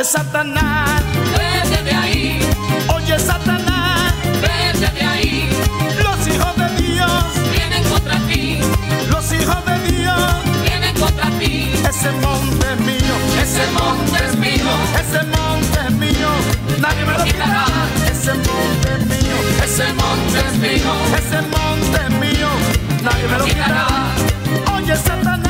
Oye, 0.00 0.08
Satanás, 0.08 1.02
vete 1.36 1.82
de 1.82 1.92
ahí, 1.92 2.40
oye, 2.88 3.18
Satanás, 3.18 4.14
vete 4.40 4.90
de 4.94 5.02
ahí. 5.02 5.46
los 6.02 6.26
hijos 6.26 6.56
de 6.56 6.82
Dios, 6.82 7.24
Vienen 7.52 7.84
contra 7.84 8.16
ti, 8.20 8.60
los 9.10 9.30
hijos 9.30 9.62
de 9.66 9.92
Dios, 9.92 10.32
vienen 10.62 10.94
contra 10.98 11.28
ti. 11.38 11.70
ese 11.86 12.12
monte 12.12 12.66
es 12.72 12.80
mío, 12.80 13.14
Ese 13.42 13.66
monte 13.72 14.24
es 14.24 14.36
mío, 14.36 14.70
ese 14.98 15.22
monte 15.36 15.78
es 15.86 15.92
mío, 15.92 16.30
nadie 16.78 17.04
me 17.04 17.12
lo 17.18 17.24
quitará. 17.24 17.66
Ese 18.10 18.32
monte 18.32 18.88
es 18.96 19.04
mío, 19.04 19.36
ese 19.62 19.92
monte 19.92 20.38
es 20.48 20.56
mío. 20.56 20.92
ese 21.18 21.42
monte 21.42 21.98
es 22.06 22.12
mío, 22.24 22.48
nadie 23.02 23.28
me 23.28 23.38
lo 23.38 23.44
quitará. 23.44 23.86
Oye, 24.74 24.96
Satanás, 24.96 25.49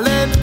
Caleb 0.00 0.39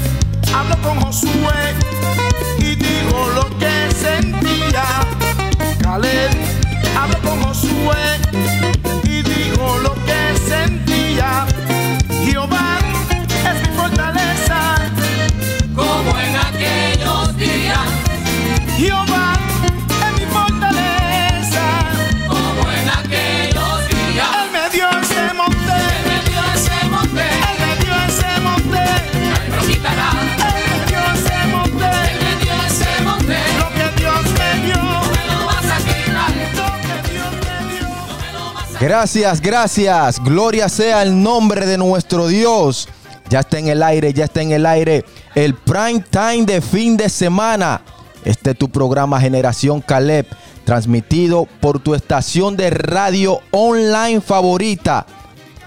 Gracias, 38.80 39.42
gracias. 39.42 40.24
Gloria 40.24 40.70
sea 40.70 41.02
el 41.02 41.24
nombre 41.24 41.66
de 41.66 41.80
nuestro 41.80 42.28
Dios. 42.28 42.88
Ya 43.28 43.40
está 43.40 43.58
en 43.58 43.70
el 43.70 43.82
aire, 43.82 44.14
ya 44.14 44.26
está 44.26 44.44
en 44.44 44.52
el 44.52 44.68
aire 44.68 45.04
el 45.34 45.56
prime 45.56 46.04
time 46.12 46.46
de 46.46 46.62
fin 46.62 46.96
de 46.96 47.10
semana. 47.10 47.82
Este 48.24 48.52
es 48.52 48.58
tu 48.58 48.70
programa 48.70 49.20
Generación 49.20 49.82
Caleb, 49.82 50.28
transmitido 50.64 51.48
por 51.60 51.80
tu 51.80 51.96
estación 51.96 52.56
de 52.56 52.70
radio 52.70 53.40
online 53.50 54.22
favorita, 54.22 55.08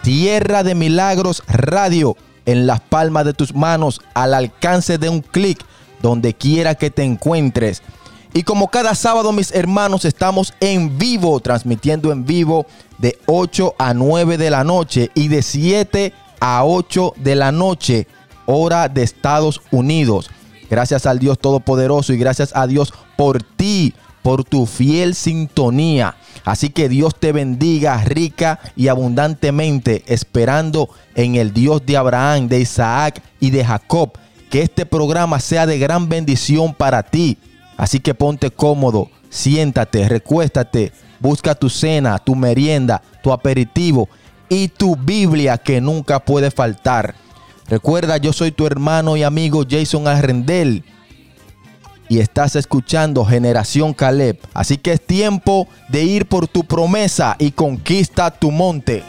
Tierra 0.03 0.63
de 0.63 0.77
Milagros 0.77 1.43
Radio, 1.49 2.17
en 2.47 2.69
las 2.69 2.81
palmas 2.81 3.25
de 3.25 3.33
tus 3.33 3.53
manos, 3.55 4.01
al 4.15 4.35
alcance 4.35 4.99
de 4.99 5.09
un 5.09 5.21
clic, 5.21 5.59
donde 6.01 6.33
quiera 6.33 6.77
que 6.77 6.91
te 6.91 7.03
encuentres. 7.03 7.83
Y 8.33 8.45
como 8.45 8.69
cada 8.69 8.95
sábado, 8.95 9.33
mis 9.33 9.53
hermanos, 9.53 10.05
estamos 10.05 10.55
en 10.61 10.97
vivo, 10.97 11.41
transmitiendo 11.41 12.13
en 12.13 12.25
vivo 12.25 12.67
de 13.01 13.19
8 13.27 13.75
a 13.79 13.95
9 13.95 14.37
de 14.37 14.51
la 14.51 14.65
noche 14.65 15.11
y 15.15 15.29
de 15.29 15.43
7 15.43 16.13
a 16.41 16.65
8 16.65 17.15
de 17.17 17.35
la 17.35 17.53
noche, 17.53 18.07
hora 18.47 18.89
de 18.89 19.03
Estados 19.03 19.61
Unidos. 19.71 20.31
Gracias 20.69 21.07
al 21.07 21.19
Dios 21.19 21.39
Todopoderoso 21.39 22.13
y 22.13 22.19
gracias 22.19 22.53
a 22.55 22.67
Dios 22.67 22.93
por 23.17 23.43
ti, 23.43 23.95
por 24.23 24.45
tu 24.45 24.67
fiel 24.67 25.15
sintonía. 25.15 26.17
Así 26.45 26.71
que 26.71 26.89
Dios 26.89 27.17
te 27.19 27.33
bendiga 27.33 28.03
rica 28.05 28.61
y 28.77 28.89
abundantemente, 28.89 30.05
esperando 30.07 30.91
en 31.15 31.35
el 31.37 31.53
Dios 31.53 31.85
de 31.85 31.97
Abraham, 31.97 32.49
de 32.49 32.61
Isaac 32.61 33.23
y 33.41 33.51
de 33.51 33.65
Jacob, 33.65 34.13
que 34.51 34.63
este 34.63 34.87
programa 34.87 35.41
sea 35.41 35.67
de 35.67 35.79
gran 35.79 36.09
bendición 36.09 36.75
para 36.75 37.03
ti. 37.03 37.39
Así 37.77 38.01
que 38.01 38.15
ponte 38.15 38.51
cómodo, 38.51 39.11
siéntate, 39.31 40.09
recuéstate, 40.09 40.93
busca 41.21 41.55
tu 41.55 41.71
cena, 41.71 42.19
tu 42.19 42.35
merienda, 42.35 43.03
tu 43.23 43.33
aperitivo 43.33 44.09
y 44.49 44.69
tu 44.69 44.97
Biblia 44.97 45.59
que 45.59 45.81
nunca 45.81 46.19
puede 46.19 46.51
faltar. 46.51 47.15
Recuerda, 47.69 48.17
yo 48.17 48.33
soy 48.33 48.51
tu 48.51 48.67
hermano 48.67 49.17
y 49.17 49.23
amigo 49.23 49.65
Jason 49.69 50.09
Arrendel 50.09 50.83
y 52.09 52.19
estás 52.19 52.57
escuchando 52.57 53.25
Generación 53.25 53.95
Caleb. 53.95 54.41
Así 54.53 54.79
que 54.79 54.93
es 54.95 55.07
tiempo 55.07 55.69
de 55.89 56.03
ir 56.03 56.27
por 56.27 56.49
tu 56.49 56.65
promesa 56.65 57.37
y 57.39 57.53
conquista 57.53 58.33
tu 58.33 58.51
monte. 58.51 59.05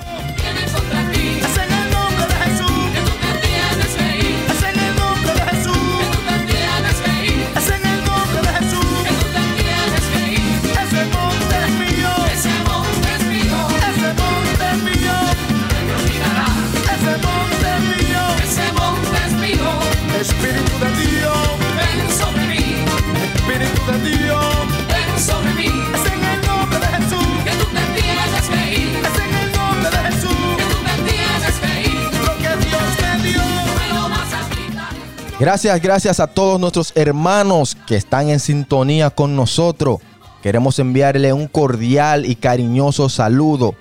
Gracias, 35.41 35.81
gracias 35.81 36.19
a 36.19 36.27
todos 36.27 36.59
nuestros 36.59 36.93
hermanos 36.93 37.75
que 37.87 37.95
están 37.95 38.29
en 38.29 38.39
sintonía 38.39 39.09
con 39.09 39.35
nosotros. 39.35 39.97
Queremos 40.43 40.77
enviarle 40.77 41.33
un 41.33 41.47
cordial 41.47 42.27
y 42.27 42.35
cariñoso 42.35 43.09
saludo 43.09 43.73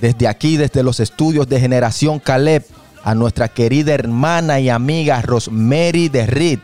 desde 0.00 0.28
aquí, 0.28 0.56
desde 0.56 0.82
los 0.82 1.00
estudios 1.00 1.46
de 1.46 1.60
Generación 1.60 2.20
Caleb, 2.20 2.64
a 3.02 3.14
nuestra 3.14 3.48
querida 3.48 3.92
hermana 3.92 4.60
y 4.60 4.70
amiga 4.70 5.20
Rosemary 5.20 6.08
de 6.08 6.58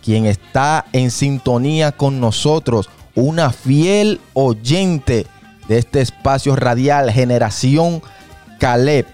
quien 0.00 0.26
está 0.26 0.84
en 0.92 1.10
sintonía 1.10 1.90
con 1.90 2.20
nosotros, 2.20 2.88
una 3.16 3.50
fiel 3.50 4.20
oyente 4.34 5.26
de 5.66 5.78
este 5.78 6.02
espacio 6.02 6.54
radial 6.54 7.10
Generación 7.10 8.00
Caleb. 8.60 9.13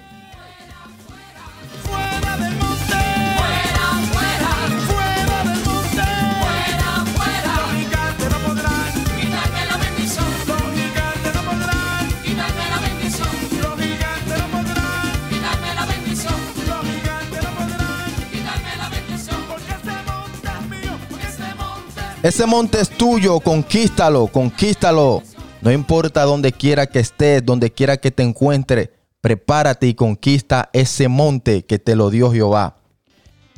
Ese 22.22 22.44
monte 22.44 22.78
es 22.80 22.90
tuyo, 22.90 23.40
conquístalo, 23.40 24.26
conquístalo. 24.26 25.22
No 25.62 25.72
importa 25.72 26.24
donde 26.24 26.52
quiera 26.52 26.86
que 26.86 27.00
estés, 27.00 27.44
donde 27.44 27.70
quiera 27.72 27.96
que 27.96 28.10
te 28.10 28.22
encuentres, 28.22 28.90
prepárate 29.22 29.86
y 29.86 29.94
conquista 29.94 30.68
ese 30.74 31.08
monte 31.08 31.64
que 31.64 31.78
te 31.78 31.96
lo 31.96 32.10
dio 32.10 32.30
Jehová. 32.30 32.76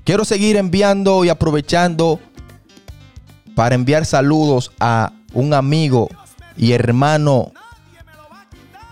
Quiero 0.04 0.24
seguir 0.24 0.56
enviando 0.56 1.24
y 1.24 1.28
aprovechando 1.28 2.20
para 3.56 3.74
enviar 3.74 4.04
saludos 4.04 4.70
a 4.78 5.12
un 5.32 5.54
amigo 5.54 6.08
y 6.56 6.70
hermano 6.70 7.52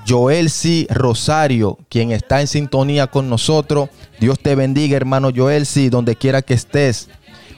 Joelsi 0.06 0.88
Rosario, 0.90 1.78
quien 1.88 2.11
está 2.11 2.40
en 2.40 2.49
sintonía 2.49 3.06
con 3.06 3.31
nosotros. 3.31 3.88
Dios 4.19 4.40
te 4.40 4.56
bendiga, 4.56 4.96
hermano 4.96 5.31
Joelsi, 5.34 5.90
donde 5.90 6.17
quiera 6.17 6.43
que 6.43 6.55
estés. 6.55 7.08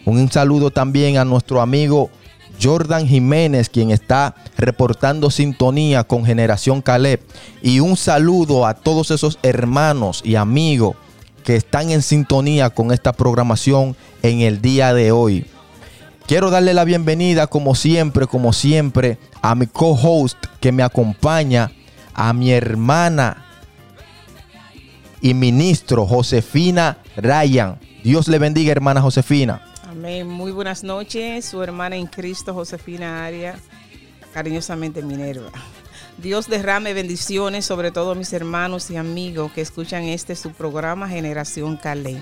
Un 0.04 0.30
saludo 0.30 0.70
también 0.70 1.16
a 1.16 1.24
nuestro 1.24 1.60
amigo 1.60 2.10
Jordan 2.60 3.06
Jiménez, 3.06 3.68
quien 3.68 3.90
está 3.90 4.34
reportando 4.56 5.30
sintonía 5.30 6.04
con 6.04 6.24
Generación 6.24 6.82
Caleb. 6.82 7.20
Y 7.62 7.80
un 7.80 7.96
saludo 7.96 8.66
a 8.66 8.74
todos 8.74 9.10
esos 9.10 9.38
hermanos 9.42 10.22
y 10.24 10.36
amigos 10.36 10.96
que 11.44 11.56
están 11.56 11.90
en 11.90 12.02
sintonía 12.02 12.70
con 12.70 12.92
esta 12.92 13.12
programación 13.12 13.96
en 14.22 14.40
el 14.40 14.60
día 14.60 14.94
de 14.94 15.12
hoy. 15.12 15.46
Quiero 16.26 16.50
darle 16.50 16.72
la 16.72 16.84
bienvenida, 16.84 17.48
como 17.48 17.74
siempre, 17.74 18.26
como 18.26 18.52
siempre, 18.52 19.18
a 19.40 19.54
mi 19.54 19.66
co-host 19.66 20.38
que 20.60 20.70
me 20.70 20.84
acompaña, 20.84 21.72
a 22.14 22.32
mi 22.32 22.52
hermana 22.52 23.44
y 25.20 25.34
ministro 25.34 26.06
Josefina 26.06 26.98
Ryan. 27.16 27.78
Dios 28.04 28.28
le 28.28 28.38
bendiga, 28.38 28.70
hermana 28.70 29.00
Josefina. 29.00 29.62
Amén. 29.92 30.26
Muy 30.26 30.52
buenas 30.52 30.82
noches, 30.84 31.44
su 31.44 31.62
hermana 31.62 31.96
en 31.96 32.06
Cristo, 32.06 32.54
Josefina 32.54 33.26
Aria, 33.26 33.56
cariñosamente 34.32 35.02
Minerva. 35.02 35.50
Dios 36.16 36.48
derrame 36.48 36.94
bendiciones 36.94 37.66
sobre 37.66 37.90
todos 37.90 38.16
mis 38.16 38.32
hermanos 38.32 38.90
y 38.90 38.96
amigos 38.96 39.52
que 39.52 39.60
escuchan 39.60 40.04
este 40.04 40.34
su 40.34 40.52
programa 40.52 41.10
Generación 41.10 41.76
Calé. 41.76 42.16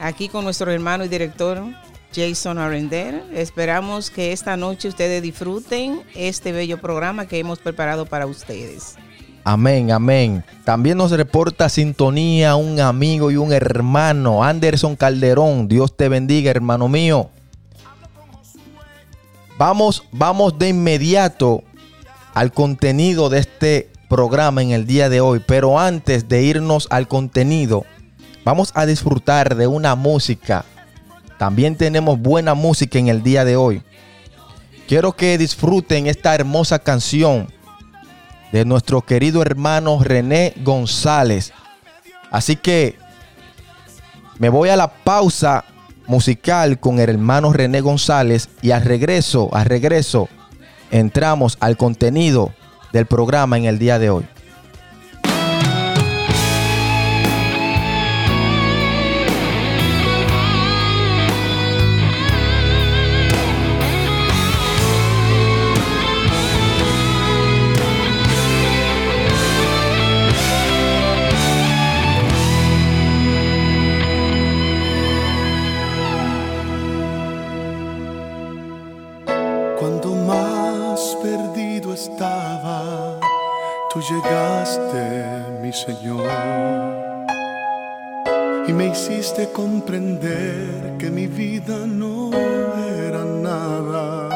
Aquí 0.00 0.28
con 0.28 0.42
nuestro 0.42 0.72
hermano 0.72 1.04
y 1.04 1.08
director 1.08 1.62
Jason 2.12 2.58
Arender. 2.58 3.26
Esperamos 3.32 4.10
que 4.10 4.32
esta 4.32 4.56
noche 4.56 4.88
ustedes 4.88 5.22
disfruten 5.22 6.02
este 6.16 6.50
bello 6.50 6.80
programa 6.80 7.28
que 7.28 7.38
hemos 7.38 7.60
preparado 7.60 8.06
para 8.06 8.26
ustedes. 8.26 8.96
Amén, 9.44 9.90
amén. 9.90 10.44
También 10.64 10.98
nos 10.98 11.10
reporta 11.10 11.68
sintonía 11.68 12.54
un 12.54 12.78
amigo 12.78 13.30
y 13.30 13.36
un 13.36 13.52
hermano, 13.52 14.44
Anderson 14.44 14.94
Calderón. 14.94 15.66
Dios 15.66 15.96
te 15.96 16.08
bendiga, 16.08 16.50
hermano 16.50 16.88
mío. 16.88 17.28
Vamos, 19.58 20.04
vamos 20.12 20.58
de 20.58 20.68
inmediato 20.68 21.62
al 22.34 22.52
contenido 22.52 23.30
de 23.30 23.40
este 23.40 23.90
programa 24.08 24.62
en 24.62 24.70
el 24.70 24.86
día 24.86 25.08
de 25.08 25.20
hoy. 25.20 25.42
Pero 25.44 25.78
antes 25.78 26.28
de 26.28 26.42
irnos 26.44 26.86
al 26.90 27.08
contenido, 27.08 27.84
vamos 28.44 28.70
a 28.74 28.86
disfrutar 28.86 29.56
de 29.56 29.66
una 29.66 29.96
música. 29.96 30.64
También 31.36 31.76
tenemos 31.76 32.20
buena 32.20 32.54
música 32.54 32.98
en 33.00 33.08
el 33.08 33.24
día 33.24 33.44
de 33.44 33.56
hoy. 33.56 33.82
Quiero 34.86 35.12
que 35.12 35.36
disfruten 35.36 36.06
esta 36.06 36.32
hermosa 36.32 36.78
canción 36.78 37.48
de 38.52 38.64
nuestro 38.64 39.00
querido 39.00 39.42
hermano 39.42 39.98
René 40.02 40.52
González. 40.62 41.52
Así 42.30 42.56
que 42.56 42.96
me 44.38 44.50
voy 44.50 44.68
a 44.68 44.76
la 44.76 44.88
pausa 44.88 45.64
musical 46.06 46.78
con 46.78 47.00
el 47.00 47.08
hermano 47.08 47.52
René 47.52 47.80
González 47.80 48.48
y 48.60 48.70
al 48.70 48.82
regreso, 48.82 49.48
al 49.52 49.64
regreso, 49.64 50.28
entramos 50.90 51.56
al 51.60 51.76
contenido 51.76 52.52
del 52.92 53.06
programa 53.06 53.56
en 53.56 53.64
el 53.64 53.78
día 53.78 53.98
de 53.98 54.10
hoy. 54.10 54.26
Me 88.72 88.88
hiciste 88.88 89.50
comprender 89.52 90.96
que 90.98 91.10
mi 91.10 91.26
vida 91.26 91.86
no 91.86 92.30
era 92.32 93.24
nada. 93.24 94.28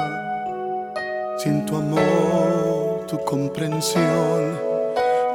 Sin 1.38 1.64
tu 1.64 1.76
amor, 1.76 3.06
tu 3.06 3.18
comprensión, 3.24 4.58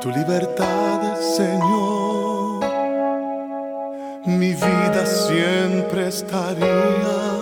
tu 0.02 0.10
libertad, 0.10 1.16
Señor, 1.38 2.66
mi 4.26 4.54
vida 4.54 5.06
siempre 5.06 6.08
estaría 6.08 7.40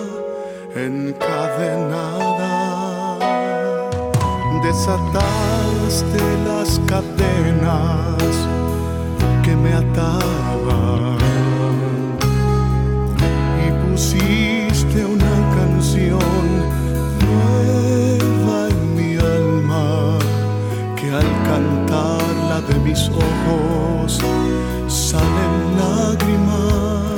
encadenada. 0.74 2.50
Desataste 4.62 6.20
las 6.46 6.80
cadenas 6.86 8.34
que 9.42 9.56
me 9.56 9.72
ataban 9.72 10.49
mis 22.90 23.08
ojos 23.08 24.18
salen 24.88 25.54
lágrimas 25.78 27.14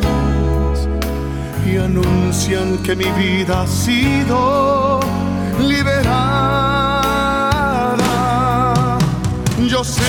y 1.67 1.79
anuncian 1.79 2.77
que 2.85 2.95
mi 2.95 3.11
vida 3.13 3.63
ha 3.63 3.67
sido 3.67 5.01
liberada. 5.59 6.19
Yo 9.67 9.83
sé, 9.83 10.03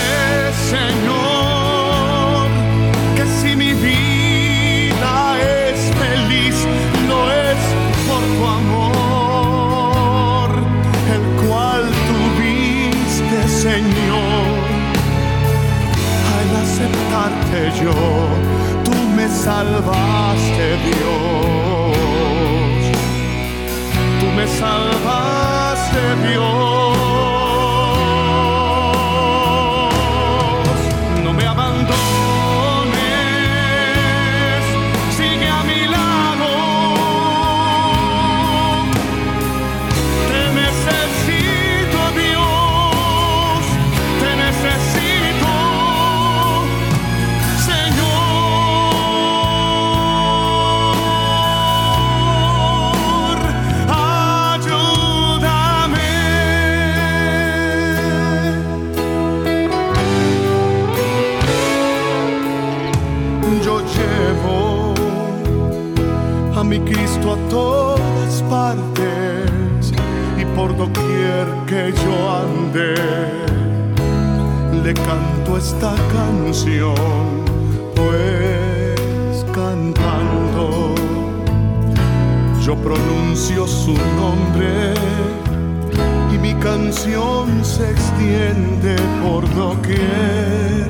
Señor, 0.69 1.52
yo, 17.83 17.93
tú 18.83 18.95
me 19.15 19.27
salvaste 19.27 20.77
Dios, 20.87 21.95
tú 24.19 24.27
me 24.35 24.47
salvaste 24.47 26.01
Dios, 26.27 26.82
mi 66.73 66.79
Cristo 66.79 67.33
a 67.33 67.49
todas 67.49 68.41
partes 68.49 69.93
y 70.41 70.45
por 70.55 70.75
doquier 70.75 71.45
que 71.67 71.93
yo 72.03 72.13
ande 72.43 72.95
le 74.83 74.93
canto 74.95 75.55
esta 75.55 75.93
canción 76.11 76.95
pues 77.95 79.45
cantando 79.53 80.95
yo 82.65 82.75
pronuncio 82.77 83.67
su 83.67 83.93
nombre 83.93 84.95
y 86.33 86.39
mi 86.39 86.55
canción 86.55 87.63
se 87.63 87.91
extiende 87.91 88.95
por 89.23 89.41
doquier 89.53 90.89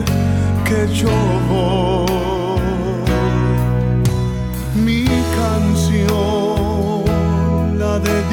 que 0.63 0.93
yo 0.95 1.11
voy 1.49 2.42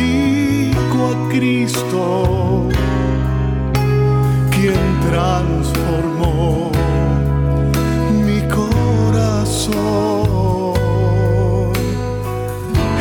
dedico 0.00 1.10
a 1.10 1.28
Cristo, 1.28 2.68
quien 4.50 5.00
transformó 5.08 6.70
mi 8.24 8.40
corazón. 8.48 9.74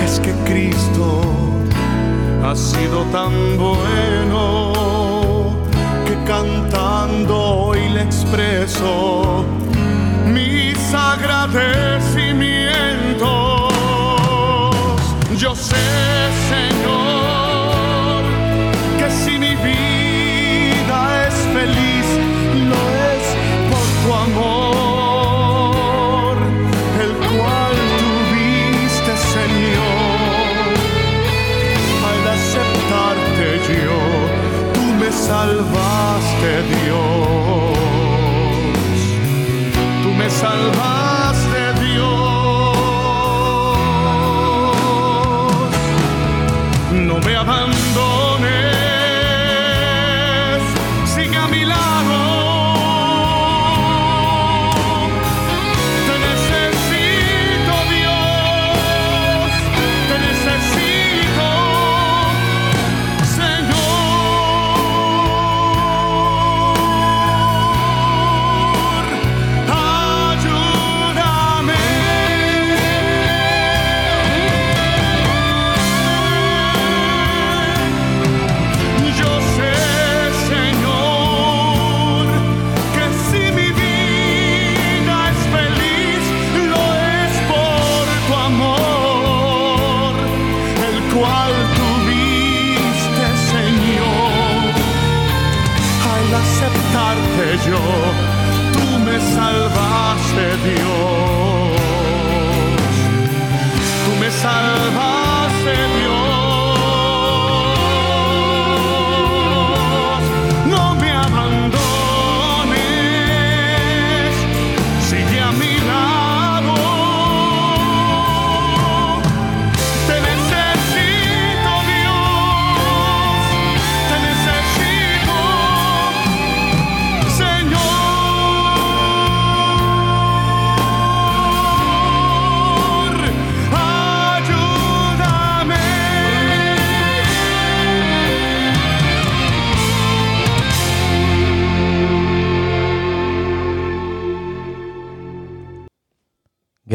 Es 0.03 0.19
que 0.19 0.31
Cristo 0.45 1.21
ha 2.43 2.55
sido 2.55 3.03
tan 3.11 3.57
bueno 3.57 4.73
que 6.05 6.15
cantando 6.25 7.35
hoy 7.37 7.89
le 7.89 8.01
expreso 8.03 9.45
mis 10.33 10.93
agradecimientos. 10.93 12.28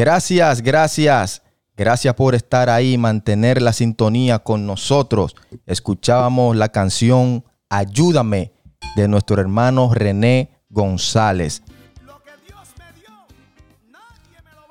Gracias, 0.05 0.61
gracias. 0.61 1.41
Gracias 1.75 2.13
por 2.13 2.35
estar 2.35 2.69
ahí, 2.69 2.95
mantener 2.95 3.59
la 3.59 3.73
sintonía 3.73 4.37
con 4.37 4.67
nosotros. 4.67 5.35
Escuchábamos 5.65 6.55
la 6.55 6.69
canción 6.69 7.43
Ayúdame 7.69 8.53
de 8.95 9.07
nuestro 9.07 9.41
hermano 9.41 9.91
René 9.95 10.61
González. 10.69 11.63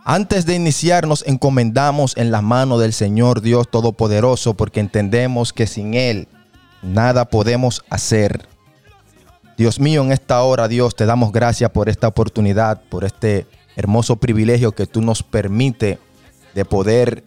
Antes 0.05 0.47
de 0.47 0.55
iniciar 0.55 1.09
nos 1.09 1.26
encomendamos 1.26 2.17
en 2.17 2.31
las 2.31 2.45
manos 2.45 2.81
del 2.81 2.93
Señor 2.93 3.41
Dios 3.41 3.69
Todopoderoso 3.69 4.55
porque 4.55 4.79
entendemos 4.79 5.53
que 5.53 5.67
sin 5.67 5.95
Él 5.95 6.29
nada 6.81 7.25
podemos 7.25 7.85
hacer. 7.91 8.47
Dios 9.59 9.81
mío, 9.81 10.05
en 10.05 10.12
esta 10.12 10.41
hora, 10.45 10.69
Dios, 10.69 10.95
te 10.95 11.07
damos 11.07 11.33
gracias 11.33 11.71
por 11.71 11.88
esta 11.88 12.07
oportunidad, 12.07 12.83
por 12.88 13.03
este 13.03 13.49
hermoso 13.76 14.16
privilegio 14.16 14.73
que 14.73 14.87
tú 14.87 15.02
nos 15.02 15.23
permite 15.23 15.99
de 16.54 16.64
poder 16.64 17.25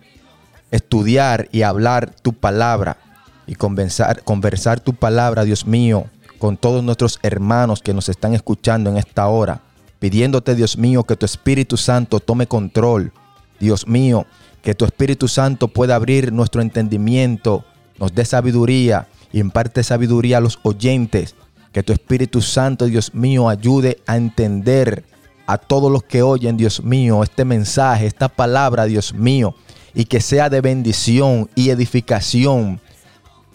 estudiar 0.72 1.48
y 1.52 1.62
hablar 1.62 2.14
tu 2.22 2.34
palabra 2.34 2.98
y 3.46 3.56
conversar, 3.56 4.24
conversar 4.24 4.80
tu 4.80 4.94
palabra, 4.94 5.44
Dios 5.44 5.66
mío, 5.66 6.06
con 6.38 6.58
todos 6.58 6.84
nuestros 6.84 7.20
hermanos 7.24 7.82
que 7.82 7.94
nos 7.94 8.10
están 8.10 8.34
escuchando 8.34 8.90
en 8.90 8.98
esta 8.98 9.28
hora, 9.28 9.62
pidiéndote, 10.00 10.56
Dios 10.56 10.78
mío, 10.78 11.04
que 11.04 11.16
tu 11.16 11.26
Espíritu 11.26 11.78
Santo 11.78 12.20
tome 12.20 12.48
control. 12.48 13.12
Dios 13.60 13.88
mío, 13.88 14.28
que 14.62 14.76
tu 14.76 14.86
Espíritu 14.86 15.28
Santo 15.28 15.68
pueda 15.70 15.96
abrir 15.96 16.32
nuestro 16.32 16.62
entendimiento, 16.62 17.66
nos 18.00 18.14
dé 18.14 18.26
sabiduría 18.26 19.08
y 19.32 19.40
imparte 19.40 19.84
sabiduría 19.84 20.38
a 20.38 20.42
los 20.42 20.60
oyentes. 20.64 21.36
Que 21.72 21.84
tu 21.84 21.94
Espíritu 21.94 22.42
Santo, 22.42 22.86
Dios 22.86 23.14
mío, 23.14 23.50
ayude 23.50 24.00
a 24.06 24.18
entender 24.18 25.04
a 25.48 25.58
todos 25.58 25.90
los 25.90 26.04
que 26.04 26.22
oyen, 26.22 26.58
Dios 26.58 26.84
mío, 26.84 27.24
este 27.24 27.46
mensaje, 27.46 28.06
esta 28.06 28.28
palabra, 28.28 28.86
Dios 28.86 29.14
mío, 29.14 29.56
y 29.94 30.04
que 30.04 30.20
sea 30.20 30.50
de 30.50 30.60
bendición 30.60 31.50
y 31.56 31.70
edificación 31.70 32.82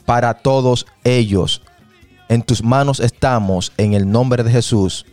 para 0.06 0.34
todos 0.34 0.86
ellos. 1.04 1.62
En 2.30 2.42
tus 2.42 2.62
manos 2.64 2.98
estamos, 2.98 3.72
en 3.76 3.92
el 3.92 4.10
nombre 4.10 4.42
de 4.42 4.50
Jesús. 4.50 5.04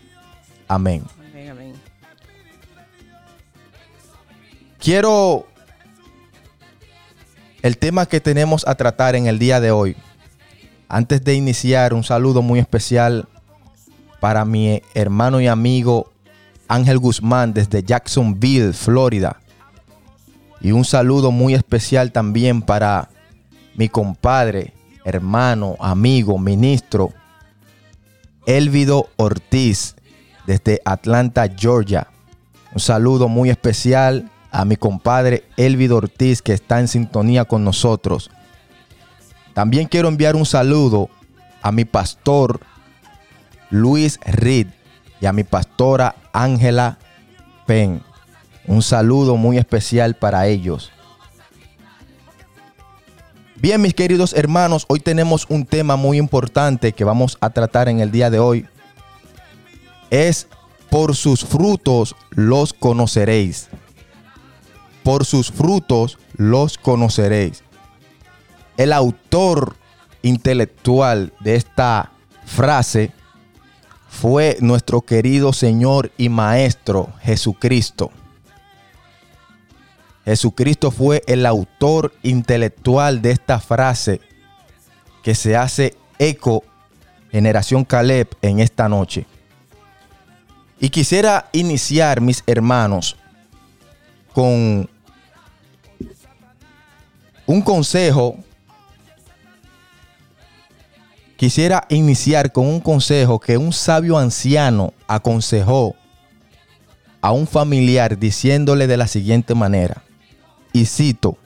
Amén. 0.70 1.04
Amén, 1.30 1.50
amén. 1.50 1.74
Quiero 4.80 5.46
el 7.62 7.78
tema 7.78 8.06
que 8.06 8.22
tenemos 8.22 8.66
a 8.66 8.76
tratar 8.76 9.18
en 9.18 9.28
el 9.28 9.38
día 9.38 9.60
de 9.60 9.72
hoy. 9.72 9.98
Antes 10.88 11.26
de 11.26 11.34
iniciar, 11.34 11.94
un 11.94 12.06
saludo 12.06 12.42
muy 12.42 12.60
especial 12.60 13.28
para 14.22 14.46
mi 14.46 14.82
hermano 14.94 15.42
y 15.42 15.48
amigo 15.48 16.12
Ángel 16.70 17.00
Guzmán 17.00 17.54
desde 17.54 17.84
Jacksonville, 17.84 18.74
Florida. 18.74 19.42
Y 20.62 20.72
un 20.72 20.86
saludo 20.86 21.32
muy 21.32 21.56
especial 21.56 22.12
también 22.12 22.62
para 22.62 23.10
mi 23.76 23.90
compadre, 23.90 24.74
hermano, 25.04 25.76
amigo, 25.80 26.38
ministro, 26.38 27.12
Elvido 28.46 29.10
Ortiz 29.18 29.96
desde 30.46 30.80
Atlanta, 30.86 31.48
Georgia. 31.48 32.08
Un 32.74 32.80
saludo 32.80 33.28
muy 33.28 33.50
especial 33.50 34.30
a 34.52 34.64
mi 34.64 34.76
compadre 34.76 35.44
Elvido 35.58 35.98
Ortiz 35.98 36.42
que 36.42 36.54
está 36.54 36.80
en 36.80 36.88
sintonía 36.88 37.46
con 37.46 37.64
nosotros. 37.64 38.30
También 39.54 39.88
quiero 39.88 40.08
enviar 40.08 40.36
un 40.36 40.46
saludo 40.46 41.10
a 41.62 41.72
mi 41.72 41.86
pastor 41.86 42.60
Luis 43.70 44.20
Reed 44.26 44.68
y 45.20 45.26
a 45.26 45.34
mi 45.34 45.44
pastora 45.44 46.16
Ángela 46.34 46.98
Penn. 47.66 48.02
Un 48.66 48.82
saludo 48.82 49.36
muy 49.36 49.58
especial 49.58 50.16
para 50.16 50.48
ellos. 50.48 50.92
Bien, 53.56 53.82
mis 53.82 53.94
queridos 53.94 54.34
hermanos, 54.34 54.86
hoy 54.88 55.02
tenemos 55.02 55.46
un 55.50 55.66
tema 55.66 55.98
muy 55.98 56.18
importante 56.18 56.94
que 56.94 57.04
vamos 57.04 57.38
a 57.42 57.50
tratar 57.50 57.90
en 57.90 58.00
el 58.00 58.10
día 58.10 58.30
de 58.30 58.40
hoy. 58.40 58.66
Es 60.10 60.48
por 60.90 61.16
sus 61.16 61.44
frutos 61.44 62.16
los 62.30 62.74
conoceréis. 62.74 63.70
Por 65.04 65.26
sus 65.26 65.52
frutos 65.52 66.18
los 66.36 66.78
conoceréis. 66.78 67.64
El 68.78 68.94
autor 68.94 69.76
intelectual 70.22 71.34
de 71.42 71.56
esta 71.56 72.12
frase 72.46 73.12
fue 74.10 74.58
nuestro 74.60 75.02
querido 75.02 75.54
Señor 75.54 76.12
y 76.18 76.30
Maestro 76.30 77.14
Jesucristo. 77.22 78.12
Jesucristo 80.26 80.92
fue 80.92 81.24
el 81.28 81.46
autor 81.46 82.14
intelectual 82.24 83.22
de 83.22 83.32
esta 83.32 83.60
frase 83.60 84.20
que 85.24 85.36
se 85.36 85.56
hace 85.56 85.96
eco 86.18 86.64
generación 87.32 87.86
Caleb 87.86 88.28
en 88.42 88.60
esta 88.60 88.90
noche. 88.90 89.26
Y 90.80 90.90
quisiera 90.90 91.50
iniciar, 91.52 92.22
mis 92.22 92.44
hermanos, 92.48 93.16
con 94.34 94.90
un 97.46 97.62
consejo. 97.62 98.38
Quisiera 101.40 101.86
iniciar 101.88 102.52
con 102.52 102.68
un 102.68 102.82
consejo 102.82 103.40
que 103.40 103.58
un 103.58 103.72
sabio 103.72 104.18
anciano 104.18 104.94
aconsejó 105.08 105.96
a 107.22 107.32
un 107.32 107.48
familiar 107.48 108.20
diciéndole 108.20 108.88
de 108.88 108.98
la 108.98 109.08
siguiente 109.08 109.56
manera. 109.56 110.04
Y 110.74 110.86
cito, 110.86 111.38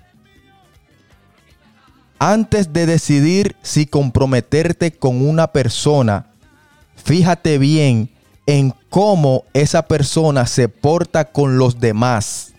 antes 2.17 2.73
de 2.73 2.88
decidir 2.88 3.55
si 3.62 3.85
comprometerte 3.85 4.93
con 4.93 5.23
una 5.23 5.51
persona, 5.51 6.25
fíjate 6.95 7.59
bien 7.59 8.09
en 8.47 8.73
cómo 8.89 9.43
esa 9.53 9.83
persona 9.83 10.47
se 10.47 10.69
porta 10.69 11.25
con 11.25 11.59
los 11.59 11.79
demás. 11.79 12.55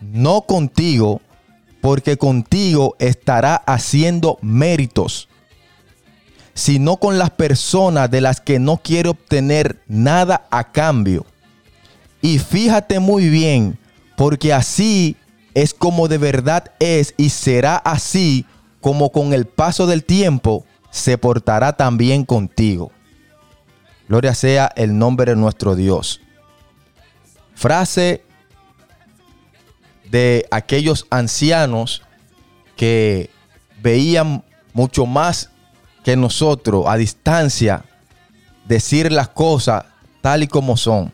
No 0.00 0.42
contigo, 0.42 1.20
porque 1.80 2.16
contigo 2.16 2.94
estará 3.00 3.56
haciendo 3.56 4.38
méritos, 4.40 5.28
sino 6.56 6.96
con 6.96 7.18
las 7.18 7.30
personas 7.30 8.10
de 8.10 8.22
las 8.22 8.40
que 8.40 8.58
no 8.58 8.78
quiere 8.78 9.10
obtener 9.10 9.82
nada 9.86 10.46
a 10.50 10.72
cambio. 10.72 11.26
Y 12.22 12.38
fíjate 12.38 12.98
muy 12.98 13.28
bien, 13.28 13.78
porque 14.16 14.54
así 14.54 15.16
es 15.52 15.74
como 15.74 16.08
de 16.08 16.16
verdad 16.16 16.72
es 16.80 17.12
y 17.18 17.28
será 17.28 17.76
así 17.76 18.46
como 18.80 19.12
con 19.12 19.34
el 19.34 19.44
paso 19.44 19.86
del 19.86 20.02
tiempo 20.02 20.64
se 20.90 21.18
portará 21.18 21.74
también 21.74 22.24
contigo. 22.24 22.90
Gloria 24.08 24.34
sea 24.34 24.72
el 24.76 24.96
nombre 24.96 25.32
de 25.32 25.36
nuestro 25.36 25.76
Dios. 25.76 26.22
Frase 27.54 28.24
de 30.10 30.46
aquellos 30.50 31.06
ancianos 31.10 32.02
que 32.76 33.28
veían 33.82 34.42
mucho 34.72 35.04
más 35.04 35.50
que 36.06 36.14
nosotros 36.14 36.84
a 36.86 36.96
distancia 36.96 37.82
decir 38.64 39.10
las 39.10 39.28
cosas 39.28 39.86
tal 40.20 40.44
y 40.44 40.46
como 40.46 40.76
son 40.76 41.12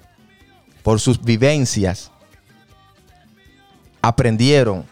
por 0.83 1.01
sus 1.01 1.19
vivencias. 1.25 2.11
Aprendieron 4.03 4.85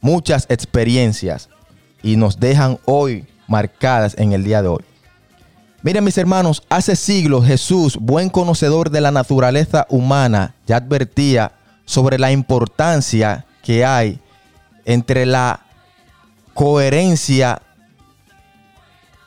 muchas 0.00 0.46
experiencias 0.48 1.50
y 2.02 2.16
nos 2.16 2.40
dejan 2.40 2.78
hoy 2.86 3.26
marcadas 3.48 4.14
en 4.16 4.32
el 4.32 4.44
día 4.44 4.62
de 4.62 4.68
hoy. 4.68 4.84
Miren 5.82 6.02
mis 6.02 6.16
hermanos, 6.16 6.62
hace 6.70 6.96
siglos 6.96 7.44
Jesús, 7.44 7.98
buen 8.00 8.30
conocedor 8.30 8.88
de 8.88 9.02
la 9.02 9.10
naturaleza 9.10 9.86
humana, 9.90 10.54
ya 10.66 10.76
advertía 10.76 11.52
sobre 11.84 12.18
la 12.18 12.32
importancia 12.32 13.44
que 13.62 13.84
hay 13.84 14.18
entre 14.86 15.26
la 15.26 15.60
coherencia, 16.54 17.60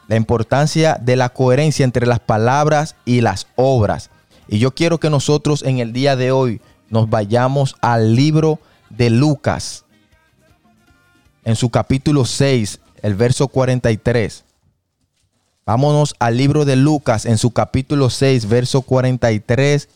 la 0.10 0.16
importancia 0.16 1.00
de 1.00 1.16
la 1.16 1.30
coherencia 1.30 1.86
entre 1.86 2.08
las 2.08 2.20
palabras 2.20 2.96
y 3.06 3.22
las 3.22 3.48
obras. 3.56 4.10
Y 4.48 4.58
yo 4.58 4.72
quiero 4.72 5.00
que 5.00 5.12
nosotros 5.12 5.62
en 5.64 5.78
el 5.78 5.94
día 5.94 6.16
de 6.16 6.32
hoy 6.32 6.62
nos 6.90 7.10
vayamos 7.10 7.76
al 7.80 8.16
libro 8.16 8.60
de 8.90 9.12
Lucas, 9.12 9.86
en 11.46 11.56
su 11.56 11.70
capítulo 11.70 12.26
6, 12.26 12.80
el 13.04 13.14
verso 13.14 13.48
43. 13.48 14.44
Vámonos 15.64 16.16
al 16.18 16.38
libro 16.38 16.66
de 16.66 16.76
Lucas 16.76 17.28
en 17.28 17.38
su 17.38 17.52
capítulo 17.52 18.10
6, 18.10 18.50
verso 18.50 18.82
43 18.82 19.90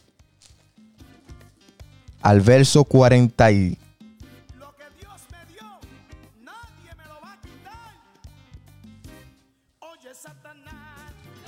al 2.22 2.42
verso 2.42 2.84
40. 2.84 3.50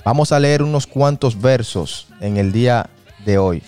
Vamos 0.06 0.30
a 0.30 0.38
leer 0.38 0.62
unos 0.62 0.86
cuantos 0.86 1.40
versos 1.40 2.06
en 2.20 2.36
el 2.36 2.52
día 2.52 2.88
de 3.24 3.38
hoy. 3.38 3.60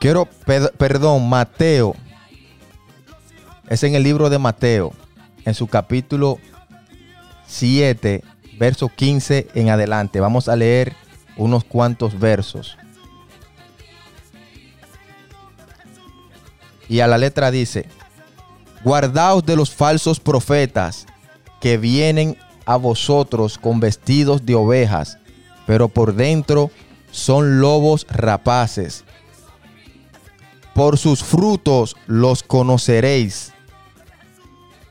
Quiero, 0.00 0.26
perdón, 0.78 1.28
Mateo. 1.28 1.94
Es 3.68 3.82
en 3.82 3.94
el 3.94 4.02
libro 4.02 4.30
de 4.30 4.38
Mateo, 4.38 4.94
en 5.44 5.52
su 5.52 5.66
capítulo 5.66 6.38
7, 7.46 8.24
verso 8.58 8.88
15 8.88 9.48
en 9.54 9.68
adelante. 9.68 10.20
Vamos 10.20 10.48
a 10.48 10.56
leer 10.56 10.96
unos 11.36 11.64
cuantos 11.64 12.18
versos. 12.18 12.78
Y 16.88 17.00
a 17.00 17.06
la 17.06 17.18
letra 17.18 17.50
dice, 17.50 17.86
guardaos 18.82 19.44
de 19.44 19.54
los 19.54 19.70
falsos 19.70 20.18
profetas 20.18 21.06
que 21.60 21.76
vienen 21.76 22.38
a 22.64 22.76
vosotros 22.76 23.58
con 23.58 23.80
vestidos 23.80 24.46
de 24.46 24.54
ovejas, 24.54 25.18
pero 25.66 25.88
por 25.88 26.14
dentro 26.14 26.70
son 27.10 27.60
lobos 27.60 28.06
rapaces. 28.08 29.04
Por 30.72 30.96
sus 30.96 31.22
frutos 31.22 31.96
los 32.06 32.42
conoceréis. 32.42 33.52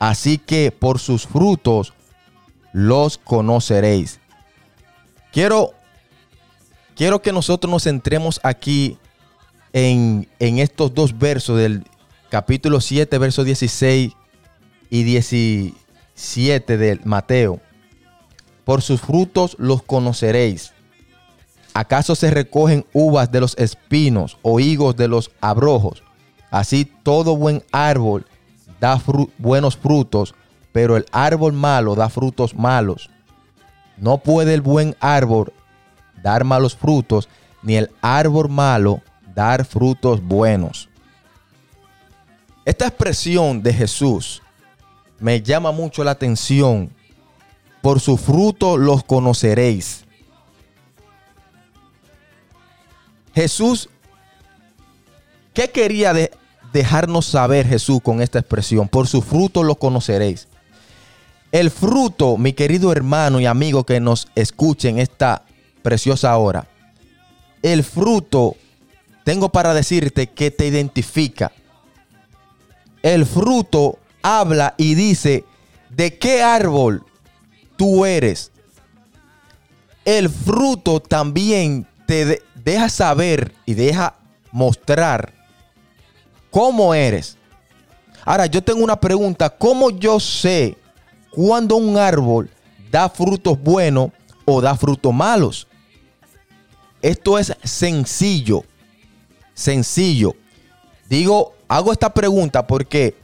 Así 0.00 0.38
que 0.38 0.72
por 0.72 0.98
sus 0.98 1.26
frutos 1.26 1.92
los 2.72 3.18
conoceréis. 3.18 4.18
Quiero, 5.30 5.74
quiero 6.96 7.20
que 7.20 7.32
nosotros 7.32 7.70
nos 7.70 7.84
centremos 7.84 8.40
aquí 8.42 8.96
en, 9.74 10.26
en 10.38 10.58
estos 10.58 10.94
dos 10.94 11.16
versos 11.16 11.58
del 11.58 11.84
capítulo 12.30 12.80
7, 12.80 13.18
versos 13.18 13.44
16 13.44 14.12
y 14.88 15.02
17 15.02 16.78
del 16.78 17.00
Mateo. 17.04 17.60
Por 18.64 18.80
sus 18.80 19.02
frutos 19.02 19.54
los 19.58 19.82
conoceréis. 19.82 20.72
¿Acaso 21.74 22.14
se 22.14 22.30
recogen 22.30 22.86
uvas 22.94 23.30
de 23.30 23.40
los 23.40 23.54
espinos 23.58 24.38
o 24.40 24.60
higos 24.60 24.96
de 24.96 25.08
los 25.08 25.30
abrojos? 25.42 26.02
Así 26.50 26.86
todo 26.86 27.36
buen 27.36 27.62
árbol 27.70 28.24
da 28.80 29.00
buenos 29.38 29.76
frutos, 29.76 30.34
pero 30.72 30.96
el 30.96 31.06
árbol 31.12 31.52
malo 31.52 31.94
da 31.94 32.08
frutos 32.08 32.54
malos. 32.54 33.10
No 33.96 34.18
puede 34.18 34.54
el 34.54 34.62
buen 34.62 34.96
árbol 35.00 35.52
dar 36.22 36.44
malos 36.44 36.74
frutos, 36.76 37.28
ni 37.62 37.76
el 37.76 37.90
árbol 38.00 38.48
malo 38.48 39.02
dar 39.34 39.64
frutos 39.64 40.22
buenos. 40.22 40.88
Esta 42.64 42.86
expresión 42.86 43.62
de 43.62 43.72
Jesús 43.74 44.42
me 45.18 45.42
llama 45.42 45.72
mucho 45.72 46.02
la 46.04 46.12
atención. 46.12 46.90
Por 47.82 48.00
su 48.00 48.16
fruto 48.16 48.76
los 48.76 49.02
conoceréis. 49.04 50.04
Jesús, 53.34 53.88
¿qué 55.54 55.70
quería 55.70 56.12
de- 56.12 56.30
dejarnos 56.72 57.26
saber 57.26 57.66
Jesús 57.66 58.00
con 58.02 58.20
esta 58.22 58.38
expresión? 58.38 58.88
Por 58.88 59.06
su 59.06 59.22
fruto 59.22 59.62
lo 59.62 59.74
conoceréis. 59.76 60.48
El 61.52 61.70
fruto, 61.70 62.36
mi 62.36 62.52
querido 62.52 62.92
hermano 62.92 63.40
y 63.40 63.46
amigo 63.46 63.84
que 63.84 63.98
nos 64.00 64.28
escuchen 64.36 64.98
esta 64.98 65.42
preciosa 65.82 66.36
hora, 66.36 66.66
el 67.62 67.82
fruto 67.82 68.56
tengo 69.24 69.48
para 69.50 69.74
decirte 69.74 70.28
que 70.28 70.50
te 70.50 70.66
identifica. 70.66 71.52
El 73.02 73.26
fruto 73.26 73.98
habla 74.22 74.74
y 74.76 74.94
dice 74.94 75.44
de 75.88 76.18
qué 76.18 76.42
árbol 76.42 77.04
tú 77.76 78.04
eres. 78.04 78.52
El 80.04 80.30
fruto 80.30 81.00
también 81.00 81.86
te 82.06 82.24
de- 82.24 82.42
deja 82.54 82.88
saber 82.88 83.52
y 83.66 83.74
deja 83.74 84.14
mostrar 84.52 85.32
cómo 86.50 86.94
eres. 86.94 87.36
Ahora, 88.24 88.46
yo 88.46 88.62
tengo 88.62 88.82
una 88.82 88.98
pregunta. 88.98 89.48
¿Cómo 89.50 89.90
yo 89.90 90.20
sé 90.20 90.76
cuando 91.30 91.76
un 91.76 91.96
árbol 91.96 92.50
da 92.90 93.08
frutos 93.08 93.60
buenos 93.60 94.10
o 94.44 94.60
da 94.60 94.76
frutos 94.76 95.12
malos? 95.12 95.66
Esto 97.02 97.38
es 97.38 97.56
sencillo. 97.64 98.64
Sencillo. 99.54 100.34
Digo, 101.08 101.54
hago 101.68 101.92
esta 101.92 102.12
pregunta 102.12 102.66
porque 102.66 103.16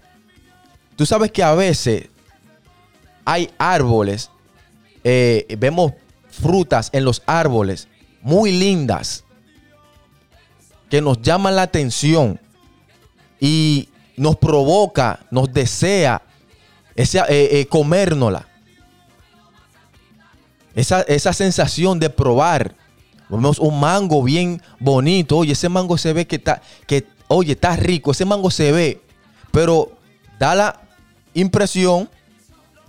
tú 0.97 1.07
sabes 1.07 1.31
que 1.31 1.43
a 1.43 1.55
veces 1.55 2.09
hay 3.25 3.51
árboles, 3.59 4.31
eh, 5.05 5.47
vemos 5.59 5.93
frutas 6.29 6.91
en 6.93 7.05
los 7.05 7.23
árboles 7.27 7.89
muy 8.23 8.53
lindas 8.53 9.25
que 10.91 11.01
nos 11.01 11.21
llaman 11.23 11.57
la 11.57 11.62
atención 11.62 12.41
y 13.40 13.88
nos 14.16 14.37
provoca, 14.37 15.20
nos 15.31 15.53
desea 15.53 16.22
esa, 16.94 17.27
eh, 17.29 17.61
eh, 17.61 17.66
comérnosla. 17.66 18.49
Esa, 20.75 21.03
esa 21.03 21.33
sensación 21.33 21.99
de 21.99 22.11
probar. 22.11 22.75
Vemos 23.29 23.59
un 23.59 23.81
mango 23.81 24.22
bien 24.22 24.62
bonito. 24.79 25.38
Oye, 25.38 25.53
ese 25.53 25.68
mango 25.68 25.99
se 25.99 26.12
ve 26.12 26.27
que 26.27 26.37
está, 26.37 26.62
que, 26.87 27.07
oye, 27.29 27.53
está 27.53 27.77
rico. 27.77 28.12
Ese 28.12 28.25
mango 28.25 28.51
se 28.51 28.72
ve. 28.72 29.01
Pero 29.53 29.92
da 30.38 30.55
la 30.55 30.81
impresión 31.35 32.11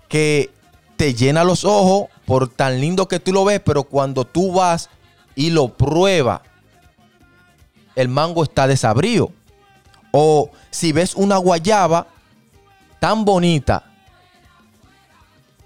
que 0.09 0.49
te 0.95 1.13
llena 1.13 1.43
los 1.43 1.63
ojos 1.65 2.09
por 2.25 2.49
tan 2.49 2.79
lindo 2.81 3.07
que 3.07 3.19
tú 3.19 3.31
lo 3.31 3.45
ves. 3.45 3.61
Pero 3.63 3.83
cuando 3.83 4.25
tú 4.25 4.53
vas 4.53 4.89
y 5.35 5.49
lo 5.49 5.69
pruebas, 5.69 6.41
el 7.95 8.09
mango 8.09 8.43
está 8.43 8.67
desabrío. 8.67 9.31
O 10.11 10.51
si 10.69 10.91
ves 10.91 11.15
una 11.15 11.37
guayaba 11.37 12.07
tan 12.99 13.25
bonita, 13.25 13.83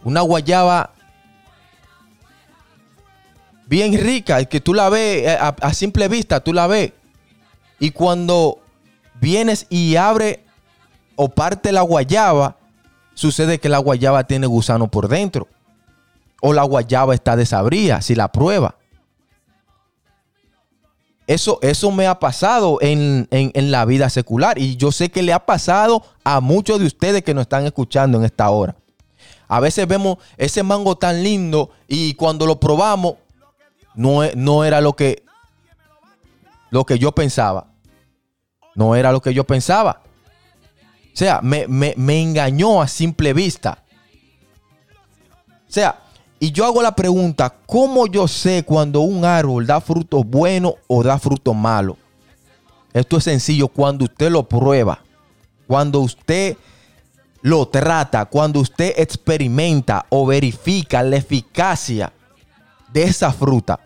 una 0.04 0.21
guayaba 0.21 0.91
bien 3.71 3.97
rica, 3.97 4.43
que 4.43 4.60
tú 4.60 4.73
la 4.73 4.89
ves 4.89 5.27
eh, 5.27 5.38
a, 5.39 5.73
simple 5.73 6.10
vista, 6.10 6.41
tú 6.41 6.51
la 6.51 6.67
ves. 6.67 6.91
Y 7.80 7.91
cuando 7.91 8.60
vienes 9.21 9.65
y 9.69 9.95
abre 9.95 10.43
o 11.15 11.30
parte 11.30 11.71
la 11.71 11.82
guayaba, 11.82 12.58
sucede 13.13 13.60
que 13.60 13.69
la 13.69 13.77
guayaba 13.77 14.25
tiene 14.25 14.45
gusano 14.47 14.89
por 14.89 15.08
dentro. 15.08 15.47
O 16.41 16.51
la 16.51 16.63
guayaba 16.63 17.13
está 17.13 17.38
desabría 17.38 18.01
si 18.01 18.13
la 18.13 18.30
prueba. 18.30 18.75
Eso, 21.33 21.59
eso 21.61 21.91
me 21.91 22.07
ha 22.07 22.19
pasado 22.19 22.77
en, 22.81 23.25
en- 23.31 23.71
la 23.71 23.85
vida 23.85 24.09
secular 24.09 24.57
y 24.57 24.75
yo 24.75 24.91
sé 24.91 25.09
que 25.09 25.21
le 25.21 25.31
ha 25.31 25.45
pasado 25.45 26.03
a 26.25 26.41
muchos 26.41 26.79
de 26.81 26.85
ustedes 26.87 27.23
que 27.23 27.33
nos 27.33 27.43
están 27.43 27.65
escuchando 27.65 28.17
en 28.17 28.25
esta 28.25 28.49
hora. 28.49 28.75
A 29.47 29.61
veces 29.61 29.87
vemos 29.87 30.17
ese 30.35 30.61
mango 30.61 30.97
tan 30.97 31.23
lindo 31.23 31.69
y 31.87 32.15
cuando 32.15 32.45
lo 32.45 32.59
probamos 32.59 33.15
no, 33.95 34.23
no 34.35 34.65
era 34.65 34.81
lo 34.81 34.93
que, 34.97 35.23
lo 36.69 36.83
que 36.85 36.99
yo 36.99 37.13
pensaba. 37.13 37.67
No 38.75 38.95
era 38.97 39.13
lo 39.13 39.21
que 39.21 39.33
yo 39.33 39.45
pensaba. 39.45 40.01
O 41.13 41.15
sea, 41.15 41.39
me, 41.41 41.65
me- 41.65 41.93
me 41.95 42.21
engañó 42.21 42.81
a 42.81 42.89
simple 42.89 43.31
vista. 43.33 43.85
O 45.69 45.71
sea, 45.71 45.97
y 46.43 46.51
yo 46.51 46.65
hago 46.65 46.82
la 46.82 46.95
pregunta, 46.95 47.54
¿cómo 47.67 48.08
yo 48.08 48.27
sé 48.27 48.63
cuando 48.63 49.01
un 49.01 49.23
árbol 49.23 49.67
da 49.67 49.80
frutos 49.80 50.25
buenos 50.25 50.73
o 50.88 51.04
da 51.04 51.19
frutos 51.19 51.56
malos? 51.56 51.97
Esto 52.93 53.17
es 53.17 53.25
sencillo, 53.25 53.67
cuando 53.67 54.06
usted 54.06 54.32
lo 54.32 54.41
prueba, 54.49 55.04
cuando 55.67 55.99
usted 55.99 56.58
lo 57.43 57.67
trata, 57.67 58.25
cuando 58.25 58.60
usted 58.60 58.95
experimenta 58.97 60.08
o 60.10 60.25
verifica 60.25 61.04
la 61.04 61.17
eficacia 61.17 62.12
de 62.91 63.04
esa 63.04 63.32
fruta. 63.32 63.80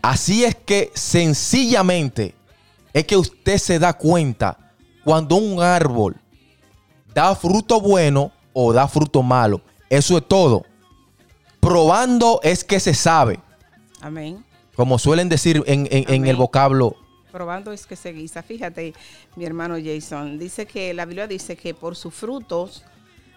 Así 0.00 0.44
es 0.44 0.54
que 0.54 0.92
sencillamente 0.94 2.36
es 2.92 3.06
que 3.06 3.16
usted 3.16 3.58
se 3.58 3.80
da 3.80 3.92
cuenta 3.92 4.56
cuando 5.02 5.34
un 5.34 5.60
árbol 5.60 6.14
da 7.12 7.34
fruto 7.34 7.80
bueno 7.80 8.30
o 8.52 8.72
da 8.72 8.86
fruto 8.86 9.24
malo. 9.24 9.62
Eso 9.90 10.16
es 10.18 10.26
todo. 10.28 10.64
Probando 11.60 12.40
es 12.42 12.64
que 12.64 12.80
se 12.80 12.94
sabe, 12.94 13.38
Amén. 14.00 14.44
como 14.74 14.98
suelen 14.98 15.28
decir 15.28 15.62
en, 15.66 15.86
en- 15.90 16.10
en 16.10 16.26
el 16.26 16.36
vocablo. 16.36 16.96
Probando 17.30 17.70
es 17.70 17.86
que 17.86 17.96
se 17.96 18.12
guisa. 18.12 18.42
Fíjate, 18.42 18.94
mi 19.36 19.44
hermano 19.44 19.76
Jason, 19.82 20.38
dice 20.38 20.66
que 20.66 20.94
la 20.94 21.04
Biblia 21.04 21.26
dice 21.26 21.56
que 21.56 21.74
por 21.74 21.96
sus 21.96 22.14
frutos 22.14 22.82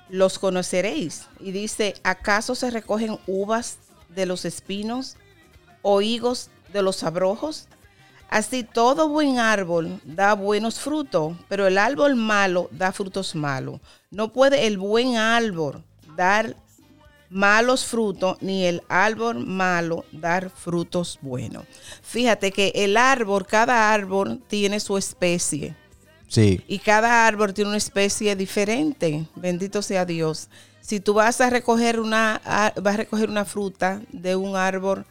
los 0.10 0.40
conoceréis. 0.40 1.28
Y 1.40 1.52
dice, 1.52 1.96
¿acaso 2.04 2.56
se 2.56 2.72
recogen 2.72 3.20
uvas 3.28 3.78
de 4.10 4.26
los 4.26 4.46
espinos 4.46 5.18
o 5.82 6.02
higos 6.02 6.50
de 6.72 6.82
los 6.82 7.04
abrojos? 7.04 7.68
Así 8.30 8.64
todo 8.64 9.10
buen 9.10 9.38
árbol 9.38 10.00
da 10.06 10.34
buenos 10.34 10.80
frutos, 10.80 11.36
pero 11.50 11.68
el 11.68 11.78
árbol 11.78 12.16
malo 12.16 12.68
da 12.72 12.92
frutos 12.94 13.36
malos. 13.36 13.80
No 14.10 14.32
puede 14.34 14.66
el 14.66 14.78
buen 14.80 15.18
árbol 15.18 15.84
dar 16.16 16.56
malos 17.30 17.86
frutos, 17.86 18.38
ni 18.42 18.66
el 18.66 18.84
árbol 18.88 19.46
malo 19.46 20.06
dar 20.12 20.50
frutos 20.50 21.18
buenos. 21.22 21.66
Fíjate 22.04 22.52
que 22.52 22.72
el 22.76 22.96
árbol, 22.96 23.46
cada 23.48 23.92
árbol 23.92 24.42
tiene 24.48 24.80
su 24.80 24.98
especie. 24.98 25.76
Sí, 26.28 26.64
Y 26.68 26.80
cada 26.80 27.28
árbol 27.28 27.54
tiene 27.54 27.70
una 27.70 27.78
especie 27.78 28.36
diferente. 28.36 29.26
Bendito 29.36 29.84
sea 29.84 30.04
Dios. 30.04 30.50
Si 30.82 31.00
tú 31.00 31.14
vas 31.14 31.40
a 31.42 31.50
recoger 31.50 32.00
una, 32.00 32.42
vas 32.76 32.94
a 32.94 32.98
recoger 32.98 33.30
una 33.30 33.46
fruta 33.46 34.02
de 34.12 34.36
un 34.36 34.56
árbol 34.56 35.06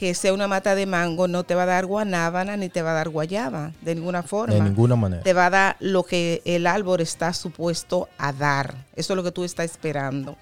que 0.00 0.14
sea 0.14 0.32
una 0.32 0.48
mata 0.48 0.74
de 0.74 0.86
mango, 0.86 1.28
no 1.28 1.44
te 1.44 1.54
va 1.54 1.64
a 1.64 1.66
dar 1.66 1.84
guanábana 1.84 2.56
ni 2.56 2.70
te 2.70 2.80
va 2.80 2.92
a 2.92 2.94
dar 2.94 3.10
guayaba, 3.10 3.72
de 3.82 3.94
ninguna 3.94 4.22
forma. 4.22 4.54
de 4.54 4.62
ninguna 4.62 4.96
manera. 4.96 5.22
Te 5.22 5.34
va 5.34 5.44
a 5.46 5.50
dar 5.50 5.76
lo 5.78 6.04
que 6.04 6.40
el 6.46 6.66
árbol 6.66 7.02
está 7.02 7.34
supuesto 7.34 8.08
a 8.16 8.32
dar. 8.32 8.74
Eso 8.96 9.12
es 9.12 9.16
lo 9.18 9.22
que 9.22 9.30
tú 9.30 9.44
estás 9.44 9.66
esperando. 9.66 10.36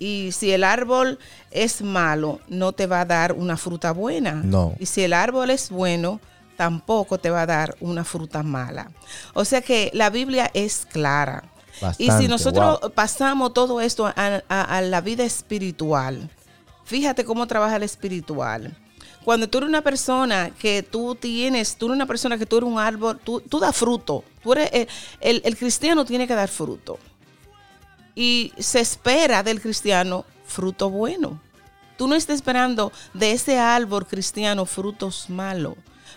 Y 0.00 0.30
si 0.32 0.50
el 0.50 0.64
árbol 0.64 1.20
es 1.52 1.80
malo, 1.80 2.40
no 2.48 2.72
te 2.72 2.86
va 2.88 3.02
a 3.02 3.04
dar 3.04 3.32
una 3.34 3.56
fruta 3.56 3.92
buena. 3.92 4.32
No. 4.32 4.74
Y 4.80 4.86
si 4.86 5.02
el 5.04 5.12
árbol 5.12 5.50
es 5.50 5.70
bueno, 5.70 6.20
tampoco 6.56 7.18
te 7.18 7.30
va 7.30 7.42
a 7.42 7.46
dar 7.46 7.76
una 7.80 8.02
fruta 8.04 8.42
mala. 8.42 8.90
O 9.32 9.44
sea 9.44 9.60
que 9.62 9.92
la 9.94 10.10
Biblia 10.10 10.50
es 10.54 10.86
clara. 10.90 11.44
y 11.98 12.10
si 12.10 12.26
nosotros 12.26 12.80
wow. 12.80 12.90
pasamos 12.90 13.54
todo 13.54 13.80
esto 13.80 14.06
a, 14.08 14.12
a- 14.48 14.76
a 14.76 14.80
la 14.82 15.00
vida 15.00 15.22
espiritual, 15.24 16.28
fíjate 16.84 17.24
cómo 17.24 17.46
trabaja 17.46 17.76
el 17.76 17.84
espiritual. 17.84 18.76
Cuando 19.28 19.46
tú 19.46 19.58
eres 19.58 19.68
una 19.68 19.82
persona 19.82 20.48
que 20.58 20.82
tú 20.82 21.14
tienes, 21.14 21.76
tú 21.76 21.84
eres 21.84 21.96
una 21.96 22.06
persona 22.06 22.38
que 22.38 22.46
tú 22.46 22.56
eres 22.56 22.66
un 22.70 22.78
árbol, 22.78 23.20
tú, 23.22 23.42
tú 23.42 23.58
das 23.60 23.76
fruto. 23.76 24.24
Tú 24.42 24.54
eres, 24.54 24.70
el, 24.72 24.88
el- 25.20 25.42
el 25.44 25.54
cristiano 25.58 26.06
tiene 26.06 26.26
que 26.26 26.34
dar 26.34 26.48
fruto. 26.48 26.98
Y 28.14 28.54
se 28.56 28.80
espera 28.80 29.42
del 29.42 29.60
cristiano 29.60 30.24
fruto 30.46 30.88
bueno. 30.88 31.42
Tú 31.98 32.08
no 32.08 32.14
estás 32.14 32.36
esperando 32.36 32.90
de 33.12 33.32
ese 33.32 33.58
árbol 33.58 34.06
cristiano 34.06 34.64
frutos 34.64 35.28
malos. 35.28 35.74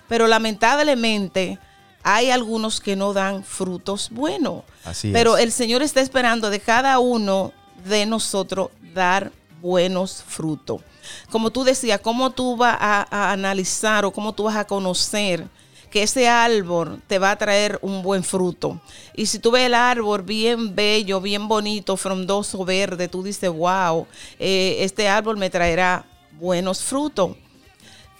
Pero 0.07 0.25
lamentablemente 0.27 1.59
hay 2.03 2.31
algunos 2.31 2.79
que 2.79 2.95
no 2.95 3.11
dan 3.11 3.43
frutos 3.43 4.09
buenos. 4.09 4.63
Así 4.85 5.11
Pero 5.11 5.35
es. 5.35 5.43
el 5.43 5.51
Señor 5.51 5.81
está 5.83 5.99
esperando 5.99 6.49
de 6.49 6.61
cada 6.61 6.97
uno 6.99 7.51
de 7.83 8.05
nosotros 8.05 8.69
dar 8.93 9.33
buenos 9.61 10.23
frutos. 10.25 10.79
Como 11.29 11.51
tú 11.51 11.63
decías, 11.63 11.99
¿cómo 11.99 12.31
tú 12.31 12.57
vas 12.57 12.77
a, 12.79 13.31
analizar 13.31 14.05
o 14.05 14.11
cómo 14.11 14.33
tú 14.33 14.43
vas 14.43 14.55
a 14.55 14.65
conocer 14.65 15.47
que 15.89 16.03
ese 16.03 16.29
árbol 16.29 17.01
te 17.07 17.19
va 17.19 17.31
a 17.31 17.37
traer 17.37 17.79
un 17.81 18.01
buen 18.01 18.23
fruto? 18.23 18.79
Y 19.15 19.25
si 19.25 19.39
tú 19.39 19.51
ves 19.51 19.65
el 19.65 19.73
árbol 19.73 20.21
bien 20.23 20.75
bello, 20.75 21.21
bien 21.21 21.47
bonito, 21.47 21.97
frondoso, 21.97 22.63
verde, 22.65 23.07
tú 23.07 23.23
dices, 23.23 23.49
wow, 23.49 24.07
eh, 24.39 24.77
este 24.79 25.07
árbol 25.07 25.37
me 25.37 25.49
traerá 25.49 26.05
buenos 26.33 26.81
frutos. 26.81 27.35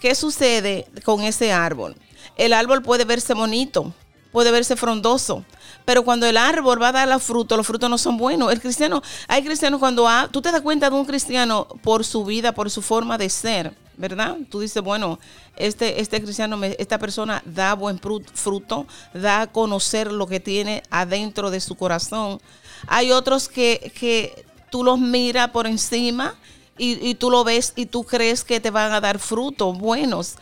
¿Qué 0.00 0.14
sucede 0.14 0.86
con 1.04 1.22
ese 1.22 1.52
árbol? 1.52 1.96
El 2.36 2.52
árbol 2.52 2.82
puede 2.82 3.04
verse 3.04 3.34
bonito, 3.34 3.92
puede 4.32 4.50
verse 4.50 4.74
frondoso, 4.74 5.44
pero 5.84 6.04
cuando 6.04 6.26
el 6.26 6.36
árbol 6.36 6.80
va 6.80 6.88
a 6.88 6.92
dar 6.92 7.08
los 7.08 7.22
frutos, 7.22 7.56
los 7.56 7.66
frutos 7.66 7.88
no 7.90 7.98
son 7.98 8.16
buenos. 8.16 8.52
El 8.52 8.60
cristiano, 8.60 9.02
hay 9.28 9.42
cristianos 9.42 9.80
cuando 9.80 10.08
ha- 10.08 10.28
tú 10.28 10.40
te 10.42 10.52
das 10.52 10.60
cuenta 10.60 10.88
de 10.90 10.96
un 10.96 11.04
cristiano 11.04 11.66
por 11.82 12.04
su 12.04 12.24
vida, 12.24 12.52
por 12.52 12.70
su 12.70 12.82
forma 12.82 13.18
de 13.18 13.28
ser, 13.28 13.74
¿verdad? 13.96 14.36
Tú 14.50 14.60
dices, 14.60 14.82
bueno, 14.82 15.18
este, 15.56 16.00
este 16.00 16.22
cristiano, 16.22 16.58
esta 16.64 16.98
persona 16.98 17.42
da 17.44 17.74
buen 17.74 17.98
fruto, 18.34 18.86
da 19.12 19.42
a 19.42 19.46
conocer 19.48 20.10
lo 20.12 20.26
que 20.26 20.40
tiene 20.40 20.82
adentro 20.90 21.50
de 21.50 21.60
su 21.60 21.74
corazón. 21.76 22.40
Hay 22.86 23.12
otros 23.12 23.48
que, 23.48 23.92
que 23.98 24.44
tú 24.70 24.82
los 24.84 24.98
miras 24.98 25.50
por 25.50 25.66
encima 25.66 26.34
y, 26.78 27.06
y 27.06 27.14
tú 27.16 27.30
lo 27.30 27.44
ves 27.44 27.72
y 27.76 27.86
tú 27.86 28.02
crees 28.04 28.44
que 28.44 28.60
te 28.60 28.70
van 28.70 28.92
a 28.92 29.00
dar 29.00 29.18
frutos 29.18 29.78
buenos. 29.78 30.36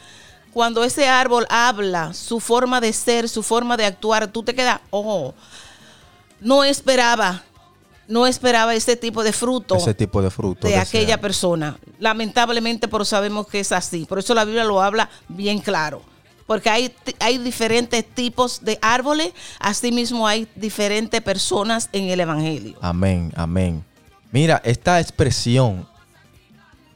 Cuando 0.52 0.82
ese 0.82 1.08
árbol 1.08 1.46
habla, 1.48 2.12
su 2.12 2.40
forma 2.40 2.80
de 2.80 2.92
ser, 2.92 3.28
su 3.28 3.42
forma 3.42 3.76
de 3.76 3.84
actuar, 3.86 4.28
tú 4.28 4.42
te 4.42 4.54
quedas, 4.54 4.80
oh, 4.90 5.32
no 6.40 6.64
esperaba, 6.64 7.42
no 8.08 8.26
esperaba 8.26 8.74
ese 8.74 8.96
tipo 8.96 9.22
de 9.22 9.32
fruto 9.32 9.76
Ese 9.76 9.94
tipo 9.94 10.20
de 10.20 10.30
fruto. 10.30 10.66
de 10.66 10.76
aquella 10.76 11.20
persona. 11.20 11.78
Lamentablemente, 12.00 12.88
pero 12.88 13.04
sabemos 13.04 13.46
que 13.46 13.60
es 13.60 13.70
así. 13.70 14.04
Por 14.06 14.18
eso 14.18 14.34
la 14.34 14.44
Biblia 14.44 14.64
lo 14.64 14.82
habla 14.82 15.08
bien 15.28 15.60
claro. 15.60 16.02
Porque 16.46 16.68
hay, 16.68 16.92
hay 17.20 17.38
diferentes 17.38 18.04
tipos 18.04 18.64
de 18.64 18.76
árboles, 18.82 19.32
asimismo 19.60 20.26
hay 20.26 20.48
diferentes 20.56 21.20
personas 21.20 21.88
en 21.92 22.10
el 22.10 22.18
Evangelio. 22.18 22.76
Amén, 22.80 23.32
amén. 23.36 23.84
Mira, 24.32 24.60
esta 24.64 24.98
expresión 24.98 25.86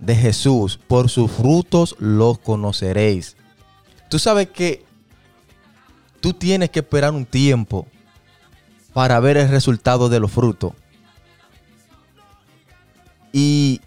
de 0.01 0.17
Jesús, 0.17 0.79
por 0.89 1.09
sus 1.09 1.31
frutos 1.31 1.95
los 2.01 2.41
conoceréis. 2.41 3.37
Tú 4.09 4.19
sabes 4.19 4.49
que 4.51 4.85
tú 6.21 6.33
tienes 6.33 6.71
que 6.71 6.81
esperar 6.81 7.13
un 7.13 7.27
tiempo 7.27 7.87
para 8.93 9.19
ver 9.21 9.37
el 9.37 9.49
resultado 9.49 10.09
de 10.09 10.21
los 10.21 10.31
frutos. 10.31 10.73
Y 13.33 13.81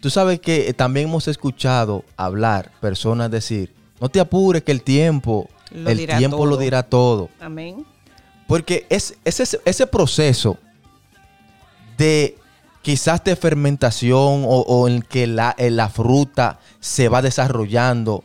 tú 0.00 0.10
sabes 0.10 0.40
que 0.40 0.72
también 0.74 1.08
hemos 1.08 1.26
escuchado 1.28 2.04
hablar 2.16 2.70
personas 2.80 3.30
decir, 3.30 3.74
no 4.00 4.08
te 4.08 4.20
apures 4.20 4.62
que 4.62 4.72
el 4.72 4.82
tiempo, 4.82 5.48
Lo 5.72 5.90
el 5.90 6.06
tiempo 6.06 6.46
lo 6.46 6.52
todo". 6.52 6.60
dirá 6.60 6.82
todo. 6.84 7.30
Amén. 7.40 7.84
Porque 8.46 8.86
es, 8.90 9.16
es 9.24 9.40
ese, 9.40 9.60
ese 9.64 9.86
proceso 9.86 10.58
de 11.96 12.36
quizás 12.82 13.24
de 13.24 13.34
fermentación 13.34 14.44
o, 14.44 14.60
o 14.60 14.88
en 14.88 15.00
que 15.02 15.26
la, 15.26 15.54
eh, 15.58 15.70
la 15.70 15.88
fruta 15.88 16.60
se 16.78 17.08
va 17.08 17.22
desarrollando 17.22 18.22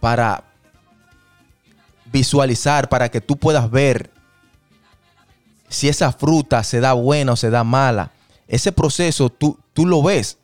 para 0.00 0.44
visualizar, 2.10 2.88
para 2.88 3.08
que 3.08 3.20
tú 3.20 3.36
puedas 3.36 3.70
ver 3.70 4.10
si 5.68 5.88
esa 5.88 6.10
fruta 6.12 6.64
se 6.64 6.80
da 6.80 6.94
buena 6.94 7.32
o 7.32 7.36
se 7.36 7.50
da 7.50 7.62
mala. 7.62 8.10
Ese 8.48 8.72
proceso 8.72 9.30
tú, 9.30 9.58
tú 9.72 9.86
lo 9.86 10.02
ves. 10.02 10.38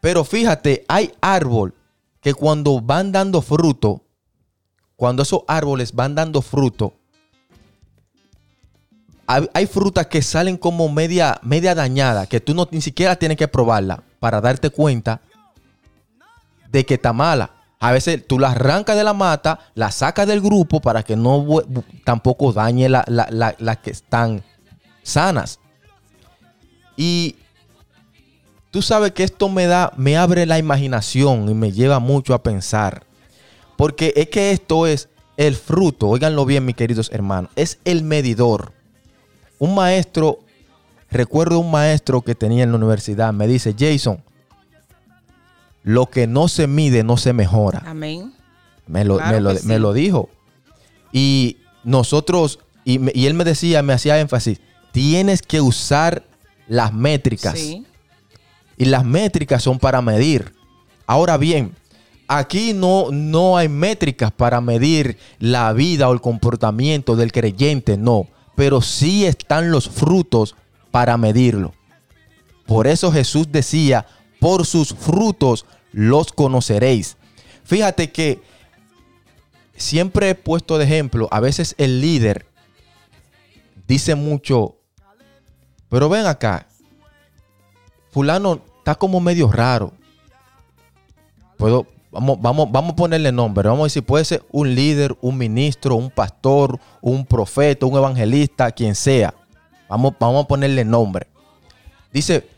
Pero 0.00 0.24
fíjate, 0.24 0.84
hay 0.88 1.14
árbol 1.20 1.74
que 2.20 2.34
cuando 2.34 2.80
van 2.80 3.12
dando 3.12 3.40
fruto, 3.40 4.02
cuando 4.96 5.22
esos 5.22 5.42
árboles 5.46 5.94
van 5.94 6.14
dando 6.14 6.42
fruto, 6.42 6.94
hay, 9.54 9.66
frutas 9.66 10.08
que 10.08 10.22
salen 10.22 10.56
como 10.56 10.88
media, 10.88 11.38
media 11.42 11.72
dañada, 11.74 12.26
que 12.26 12.40
tú 12.40 12.52
no 12.52 12.66
ni 12.72 12.80
siquiera 12.80 13.14
tienes 13.14 13.38
que 13.38 13.46
probarla 13.46 14.02
para 14.18 14.40
darte 14.40 14.70
cuenta 14.70 15.20
de 16.68 16.84
que 16.84 16.94
está 16.94 17.12
mala. 17.12 17.50
A 17.82 17.92
veces 17.92 18.26
tú 18.26 18.38
la 18.38 18.50
arrancas 18.50 18.94
de 18.96 19.04
la 19.04 19.14
mata, 19.14 19.58
la 19.74 19.90
sacas 19.90 20.26
del 20.26 20.40
grupo 20.42 20.80
para 20.80 21.02
que 21.02 21.16
no 21.16 21.46
tampoco 22.04 22.52
dañe 22.52 22.88
la- 22.90 23.04
la- 23.08 23.26
la- 23.30 23.56
las 23.58 23.78
que 23.78 23.90
están 23.90 24.42
sanas. 25.02 25.58
Y 26.96 27.36
tú 28.70 28.82
sabes 28.82 29.12
que 29.12 29.24
esto 29.24 29.48
me 29.48 29.66
da, 29.66 29.92
me 29.96 30.18
abre 30.18 30.44
la 30.44 30.58
imaginación 30.58 31.48
y 31.48 31.54
me 31.54 31.72
lleva 31.72 31.98
mucho 32.00 32.34
a 32.34 32.42
pensar. 32.42 33.04
Porque 33.78 34.12
es 34.14 34.28
que 34.28 34.50
esto 34.52 34.86
es 34.86 35.08
el 35.38 35.56
fruto, 35.56 36.08
óiganlo 36.08 36.44
bien, 36.44 36.66
mis 36.66 36.76
queridos 36.76 37.10
hermanos, 37.14 37.50
es 37.56 37.78
el 37.86 38.02
medidor. 38.04 38.72
Un 39.58 39.74
maestro, 39.74 40.40
recuerdo 41.10 41.58
un 41.60 41.70
maestro 41.70 42.20
que 42.20 42.34
tenía 42.34 42.62
en 42.64 42.72
la 42.72 42.76
universidad, 42.76 43.32
me 43.32 43.46
dice, 43.46 43.74
Jason, 43.78 44.22
lo 45.82 46.06
que 46.06 46.26
no 46.26 46.48
se 46.48 46.66
mide 46.66 47.02
no 47.04 47.16
se 47.16 47.32
mejora. 47.32 47.82
Amén. 47.86 48.32
Me 48.86 49.04
lo, 49.04 49.16
Claro 49.18 49.32
me 49.36 49.40
lo- 49.40 49.56
sí. 49.56 49.66
me 49.66 49.78
lo 49.78 49.92
dijo. 49.92 50.28
Y 51.12 51.58
nosotros, 51.84 52.58
y, 52.84 52.98
me- 52.98 53.12
y 53.14 53.26
él 53.26 53.34
me 53.34 53.44
decía, 53.44 53.82
me 53.82 53.92
hacía 53.92 54.18
énfasis, 54.20 54.60
tienes 54.92 55.42
que 55.42 55.60
usar 55.60 56.24
las 56.68 56.92
métricas. 56.92 57.58
Sí. 57.58 57.84
Y 58.76 58.86
las 58.86 59.04
métricas 59.04 59.62
son 59.62 59.78
para 59.78 60.00
medir. 60.02 60.52
Ahora 61.06 61.36
bien, 61.36 61.74
aquí 62.28 62.72
no, 62.72 63.10
no 63.10 63.56
hay 63.56 63.68
métricas 63.68 64.30
para 64.32 64.60
medir 64.60 65.18
la 65.38 65.72
vida 65.72 66.08
o 66.08 66.12
el 66.12 66.20
comportamiento 66.20 67.16
del 67.16 67.32
creyente, 67.32 67.96
no. 67.96 68.26
Pero 68.56 68.80
sí 68.82 69.24
están 69.26 69.70
los 69.70 69.88
frutos 69.88 70.54
para 70.90 71.16
medirlo. 71.16 71.72
Por 72.66 72.86
eso 72.86 73.10
Jesús 73.10 73.46
decía, 73.50 74.06
por 74.40 74.66
sus 74.66 74.94
frutos 74.94 75.66
los 75.92 76.32
conoceréis. 76.32 77.16
Fíjate 77.62 78.10
que 78.10 78.40
siempre 79.76 80.30
he 80.30 80.34
puesto 80.34 80.78
de 80.78 80.84
ejemplo, 80.84 81.28
a 81.30 81.40
veces 81.40 81.74
el 81.78 82.00
líder 82.00 82.46
dice 83.86 84.14
mucho, 84.14 84.76
pero 85.88 86.08
ven 86.08 86.26
acá, 86.26 86.66
fulano 88.10 88.60
está 88.78 88.94
como 88.94 89.20
medio 89.20 89.50
raro. 89.50 89.92
Puedo, 91.56 91.86
vamos, 92.10 92.40
vamos, 92.40 92.70
vamos 92.72 92.92
a 92.92 92.96
ponerle 92.96 93.32
nombre. 93.32 93.68
Vamos 93.68 93.82
a 93.82 93.86
decir, 93.86 94.04
puede 94.04 94.24
ser 94.24 94.44
un 94.50 94.74
líder, 94.74 95.16
un 95.20 95.36
ministro, 95.36 95.96
un 95.96 96.10
pastor, 96.10 96.78
un 97.00 97.26
profeta, 97.26 97.86
un 97.86 97.96
evangelista, 97.96 98.72
quien 98.72 98.94
sea. 98.94 99.34
Vamos, 99.88 100.14
vamos 100.18 100.44
a 100.44 100.48
ponerle 100.48 100.84
nombre. 100.84 101.26
Dice, 102.12 102.48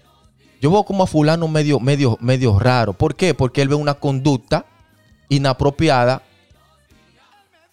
yo 0.62 0.70
veo 0.70 0.84
como 0.84 1.02
a 1.02 1.08
fulano 1.08 1.48
medio, 1.48 1.80
medio, 1.80 2.16
medio 2.20 2.56
raro. 2.56 2.92
¿Por 2.92 3.16
qué? 3.16 3.34
Porque 3.34 3.62
él 3.62 3.68
ve 3.68 3.74
una 3.74 3.94
conducta 3.94 4.64
inapropiada 5.28 6.22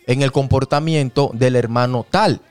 en 0.07 0.23
el 0.23 0.31
comportamiento 0.31 1.29
del 1.35 1.55
hermano 1.55 2.03
tal. 2.09 2.41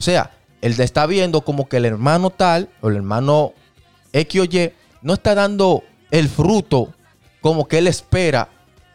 O 0.00 0.02
sea, 0.02 0.32
él 0.62 0.78
está 0.80 1.06
viendo 1.06 1.42
como 1.42 1.68
que 1.68 1.76
el 1.76 1.84
hermano 1.84 2.30
tal 2.30 2.70
o 2.80 2.88
el 2.88 2.96
hermano 2.96 3.52
X 4.12 4.40
o 4.40 4.44
Y 4.44 4.72
no 5.00 5.14
está 5.14 5.36
dando 5.36 5.84
el 6.10 6.28
fruto 6.28 6.92
como 7.40 7.68
que 7.68 7.78
él 7.78 7.86
espera 7.86 8.48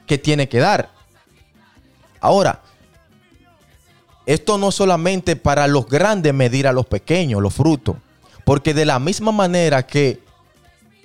que 0.05 0.17
tiene 0.17 0.49
que 0.49 0.59
dar. 0.59 0.89
Ahora, 2.19 2.61
esto 4.25 4.57
no 4.57 4.69
solamente 4.71 5.37
para 5.37 5.65
los 5.67 5.87
grandes 5.87 6.33
medir 6.33 6.67
a 6.67 6.73
los 6.73 6.87
pequeños 6.87 7.41
los 7.41 7.53
frutos, 7.53 7.95
porque 8.45 8.73
de 8.73 8.85
la 8.85 8.99
misma 8.99 9.31
manera 9.31 9.85
que 9.85 10.19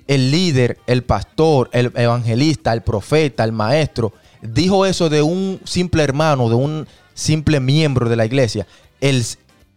el 0.07 0.31
líder, 0.31 0.79
el 0.87 1.03
pastor, 1.03 1.69
el 1.71 1.91
evangelista, 1.95 2.73
el 2.73 2.81
profeta, 2.81 3.43
el 3.43 3.51
maestro, 3.51 4.13
dijo 4.41 4.85
eso 4.85 5.09
de 5.09 5.21
un 5.21 5.61
simple 5.65 6.03
hermano, 6.03 6.49
de 6.49 6.55
un 6.55 6.87
simple 7.13 7.59
miembro 7.59 8.09
de 8.09 8.15
la 8.15 8.25
iglesia, 8.25 8.65
el, 9.01 9.23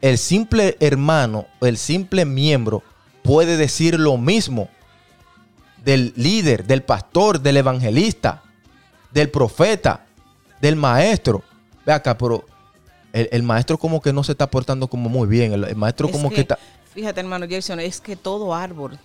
el 0.00 0.18
simple 0.18 0.76
hermano, 0.80 1.46
el 1.60 1.76
simple 1.76 2.24
miembro 2.24 2.82
puede 3.22 3.56
decir 3.56 3.98
lo 3.98 4.16
mismo 4.16 4.68
del 5.84 6.12
líder, 6.16 6.64
del 6.64 6.82
pastor, 6.82 7.40
del 7.40 7.56
evangelista, 7.58 8.42
del 9.12 9.30
profeta, 9.30 10.06
del 10.60 10.76
maestro. 10.76 11.42
Ve 11.84 11.92
acá, 11.92 12.16
pero 12.16 12.44
el, 13.12 13.28
el 13.32 13.42
maestro 13.42 13.78
como 13.78 14.00
que 14.00 14.12
no 14.12 14.24
se 14.24 14.32
está 14.32 14.48
portando 14.48 14.86
como 14.88 15.08
muy 15.08 15.28
bien. 15.28 15.52
El, 15.52 15.64
el 15.64 15.76
maestro 15.76 16.06
Es 16.06 16.12
como 16.12 16.30
que, 16.30 16.42
está... 16.42 16.58
Fíjate, 16.94 17.20
hermano 17.20 17.46
Jason, 17.48 17.80
es 17.80 18.00
que 18.00 18.16
todo 18.16 18.54
árbol, 18.54 18.98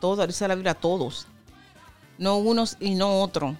todo, 0.00 0.26
dice 0.26 0.48
la 0.48 0.54
Biblia, 0.54 0.74
todos, 0.74 1.26
no 2.18 2.38
unos 2.38 2.76
y 2.80 2.94
no 2.94 3.20
otros. 3.20 3.54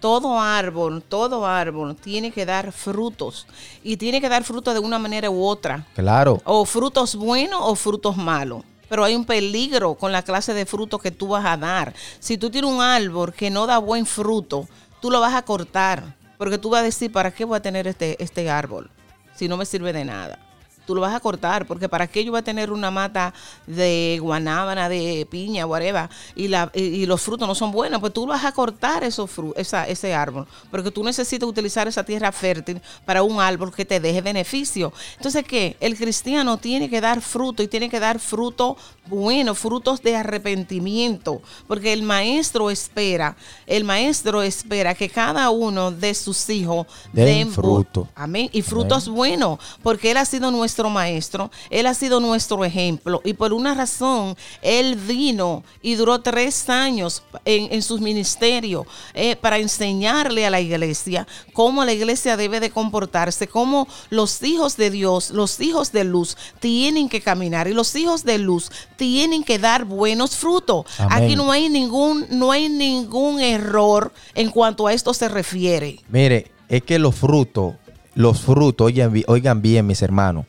Todo 0.00 0.38
árbol, 0.38 1.02
todo 1.02 1.46
árbol 1.46 1.96
tiene 1.96 2.30
que 2.30 2.44
dar 2.44 2.72
frutos 2.72 3.46
y 3.82 3.96
tiene 3.96 4.20
que 4.20 4.28
dar 4.28 4.44
frutos 4.44 4.74
de 4.74 4.80
una 4.80 4.98
manera 4.98 5.30
u 5.30 5.42
otra. 5.42 5.86
Claro. 5.94 6.42
O 6.44 6.66
frutos 6.66 7.16
buenos 7.16 7.60
o 7.62 7.74
frutos 7.74 8.16
malos. 8.16 8.62
Pero 8.88 9.02
hay 9.02 9.14
un 9.14 9.24
peligro 9.24 9.94
con 9.94 10.12
la 10.12 10.22
clase 10.22 10.52
de 10.52 10.66
frutos 10.66 11.00
que 11.00 11.10
tú 11.10 11.28
vas 11.28 11.46
a 11.46 11.56
dar. 11.56 11.94
Si 12.20 12.36
tú 12.36 12.50
tienes 12.50 12.70
un 12.70 12.82
árbol 12.82 13.32
que 13.32 13.50
no 13.50 13.66
da 13.66 13.78
buen 13.78 14.04
fruto, 14.04 14.68
tú 15.00 15.10
lo 15.10 15.20
vas 15.20 15.34
a 15.34 15.42
cortar. 15.42 16.14
Porque 16.36 16.58
tú 16.58 16.68
vas 16.68 16.80
a 16.80 16.84
decir, 16.84 17.10
¿para 17.10 17.30
qué 17.30 17.46
voy 17.46 17.56
a 17.56 17.62
tener 17.62 17.86
este, 17.86 18.22
este 18.22 18.50
árbol? 18.50 18.90
Si 19.34 19.48
no 19.48 19.56
me 19.56 19.64
sirve 19.64 19.94
de 19.94 20.04
nada. 20.04 20.38
Tú 20.86 20.94
lo 20.94 21.00
vas 21.00 21.14
a 21.14 21.20
cortar, 21.20 21.66
porque 21.66 21.88
para 21.88 22.06
qué 22.06 22.24
yo 22.24 22.32
voy 22.32 22.40
a 22.40 22.42
tener 22.44 22.70
una 22.70 22.90
mata 22.90 23.32
de 23.66 24.18
guanábana, 24.20 24.88
de 24.88 25.26
piña, 25.30 25.66
whatever, 25.66 26.08
y, 26.34 26.48
la, 26.48 26.70
y, 26.74 26.82
y 26.82 27.06
los 27.06 27.20
frutos 27.22 27.48
no 27.48 27.54
son 27.54 27.72
buenos, 27.72 28.00
pues 28.00 28.12
tú 28.12 28.26
vas 28.26 28.44
a 28.44 28.52
cortar 28.52 29.04
esos 29.04 29.30
fru- 29.30 29.54
esa, 29.56 29.86
ese 29.88 30.14
árbol, 30.14 30.46
porque 30.70 30.90
tú 30.90 31.02
necesitas 31.04 31.48
utilizar 31.48 31.88
esa 31.88 32.04
tierra 32.04 32.32
fértil 32.32 32.80
para 33.04 33.22
un 33.22 33.40
árbol 33.40 33.72
que 33.74 33.84
te 33.84 34.00
deje 34.00 34.20
beneficio. 34.20 34.92
Entonces, 35.16 35.44
¿qué? 35.44 35.76
El 35.80 35.96
cristiano 35.96 36.58
tiene 36.58 36.88
que 36.90 37.00
dar 37.00 37.20
fruto 37.20 37.62
y 37.62 37.68
tiene 37.68 37.88
que 37.88 38.00
dar 38.00 38.18
fruto 38.18 38.76
bueno, 39.06 39.54
frutos 39.54 40.00
de 40.02 40.16
arrepentimiento, 40.16 41.42
porque 41.66 41.92
el 41.92 42.02
maestro 42.02 42.70
espera, 42.70 43.36
el 43.66 43.84
maestro 43.84 44.42
espera 44.42 44.94
que 44.94 45.08
cada 45.10 45.50
uno 45.50 45.90
de 45.90 46.14
sus 46.14 46.48
hijos 46.48 46.86
Den 47.12 47.26
den 47.26 47.52
fruto. 47.52 48.08
Amén. 48.14 48.48
Y 48.52 48.62
frutos 48.62 49.08
buenos, 49.08 49.58
porque 49.82 50.10
Él 50.10 50.16
ha 50.16 50.24
sido 50.24 50.50
nuestro 50.50 50.73
maestro, 50.90 51.50
Él 51.70 51.86
ha 51.86 51.94
sido 51.94 52.20
nuestro 52.20 52.64
ejemplo. 52.64 53.20
Y 53.24 53.34
por 53.34 53.52
una 53.52 53.74
razón, 53.74 54.36
Él 54.62 54.96
vino 54.96 55.62
y 55.82 55.94
duró 55.94 56.20
tres 56.20 56.68
años 56.68 57.22
en, 57.44 57.72
en 57.72 57.82
sus 57.82 58.00
ministerios 58.00 58.86
eh, 59.14 59.36
para 59.36 59.58
enseñarle 59.58 60.46
a 60.46 60.50
la 60.50 60.60
iglesia 60.60 61.26
cómo 61.52 61.84
la 61.84 61.92
iglesia 61.92 62.36
debe 62.36 62.60
de 62.60 62.70
comportarse, 62.70 63.46
cómo 63.46 63.86
los 64.10 64.42
hijos 64.42 64.76
de 64.76 64.90
Dios, 64.90 65.30
los 65.30 65.60
hijos 65.60 65.92
de 65.92 66.04
luz, 66.04 66.36
tienen 66.60 67.08
que 67.08 67.20
caminar. 67.20 67.68
Y 67.68 67.74
los 67.74 67.94
hijos 67.96 68.24
de 68.24 68.38
luz 68.38 68.70
tienen 68.96 69.44
que 69.44 69.58
dar 69.58 69.84
buenos 69.84 70.36
frutos. 70.36 70.86
Amén. 70.98 71.24
Aquí 71.24 71.36
no 71.36 71.50
hay 71.50 71.68
ningún, 71.68 72.26
no 72.30 72.50
hay 72.50 72.68
ningún 72.68 73.40
error 73.40 74.12
en 74.34 74.50
cuanto 74.50 74.86
a 74.86 74.92
esto 74.92 75.14
se 75.14 75.28
refiere. 75.28 76.00
Mire, 76.08 76.50
es 76.68 76.82
que 76.82 76.98
los 76.98 77.14
frutos, 77.14 77.74
los 78.14 78.40
frutos, 78.40 78.86
oigan, 78.86 79.12
oigan 79.26 79.62
bien, 79.62 79.86
mis 79.86 80.02
hermanos, 80.02 80.46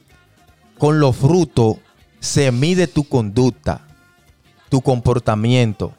con 0.77 0.99
los 0.99 1.15
frutos 1.15 1.77
se 2.19 2.51
mide 2.51 2.88
tu 2.88 3.03
conducta, 3.03 3.88
tu 4.69 4.81
comportamiento. 4.81 5.93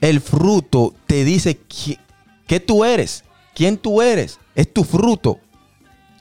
El 0.00 0.20
fruto 0.20 0.94
te 1.06 1.24
dice 1.24 1.60
qué 2.46 2.60
tú 2.60 2.84
eres, 2.84 3.24
quién 3.54 3.78
tú 3.78 4.02
eres, 4.02 4.38
es 4.54 4.72
tu 4.72 4.84
fruto, 4.84 5.38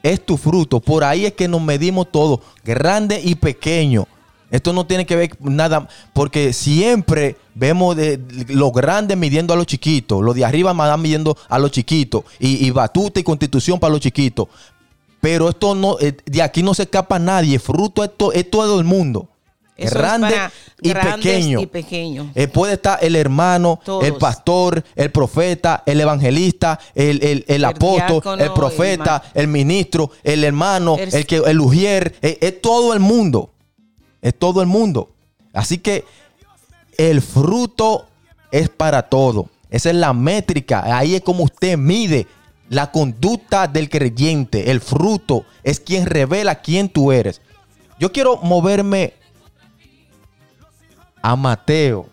es 0.02 0.26
tu 0.26 0.38
fruto. 0.38 0.80
Por 0.80 1.04
ahí 1.04 1.26
es 1.26 1.34
que 1.34 1.48
nos 1.48 1.62
medimos 1.62 2.12
todo, 2.12 2.42
grande 2.64 3.20
y 3.24 3.36
pequeño. 3.36 4.08
Esto 4.52 4.72
no 4.72 4.86
tiene 4.86 5.08
que 5.08 5.16
ver 5.16 5.36
nada, 5.42 5.88
porque 6.14 6.54
siempre 6.54 7.38
vemos 7.56 7.96
de 7.96 8.22
los 8.50 8.72
grandes 8.72 9.18
midiendo 9.18 9.52
a 9.52 9.58
los 9.58 9.66
chiquitos, 9.66 10.22
los 10.22 10.36
de 10.36 10.46
arriba 10.46 10.74
van 10.74 11.02
midiendo 11.02 11.36
a 11.50 11.58
los 11.58 11.72
chiquitos, 11.72 12.24
y, 12.40 12.64
y 12.64 12.70
batuta 12.70 13.20
y 13.20 13.24
constitución 13.24 13.80
para 13.80 13.94
los 13.94 14.02
chiquitos. 14.02 14.48
Pero 15.24 15.48
esto 15.48 15.74
no, 15.74 15.96
eh, 16.02 16.18
de 16.26 16.42
aquí 16.42 16.62
no 16.64 16.74
se 16.74 16.84
escapa 16.84 17.18
nadie, 17.18 17.58
fruto 17.58 18.04
es, 18.04 18.10
to- 18.18 18.34
es 18.34 18.50
todo 18.52 18.78
el 18.78 18.84
mundo. 18.84 19.30
Eso 19.78 19.98
grande 19.98 20.36
y 20.82 20.94
pequeño. 20.94 21.62
y 21.62 21.66
pequeño. 21.66 22.32
Eh, 22.36 22.50
puede 22.50 22.74
estar 22.74 23.00
el 23.02 23.16
hermano, 23.16 23.80
Todos. 23.86 24.04
el 24.04 24.16
pastor, 24.16 24.84
el 24.96 25.12
profeta, 25.12 25.82
el 25.86 26.02
evangelista, 26.02 26.78
el, 26.94 27.24
el- 27.24 27.46
el 27.48 27.64
apóstol, 27.64 28.42
el 28.42 28.52
profeta, 28.52 29.24
el 29.34 29.48
ministro, 29.48 30.12
el 30.26 30.44
hermano, 30.44 30.98
El- 31.00 31.16
el, 31.16 31.26
que 31.26 31.38
el 31.38 31.62
ujier, 31.62 32.16
eh, 32.22 32.38
es 32.42 32.60
todo 32.62 32.94
el 32.94 33.00
mundo. 33.00 33.50
Es 34.22 34.38
todo 34.38 34.60
el 34.62 34.68
mundo. 34.68 35.10
Así 35.54 35.78
que 35.78 36.04
el 36.98 37.22
fruto 37.22 38.08
es 38.52 38.68
para 38.68 39.04
todo. 39.04 39.48
Esa 39.70 39.90
es 39.90 39.96
la 39.96 40.12
métrica. 40.12 40.84
Ahí 40.98 41.16
es 41.16 41.22
como 41.22 41.46
usted 41.46 41.78
mide 41.78 42.28
la 42.74 42.92
conducta 42.92 43.68
del 43.68 43.90
creyente. 43.90 44.72
El 44.72 44.82
fruto 44.82 45.46
es 45.64 45.80
quien 45.80 46.08
revela 46.08 46.62
quién 46.62 46.90
tú 46.90 47.12
eres. 47.12 47.40
Yo 48.00 48.12
quiero 48.12 48.38
moverme 48.38 49.14
a 51.22 51.36
Mateo 51.36 52.10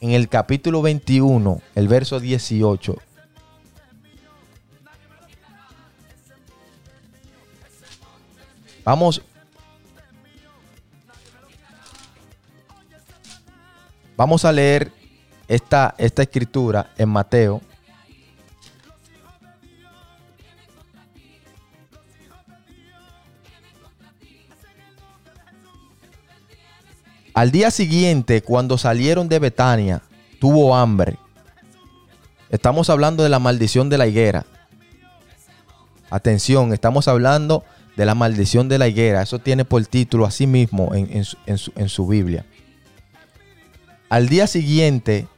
en 0.00 0.12
el 0.12 0.28
capítulo 0.28 0.80
21, 0.80 1.60
el 1.74 1.88
verso 1.88 2.20
18. 2.20 2.96
Vamos. 8.84 9.22
Vamos 14.16 14.44
a 14.44 14.52
leer 14.52 14.92
esta, 15.48 15.96
esta 15.98 16.22
escritura 16.22 16.92
en 16.96 17.08
Mateo. 17.08 17.60
Al 27.36 27.50
día 27.50 27.70
siguiente, 27.70 28.40
cuando 28.40 28.78
salieron 28.78 29.28
de 29.28 29.38
Betania, 29.38 30.00
tuvo 30.40 30.74
hambre. 30.74 31.18
Estamos 32.48 32.88
hablando 32.88 33.22
de 33.22 33.28
la 33.28 33.38
maldición 33.38 33.90
de 33.90 33.98
la 33.98 34.06
higuera. 34.06 34.46
Atención, 36.08 36.72
estamos 36.72 37.08
hablando 37.08 37.62
de 37.94 38.06
la 38.06 38.14
maldición 38.14 38.70
de 38.70 38.78
la 38.78 38.88
higuera. 38.88 39.20
Eso 39.20 39.38
tiene 39.38 39.66
por 39.66 39.84
título 39.84 40.24
así 40.24 40.46
mismo 40.46 40.94
en, 40.94 41.14
en 41.14 41.24
su, 41.24 41.36
en 41.44 41.58
su- 41.58 41.72
en 41.76 41.90
su 41.90 42.06
Biblia. 42.06 42.46
Al 44.08 44.30
día 44.30 44.46
siguiente, 44.46 45.28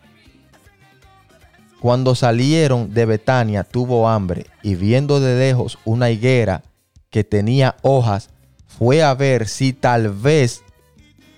cuando 1.81 2.15
salieron 2.15 2.95
de 2.95 3.07
Betania, 3.07 3.65
tuvo 3.65 4.09
hambre 4.09 4.47
y 4.63 4.77
viendo 4.77 5.19
de 5.19 5.37
lejos 5.37 5.81
una 5.85 6.11
higuera 6.11 6.63
que 7.11 7.25
tenía 7.25 7.75
hojas, 7.83 8.31
fue 8.69 9.03
a 9.03 9.13
ver 9.15 9.49
si 9.49 9.73
tal 9.73 10.11
vez 10.11 10.63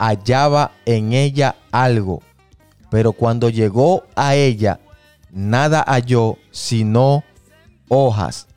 hallaba 0.01 0.73
en 0.87 1.13
ella 1.13 1.57
algo. 1.71 2.23
Pero 2.91 3.13
cuando 3.13 3.51
llegó 3.51 4.05
a 4.17 4.35
ella, 4.35 4.81
nada 5.31 5.85
halló 5.87 6.39
sino 6.51 7.23
hojas, 7.89 8.49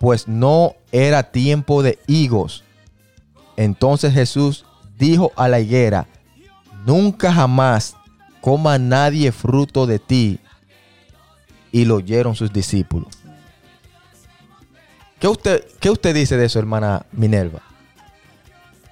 pues 0.00 0.26
no 0.26 0.74
era 0.90 1.30
tiempo 1.30 1.82
de 1.82 1.98
higos. 2.08 2.64
Entonces 3.56 4.12
Jesús 4.12 4.66
dijo 4.98 5.32
a 5.36 5.48
la 5.48 5.60
higuera, 5.60 6.08
nunca 6.84 7.32
jamás 7.32 7.94
coma 8.40 8.78
nadie 8.78 9.30
fruto 9.30 9.86
de 9.86 9.98
ti. 10.00 10.40
Y 11.70 11.84
lo 11.84 11.96
oyeron 11.96 12.34
sus 12.34 12.52
discípulos. 12.52 13.08
¿Qué 15.20 15.28
usted, 15.28 15.64
qué 15.80 15.90
usted 15.90 16.14
dice 16.14 16.36
de 16.36 16.46
eso, 16.46 16.58
hermana 16.58 17.04
Minerva? 17.12 17.60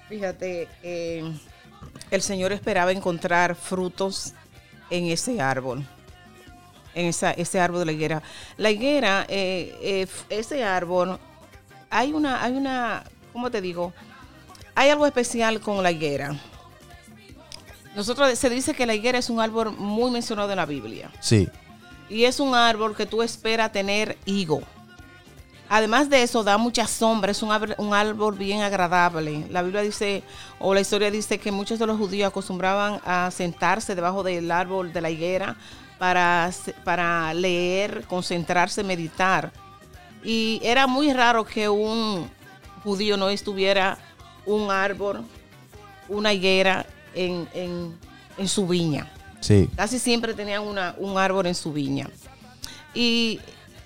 Fíjate, 0.09 0.69
eh, 0.83 1.25
el 2.11 2.23
Señor 2.23 2.53
esperaba 2.53 2.93
encontrar 2.93 3.55
frutos 3.55 4.33
en 4.91 5.07
ese 5.07 5.41
árbol, 5.41 5.85
en 6.95 7.07
esa, 7.07 7.33
ese 7.33 7.61
árbol 7.61 7.81
de 7.81 7.87
la 7.87 7.93
higuera. 7.93 8.23
La 8.57 8.71
higuera, 8.71 9.27
eh, 9.29 9.77
eh, 9.83 10.07
ese 10.29 10.65
árbol, 10.65 11.19
hay 11.91 12.13
una, 12.13 12.43
hay 12.43 12.53
una, 12.53 13.05
¿cómo 13.33 13.51
te 13.51 13.61
digo? 13.61 13.93
Hay 14.75 14.91
algo 14.91 15.07
especial 15.07 15.61
con 15.61 15.83
la 15.83 15.91
higuera. 15.91 16.39
Nosotros 17.95 18.39
se 18.39 18.51
dice 18.51 18.75
que 18.75 18.85
la 18.85 18.95
higuera 18.95 19.19
es 19.19 19.31
un 19.31 19.41
árbol 19.41 19.73
muy 19.73 20.11
mencionado 20.11 20.51
en 20.51 20.57
la 20.57 20.67
Biblia. 20.67 21.11
Sí, 21.21 21.49
Y 22.11 22.25
es 22.25 22.41
un 22.41 22.55
árbol 22.55 22.95
que 22.95 23.07
tú 23.07 23.23
esperas 23.23 23.73
tener 23.73 24.19
higo. 24.27 24.63
Además 25.69 26.09
de 26.09 26.23
eso, 26.23 26.45
da 26.45 26.59
mucha 26.59 26.87
sombra, 26.87 27.33
es 27.33 27.43
un 27.43 27.51
árbol, 27.51 27.75
un 27.79 27.93
árbol 27.93 28.35
bien 28.37 28.63
agradable. 28.63 29.47
La 29.51 29.63
Biblia 29.63 29.83
dice, 29.83 30.23
o 30.61 30.73
la 30.75 30.81
historia 30.81 31.11
dice 31.11 31.39
que 31.39 31.51
muchos 31.51 31.79
de 31.79 31.87
los 31.87 31.99
judíos 31.99 32.29
acostumbraban 32.29 33.01
a 33.05 33.31
sentarse 33.33 33.95
debajo 33.97 34.23
del 34.23 34.51
árbol 34.51 34.93
de 34.93 35.01
la 35.01 35.11
higuera 35.11 35.57
para, 35.99 36.51
para 36.85 37.35
leer, 37.35 38.05
concentrarse, 38.07 38.85
meditar. 38.85 39.51
Y 40.23 40.61
era 40.63 40.87
muy 40.87 41.13
raro 41.13 41.45
que 41.45 41.69
un 41.69 42.29
judío 42.85 43.17
no 43.17 43.29
estuviera 43.29 43.99
un 44.45 44.71
árbol, 44.71 45.25
una 46.09 46.33
higuera 46.33 46.87
en, 47.15 47.49
en- 47.55 47.99
en 48.39 48.49
su 48.49 48.67
viña. 48.69 49.11
sí. 49.41 49.69
Casi 49.75 49.99
siempre 49.99 50.33
tenían 50.35 50.63
una- 50.63 50.95
un 50.99 51.19
árbol 51.19 51.47
en 51.47 51.55
su 51.55 51.73
viña. 51.73 52.09
Y 52.95 53.41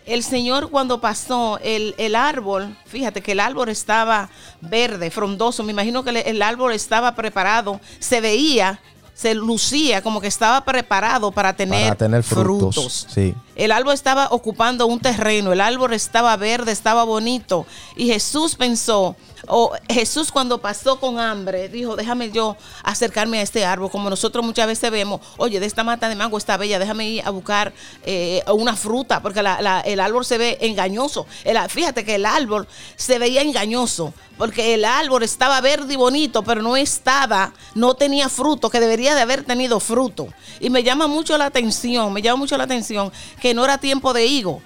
el 0.06 0.22
Señor 0.22 0.70
cuando 0.70 1.00
pasó, 1.00 1.58
el, 1.62 1.94
el 1.98 2.14
árbol, 2.14 2.76
fíjate 2.86 3.22
que 3.22 3.32
el 3.32 3.40
árbol 3.40 3.68
estaba 3.68 4.28
verde, 4.60 5.10
frondoso. 5.10 5.62
Me 5.62 5.72
imagino 5.72 6.02
que 6.02 6.10
el, 6.10 6.42
árbol 6.42 6.72
estaba 6.72 7.14
preparado. 7.14 7.80
Se 7.98 8.20
veía, 8.20 8.80
se 9.14 9.34
lucía 9.34 10.02
como 10.02 10.20
que 10.20 10.28
estaba 10.28 10.64
preparado 10.64 11.30
para 11.30 11.54
tener, 11.54 11.84
Para 11.84 11.96
tener 11.96 12.22
frutos, 12.22 13.06
sí. 13.12 13.34
El 13.54 13.72
árbol 13.72 13.92
estaba 13.92 14.28
ocupando 14.30 14.86
un 14.86 15.00
terreno, 15.00 15.52
el 15.52 15.60
árbol 15.60 15.92
estaba 15.92 16.34
verde, 16.36 16.72
estaba 16.72 17.04
bonito. 17.04 17.66
Y 17.94 18.06
Jesús 18.06 18.54
pensó, 18.54 19.16
o 19.46 19.72
Jesús 19.88 20.30
cuando 20.32 20.58
pasó 20.58 20.98
con 21.00 21.18
hambre, 21.18 21.68
dijo, 21.68 21.96
déjame 21.96 22.30
yo 22.30 22.56
acercarme 22.82 23.38
a 23.38 23.42
este 23.42 23.64
árbol, 23.64 23.90
como 23.90 24.10
nosotros 24.10 24.44
muchas 24.44 24.66
veces 24.66 24.90
vemos, 24.90 25.20
oye, 25.36 25.60
de 25.60 25.66
esta 25.66 25.84
mata 25.84 26.08
de 26.08 26.14
mango 26.16 26.38
está 26.38 26.56
bella, 26.56 26.78
déjame 26.78 27.08
ir 27.08 27.22
a 27.24 27.30
buscar 27.30 27.72
eh, 28.04 28.42
una 28.52 28.76
fruta, 28.76 29.20
porque 29.22 29.42
la- 29.42 29.60
la- 29.60 29.80
el 29.80 30.00
árbol 30.00 30.24
se 30.24 30.38
ve 30.38 30.58
engañoso. 30.60 31.26
El- 31.44 31.58
fíjate 31.68 32.04
que 32.04 32.16
el 32.16 32.26
árbol 32.26 32.66
se 32.96 33.18
veía 33.18 33.42
engañoso, 33.42 34.12
porque 34.38 34.74
el 34.74 34.84
árbol 34.84 35.22
estaba 35.22 35.60
verde 35.60 35.94
y 35.94 35.96
bonito, 35.96 36.42
pero 36.42 36.62
no 36.62 36.76
estaba, 36.76 37.52
no 37.74 37.94
tenía 37.94 38.28
fruto, 38.28 38.70
que 38.70 38.80
debería 38.80 39.14
de 39.14 39.20
haber 39.22 39.44
tenido 39.44 39.80
fruto. 39.80 40.28
Y 40.60 40.70
me 40.70 40.82
llama 40.82 41.06
mucho 41.06 41.36
la 41.38 41.46
atención, 41.46 42.12
me 42.12 42.22
llama 42.22 42.36
mucho 42.38 42.56
la 42.56 42.64
atención 42.64 43.12
que 43.40 43.54
no 43.54 43.64
era 43.64 43.78
tiempo 43.78 44.12
de 44.12 44.26
higo. 44.26 44.62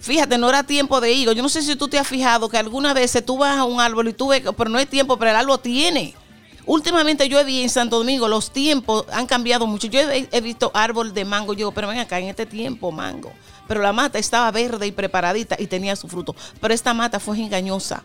Fíjate, 0.00 0.38
no 0.38 0.48
era 0.48 0.62
tiempo 0.62 1.00
de 1.00 1.12
higo. 1.12 1.32
Yo 1.32 1.42
no 1.42 1.48
sé 1.48 1.62
si 1.62 1.74
tú 1.76 1.88
te 1.88 1.98
has 1.98 2.06
fijado 2.06 2.48
que 2.48 2.56
algunas 2.56 2.94
veces 2.94 3.24
tú 3.24 3.36
vas 3.38 3.58
a 3.58 3.64
un 3.64 3.80
árbol 3.80 4.08
y 4.08 4.12
tú 4.12 4.28
ves, 4.28 4.42
pero 4.56 4.70
no 4.70 4.78
es 4.78 4.88
tiempo, 4.88 5.16
pero 5.18 5.30
el 5.30 5.36
árbol 5.36 5.60
tiene. 5.60 6.14
Últimamente 6.66 7.28
yo 7.28 7.40
he 7.40 7.44
visto 7.44 7.62
en 7.62 7.70
Santo 7.70 7.98
Domingo, 7.98 8.28
los 8.28 8.52
tiempos 8.52 9.06
han 9.10 9.26
cambiado 9.26 9.66
mucho. 9.66 9.86
Yo 9.86 10.00
he, 10.00 10.40
visto 10.42 10.70
árbol 10.74 11.14
de 11.14 11.24
mango, 11.24 11.54
yo, 11.54 11.72
pero 11.72 11.88
ven 11.88 11.98
acá, 11.98 12.18
en 12.18 12.28
este 12.28 12.44
tiempo 12.44 12.92
mango. 12.92 13.32
Pero 13.66 13.80
la 13.80 13.92
mata 13.92 14.18
estaba 14.18 14.50
verde 14.50 14.86
y 14.86 14.92
preparadita 14.92 15.56
y 15.58 15.66
tenía 15.66 15.96
su 15.96 16.08
fruto. 16.08 16.36
Pero 16.60 16.74
esta 16.74 16.92
mata 16.92 17.18
fue 17.18 17.38
engañosa. 17.38 18.02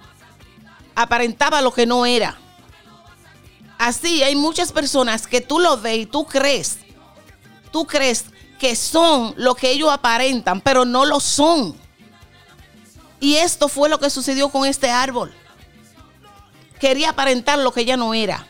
Aparentaba 0.95 1.61
lo 1.61 1.73
que 1.73 1.85
no 1.85 2.05
era. 2.05 2.37
Así 3.77 4.23
hay 4.23 4.35
muchas 4.35 4.71
personas 4.71 5.27
que 5.27 5.41
tú 5.41 5.59
lo 5.59 5.77
ves 5.77 5.97
y 5.97 6.05
tú 6.05 6.25
crees, 6.25 6.77
tú 7.69 7.85
crees 7.85 8.25
que 8.57 8.77
son 8.77 9.33
lo 9.35 9.55
que 9.55 9.71
ellos 9.71 9.91
aparentan, 9.91 10.61
pero 10.61 10.85
no 10.85 11.03
lo 11.03 11.19
son. 11.19 11.82
Y 13.23 13.35
esto 13.37 13.69
fue 13.69 13.87
lo 13.87 13.99
que 13.99 14.09
sucedió 14.09 14.49
con 14.49 14.65
este 14.67 14.91
árbol. 14.91 15.31
Quería 16.77 17.11
aparentar 17.11 17.57
lo 17.59 17.71
que 17.71 17.85
ya 17.85 17.95
no 17.95 18.13
era. 18.13 18.45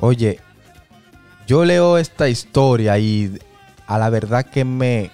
Oye, 0.00 0.38
yo 1.46 1.64
leo 1.64 1.96
esta 1.96 2.28
historia 2.28 2.98
y 2.98 3.38
a 3.86 3.98
la 3.98 4.10
verdad 4.10 4.44
que 4.44 4.64
me 4.64 5.10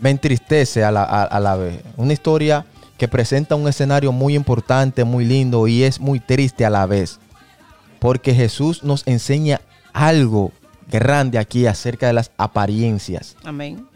me 0.00 0.10
entristece 0.10 0.84
a 0.84 0.92
la, 0.92 1.02
a- 1.02 1.24
a 1.24 1.40
la 1.40 1.56
vez. 1.56 1.82
Una 1.96 2.12
historia 2.12 2.66
que 2.98 3.08
presenta 3.08 3.54
un 3.56 3.66
escenario 3.66 4.12
muy 4.12 4.34
importante, 4.36 5.04
muy 5.04 5.24
lindo 5.24 5.66
y 5.66 5.82
es 5.82 5.98
muy 5.98 6.20
triste 6.20 6.64
a 6.64 6.70
la 6.70 6.84
vez. 6.86 7.18
Porque 7.98 8.34
Jesús 8.34 8.84
nos 8.84 9.04
enseña 9.06 9.60
algo 9.92 10.52
grande 10.88 11.38
aquí 11.38 11.66
acerca 11.66 12.06
de 12.06 12.12
las 12.12 12.30
apariencias. 12.36 13.34
Amén. 13.44 13.88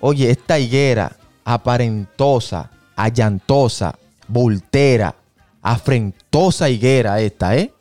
Oye, 0.00 0.30
esta 0.30 0.58
higuera 0.58 1.16
aparentosa, 1.44 2.70
allantosa, 2.96 3.98
voltera, 4.28 5.14
afrentosa 5.62 6.68
higuera 6.68 7.20
esta, 7.20 7.56
¿eh? 7.56 7.72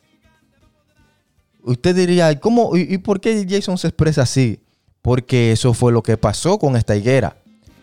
Usted 1.63 1.95
diría, 1.95 2.39
¿cómo? 2.39 2.77
¿Y, 2.77 2.93
y 2.93 2.97
por 2.99 3.19
qué 3.19 3.45
Jason 3.49 3.77
se 3.77 3.87
expresa 3.87 4.21
así? 4.21 4.59
Porque 5.01 5.51
eso 5.51 5.73
fue 5.73 5.91
lo 5.91 6.03
que 6.03 6.17
pasó 6.17 6.59
con 6.59 6.75
esta 6.75 6.95
higuera. 6.95 7.37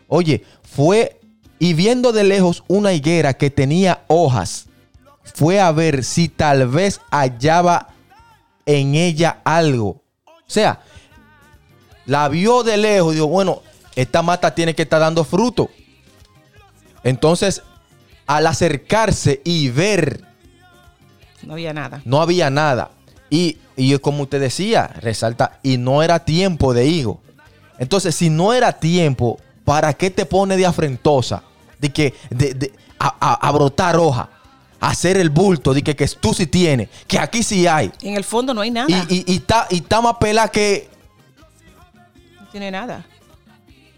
Oye, 0.09 0.45
fue 0.63 1.21
y 1.63 1.75
viendo 1.75 2.13
de 2.13 2.25
lejos 2.25 2.65
una 2.67 2.93
higuera 2.93 3.35
que 3.35 3.49
tenía 3.49 4.03
hojas, 4.09 4.67
fue 5.23 5.61
a 5.61 5.71
ver 5.71 6.03
si 6.03 6.29
tal 6.29 6.67
vez 6.67 7.01
hallaba 7.11 7.95
en 8.67 8.97
ella 8.97 9.41
algo. 9.45 10.03
O 10.27 10.49
sea, 10.49 10.81
la 12.05 12.29
vio 12.29 12.65
de 12.65 12.77
lejos 12.77 13.13
y 13.13 13.15
dijo, 13.15 13.29
bueno, 13.29 13.63
esta 13.97 14.23
mata 14.23 14.55
tiene 14.55 14.75
que 14.75 14.83
estar 14.83 15.01
dando 15.01 15.25
fruto. 15.25 15.71
Entonces, 17.05 17.63
al 18.27 18.47
acercarse 18.47 19.41
y 19.45 19.69
ver, 19.71 20.25
No 21.43 21.55
había 21.55 21.73
nada. 21.73 22.01
no 22.05 22.23
había 22.23 22.51
nada. 22.51 22.91
Y, 23.31 23.59
y 23.77 23.99
como 23.99 24.25
usted 24.25 24.41
decía, 24.41 24.87
resalta, 25.01 25.59
y 25.63 25.79
no 25.79 26.03
era 26.03 26.21
tiempo 26.25 26.75
de 26.75 26.87
higo. 26.87 27.21
Entonces, 27.79 28.15
si 28.15 28.31
no 28.31 28.53
era 28.53 28.73
tiempo, 28.79 29.39
¿para 29.65 29.93
qué 29.95 30.11
te 30.11 30.27
pone 30.27 30.57
de 30.57 30.67
afrentosa? 30.67 31.43
De 31.81 31.91
que, 31.91 32.15
de, 32.31 32.55
de- 32.55 32.73
a, 32.99 33.17
a- 33.19 33.49
a 33.49 33.51
brotar 33.51 33.97
hoja, 33.97 34.29
a 34.79 34.91
hacer 34.91 35.17
el 35.17 35.31
bulto, 35.31 35.75
de 35.75 35.83
que, 35.83 35.97
que 35.97 36.07
tú 36.07 36.33
sí 36.35 36.47
tienes, 36.47 36.89
que 37.09 37.19
aquí 37.19 37.43
sí 37.43 37.67
hay. 37.67 37.91
En 38.03 38.17
el 38.17 38.23
fondo 38.25 38.55
no 38.55 38.61
hay 38.61 38.71
nada. 38.71 38.87
Y, 38.89 39.15
y, 39.17 39.25
y 39.33 39.37
está, 39.37 39.67
y 39.71 39.77
está 39.77 40.01
más 40.01 40.17
pela 40.21 40.47
que, 40.49 40.89
no 42.41 42.47
tiene 42.49 42.71
nada. 42.71 43.05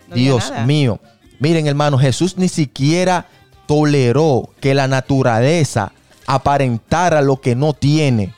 No 0.09 0.17
Dios 0.17 0.53
mío. 0.67 1.01
Miren, 1.39 1.67
hermano, 1.67 1.99
Jesús 1.99 2.37
ni 2.37 2.49
siquiera 2.49 3.27
toleró 3.67 4.51
que 4.61 4.75
la 4.75 4.89
naturaleza 4.89 5.93
aparentara 6.27 7.23
lo 7.23 7.41
que 7.41 7.55
no 7.55 7.73
tiene. 7.73 8.35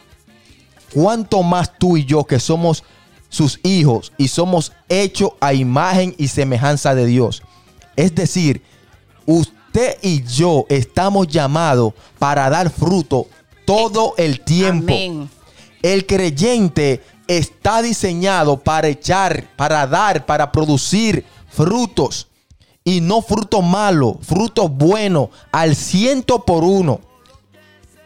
¿Cuánto 0.92 1.42
más 1.42 1.78
tú 1.78 1.96
y 1.96 2.04
yo 2.04 2.24
que 2.24 2.40
somos 2.40 2.84
sus 3.28 3.60
hijos 3.62 4.12
y 4.16 4.28
somos 4.28 4.72
hechos 4.88 5.30
a 5.40 5.52
imagen 5.52 6.14
y 6.18 6.28
semejanza 6.28 6.94
de 6.94 7.06
Dios? 7.06 7.42
Es 7.96 8.14
decir, 8.14 8.62
usted 9.26 9.98
y 10.02 10.22
yo 10.24 10.64
estamos 10.68 11.26
llamados 11.28 11.92
para 12.18 12.48
dar 12.48 12.70
fruto 12.70 13.26
todo 13.64 14.14
el 14.16 14.40
tiempo. 14.40 14.92
Amén. 14.92 15.30
El 15.82 16.06
creyente 16.06 17.02
está 17.26 17.82
diseñado 17.82 18.58
para 18.58 18.88
echar, 18.88 19.48
para 19.56 19.86
dar, 19.86 20.24
para 20.24 20.50
producir 20.50 21.24
frutos. 21.56 22.28
Y 22.84 23.00
no 23.00 23.20
frutos 23.20 23.64
malos, 23.64 24.18
frutos 24.22 24.70
buenos, 24.70 25.30
al 25.50 25.74
ciento 25.74 26.44
por 26.44 26.62
uno. 26.62 27.00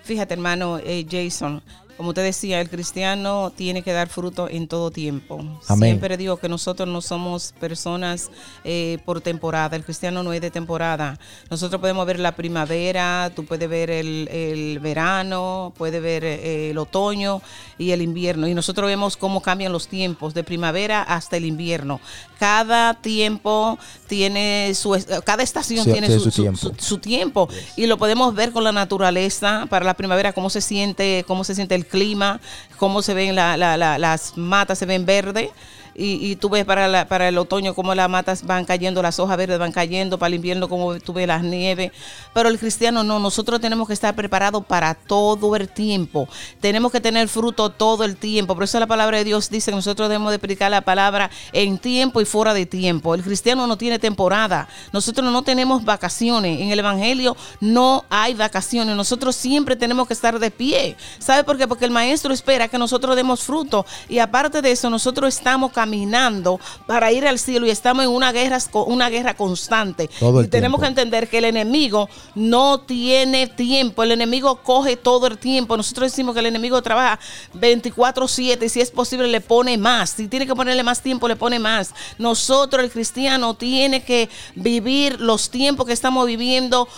Fíjate, 0.05 0.33
hermano 0.33 0.79
eh, 0.79 1.07
Jason, 1.09 1.63
como 2.01 2.15
te 2.15 2.23
decía, 2.23 2.63
el 2.63 2.71
cristiano 2.71 3.53
tiene 3.55 3.83
que 3.83 3.93
dar 3.93 4.09
fruto 4.09 4.49
en 4.49 4.69
todo 4.69 4.91
tiempo. 4.91 5.45
Amén. 5.69 5.91
Siempre 5.91 6.17
digo 6.17 6.39
que 6.39 6.49
nosotros 6.49 6.89
no 6.89 7.03
somos 7.03 7.53
personas 7.61 8.31
eh, 8.65 8.97
por 9.05 9.21
temporada. 9.21 9.77
El 9.77 9.85
cristiano 9.85 10.23
no 10.23 10.33
es 10.33 10.41
de 10.41 10.51
temporada. 10.51 11.19
Nosotros 11.51 11.79
podemos 11.79 12.07
ver 12.07 12.19
la 12.19 12.35
primavera, 12.35 13.31
tú 13.37 13.45
puedes 13.45 13.69
ver 13.69 13.91
el, 13.91 14.29
el 14.33 14.79
verano, 14.79 15.75
puedes 15.77 16.01
ver 16.03 16.25
eh, 16.25 16.71
el 16.71 16.79
otoño 16.79 17.43
y 17.77 17.91
el 17.91 18.01
invierno. 18.01 18.49
Y 18.49 18.55
nosotros 18.55 18.87
vemos 18.87 19.19
cómo 19.19 19.43
cambian 19.43 19.71
los 19.71 19.87
tiempos, 19.87 20.33
de 20.33 20.43
primavera 20.43 21.03
hasta 21.03 21.37
el 21.37 21.45
invierno. 21.45 22.01
Cada 22.39 22.95
tiempo 22.95 23.79
tiene 24.07 24.73
su, 24.75 24.97
cada 25.27 25.43
estación 25.43 25.85
Sí, 25.85 25.93
tiene 25.93 26.09
su, 26.19 26.31
tiempo. 26.31 26.57
su- 26.59 26.75
su 26.79 26.97
tiempo 26.97 27.49
y 27.77 27.85
lo 27.85 27.99
podemos 27.99 28.35
ver 28.35 28.53
con 28.53 28.65
la 28.65 28.73
naturaleza 28.73 29.67
para 29.69 29.85
la 29.85 29.93
primavera 29.93 30.33
cómo 30.33 30.49
se 30.49 30.63
siente 30.63 31.25
cómo 31.27 31.45
se 31.45 31.55
siente 31.55 31.75
el 31.75 31.87
clima 31.91 32.41
cómo 32.79 33.03
se 33.03 33.15
ven 33.15 33.35
la- 33.35 33.57
la- 33.57 33.77
la- 33.77 33.99
las 33.99 34.37
matas 34.37 34.79
se 34.79 34.87
ven 34.87 35.05
verde 35.05 35.51
y, 35.95 36.37
tú 36.37 36.49
ves 36.49 36.65
para, 36.65 37.07
para 37.07 37.29
el 37.29 37.39
otoño 37.39 37.75
cómo 37.75 37.95
las 37.95 38.09
matas 38.09 38.45
van 38.45 38.65
cayendo, 38.65 39.03
las 39.03 39.19
hojas 39.19 39.37
verdes 39.37 39.59
van 39.59 39.73
cayendo, 39.73 40.19
para 40.19 40.29
el 40.29 40.35
invierno 40.35 40.69
cómo 40.69 40.99
tú 41.01 41.13
ves 41.13 41.27
las 41.27 41.43
nieves. 41.43 41.93
Pero 42.33 42.49
el 42.49 42.59
cristiano 42.59 43.03
no, 43.03 43.19
nosotros 43.19 43.61
tenemos 43.61 43.87
que 43.87 43.95
estar 43.95 44.15
preparados 44.15 44.65
para 44.65 44.95
todo 44.95 45.57
el 45.57 45.69
tiempo. 45.69 46.29
Tenemos 46.61 46.93
que 46.93 47.01
tener 47.01 47.29
fruto 47.29 47.71
todo 47.71 48.05
el 48.05 48.17
tiempo. 48.17 48.55
Por 48.55 48.65
eso 48.65 48.79
la 48.79 48.87
palabra 48.87 49.19
de 49.19 49.25
Dios 49.25 49.51
dice 49.51 49.71
que 49.71 49.77
nosotros 49.77 50.09
debemos 50.09 50.31
de 50.33 50.39
predicar 50.39 50.71
la 50.71 50.81
palabra 50.81 51.31
en 51.53 51.79
tiempo 51.79 52.21
y 52.21 52.25
fuera 52.25 52.55
de 52.55 52.67
tiempo. 52.67 53.15
El 53.15 53.23
cristiano 53.23 53.67
no 53.67 53.77
tiene 53.77 53.99
temporada. 53.99 54.69
Nosotros 54.93 55.31
no 55.31 55.43
tenemos 55.43 55.85
vacaciones. 55.85 56.61
En 56.61 56.71
el 56.71 56.79
Evangelio 56.79 57.37
no 57.61 58.05
hay 58.09 58.35
vacaciones. 58.35 58.97
Nosotros 58.97 59.37
siempre 59.37 59.77
tenemos 59.77 60.07
que 60.07 60.15
estar 60.15 60.39
de 60.39 60.51
pie. 60.51 60.97
¿Sabe 61.19 61.45
por 61.45 61.59
qué? 61.59 61.67
Porque 61.67 61.85
el 61.85 61.91
maestro 61.91 62.33
espera 62.33 62.69
que 62.69 62.79
nosotros 62.79 63.17
demos 63.17 63.43
fruto. 63.43 63.85
Y 64.09 64.19
aparte 64.19 64.63
de 64.63 64.71
eso, 64.71 64.91
nosotros 64.91 65.35
estamos 65.35 65.73
caminando 65.81 66.61
para 66.87 67.11
ir 67.11 67.27
al 67.27 67.39
cielo 67.39 67.65
y 67.65 67.71
estamos 67.71 68.05
en 68.05 68.11
una 68.11 68.33
guerra, 68.33 68.59
una 68.87 69.09
guerra 69.09 69.33
constante. 69.33 70.11
Todo 70.19 70.41
el 70.41 70.47
y 70.47 70.49
tenemos 70.51 70.79
tiempo. 70.79 70.95
que 70.95 71.01
entender 71.01 71.29
que 71.31 71.39
el 71.39 71.47
enemigo 71.47 72.07
no 72.35 72.81
tiene 72.81 73.47
tiempo. 73.47 74.03
El 74.03 74.13
enemigo 74.13 74.57
coge 74.57 74.99
todo 74.99 75.27
el 75.27 75.39
tiempo. 75.39 75.79
Nosotros 75.79 76.13
decimos 76.13 76.35
que 76.35 76.41
el 76.41 76.47
enemigo 76.47 76.83
trabaja 76.83 77.19
24-7 77.55 78.63
y 78.63 78.69
si 78.69 78.83
es 78.83 78.91
posible 78.91 79.27
le 79.27 79.41
pone 79.41 79.79
más. 79.79 80.11
Si 80.11 80.29
tiene 80.29 80.47
que 80.47 80.55
ponerle 80.55 80.83
más 80.83 81.01
tiempo, 81.01 81.27
le 81.27 81.37
pone 81.37 81.59
más. 81.59 81.95
Nosotros, 82.19 82.85
el 82.85 82.91
cristiano, 82.91 83.55
tiene 83.55 84.03
que 84.03 84.29
vivir 84.55 85.19
los 85.19 85.49
tiempos 85.49 85.87
que 85.87 85.95
estamos 85.95 86.27
viviendo 86.27 86.89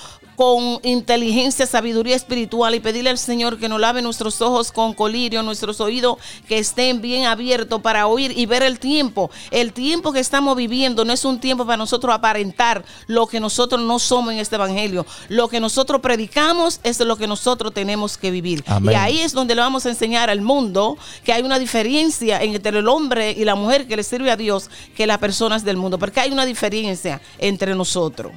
con 0.42 0.80
inteligencia, 0.82 1.66
sabiduría 1.66 2.16
espiritual 2.16 2.74
y 2.74 2.80
pedirle 2.80 3.10
al 3.10 3.18
Señor 3.18 3.60
que 3.60 3.68
nos 3.68 3.78
lave 3.78 4.02
nuestros 4.02 4.42
ojos 4.42 4.72
con 4.72 4.92
colirio, 4.92 5.40
nuestros 5.44 5.80
oídos 5.80 6.16
que 6.48 6.58
estén 6.58 7.00
bien 7.00 7.26
abiertos 7.26 7.80
para 7.80 8.08
oír 8.08 8.36
y 8.36 8.46
ver 8.46 8.64
el 8.64 8.80
tiempo. 8.80 9.30
El 9.52 9.72
tiempo 9.72 10.12
que 10.12 10.18
estamos 10.18 10.56
viviendo 10.56 11.04
no 11.04 11.12
es 11.12 11.24
un 11.24 11.38
tiempo 11.38 11.64
para 11.64 11.76
nosotros 11.76 12.12
aparentar 12.12 12.84
lo 13.06 13.28
que 13.28 13.38
nosotros 13.38 13.80
no 13.82 14.00
somos 14.00 14.32
en 14.32 14.40
este 14.40 14.56
evangelio. 14.56 15.06
Lo 15.28 15.46
que 15.46 15.60
nosotros 15.60 16.00
predicamos 16.00 16.80
es 16.82 16.98
lo 16.98 17.16
que 17.16 17.28
nosotros 17.28 17.72
tenemos 17.72 18.18
que 18.18 18.32
vivir. 18.32 18.64
Amén. 18.66 18.94
Y 18.94 18.98
ahí 18.98 19.20
es 19.20 19.34
donde 19.34 19.54
le 19.54 19.60
vamos 19.60 19.86
a 19.86 19.90
enseñar 19.90 20.28
al 20.28 20.40
mundo 20.40 20.98
que 21.22 21.32
hay 21.32 21.42
una 21.42 21.60
diferencia 21.60 22.42
entre 22.42 22.80
el 22.80 22.88
hombre 22.88 23.30
y 23.30 23.44
la 23.44 23.54
mujer 23.54 23.86
que 23.86 23.94
le 23.94 24.02
sirve 24.02 24.32
a 24.32 24.36
Dios 24.36 24.70
que 24.96 25.06
las 25.06 25.18
personas 25.18 25.62
del 25.64 25.76
mundo, 25.76 26.00
porque 26.00 26.18
hay 26.18 26.32
una 26.32 26.44
diferencia 26.44 27.20
entre 27.38 27.76
nosotros. 27.76 28.32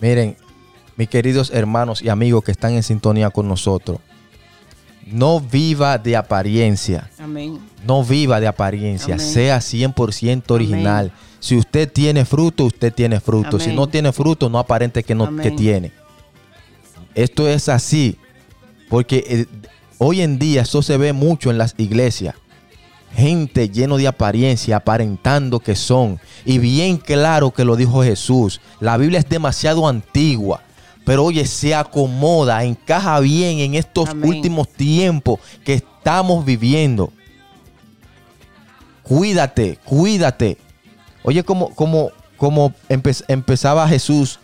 Miren, 0.00 0.36
mis 0.96 1.08
queridos 1.08 1.50
hermanos 1.50 2.02
y 2.02 2.08
amigos 2.08 2.44
que 2.44 2.52
están 2.52 2.72
en 2.72 2.82
sintonía 2.82 3.30
con 3.30 3.48
nosotros, 3.48 3.98
no 5.06 5.40
viva 5.40 5.98
de 5.98 6.16
apariencia. 6.16 7.10
Amén. 7.18 7.58
No 7.86 8.04
viva 8.04 8.40
de 8.40 8.46
apariencia, 8.46 9.14
Amén. 9.14 9.26
sea 9.26 9.58
100% 9.58 10.50
original. 10.50 11.12
Amén. 11.12 11.32
Si 11.40 11.56
usted 11.56 11.90
tiene 11.90 12.24
fruto, 12.24 12.64
usted 12.64 12.92
tiene 12.92 13.18
fruto. 13.18 13.58
Si 13.58 13.74
no 13.74 13.88
tiene 13.88 14.12
fruto, 14.12 14.48
no 14.48 14.60
aparente 14.60 15.02
que 15.02 15.14
no 15.14 15.36
que 15.36 15.50
tiene. 15.50 15.90
Esto 17.16 17.48
es 17.48 17.68
así, 17.68 18.16
porque 18.88 19.24
eh, 19.26 19.46
hoy 19.98 20.20
en 20.20 20.38
día 20.38 20.62
eso 20.62 20.82
se 20.82 20.96
ve 20.96 21.12
mucho 21.12 21.50
en 21.50 21.58
las 21.58 21.74
iglesias. 21.78 22.36
Gente 23.14 23.68
lleno 23.68 23.96
de 23.96 24.06
apariencia, 24.06 24.76
aparentando 24.76 25.58
que 25.58 25.74
son. 25.74 26.20
Y 26.44 26.58
bien 26.58 26.96
claro 26.96 27.50
que 27.50 27.64
lo 27.64 27.74
dijo 27.74 28.04
Jesús. 28.04 28.60
La 28.78 28.96
Biblia 28.96 29.18
es 29.18 29.28
demasiado 29.28 29.88
antigua. 29.88 30.62
Pero 31.04 31.24
oye, 31.24 31.46
se 31.46 31.74
acomoda, 31.74 32.62
encaja 32.64 33.18
bien 33.20 33.58
en 33.58 33.74
estos 33.74 34.10
Amén. 34.10 34.28
últimos 34.28 34.68
tiempos 34.68 35.40
que 35.64 35.74
estamos 35.74 36.44
viviendo. 36.44 37.12
Cuídate, 39.02 39.78
cuídate. 39.84 40.58
Oye, 41.24 41.42
como, 41.42 41.74
como, 41.74 42.10
como 42.36 42.72
empe- 42.88 43.24
empezaba 43.28 43.86
Jesús, 43.88 44.38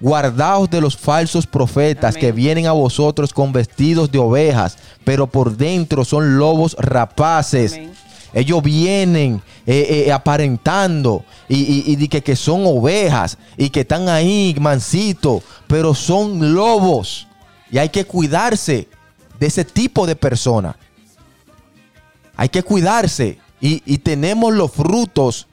guardaos 0.00 0.70
de 0.70 0.80
los 0.80 0.96
falsos 0.96 1.46
profetas 1.46 2.14
Amén. 2.14 2.20
que 2.20 2.32
vienen 2.32 2.66
a 2.66 2.72
vosotros 2.72 3.32
con 3.32 3.52
vestidos 3.52 4.10
de 4.12 4.18
ovejas, 4.18 4.78
pero 5.04 5.26
por 5.26 5.56
dentro 5.56 6.04
son 6.04 6.38
lobos 6.38 6.76
rapaces. 6.78 7.74
Amén. 7.74 7.92
Ellos 8.32 8.62
vienen 8.62 9.42
eh, 9.66 10.04
eh, 10.06 10.12
aparentando 10.12 11.24
y, 11.48 11.56
y- 11.56 11.96
y 12.02 12.08
que, 12.08 12.22
que 12.22 12.36
son 12.36 12.62
ovejas 12.66 13.38
y 13.56 13.70
que 13.70 13.80
están 13.80 14.08
ahí 14.08 14.54
mansitos, 14.60 15.42
pero 15.66 15.94
son 15.94 16.54
lobos. 16.54 17.26
Y 17.70 17.78
hay 17.78 17.88
que 17.88 18.04
cuidarse 18.04 18.88
de 19.40 19.46
ese 19.46 19.64
tipo 19.64 20.06
de 20.06 20.16
personas. 20.16 20.76
Hay 22.36 22.48
que 22.48 22.62
cuidarse. 22.62 23.38
Y, 23.60 23.82
y 23.86 23.98
tenemos 23.98 24.52
los 24.52 24.70
frutos. 24.70 25.46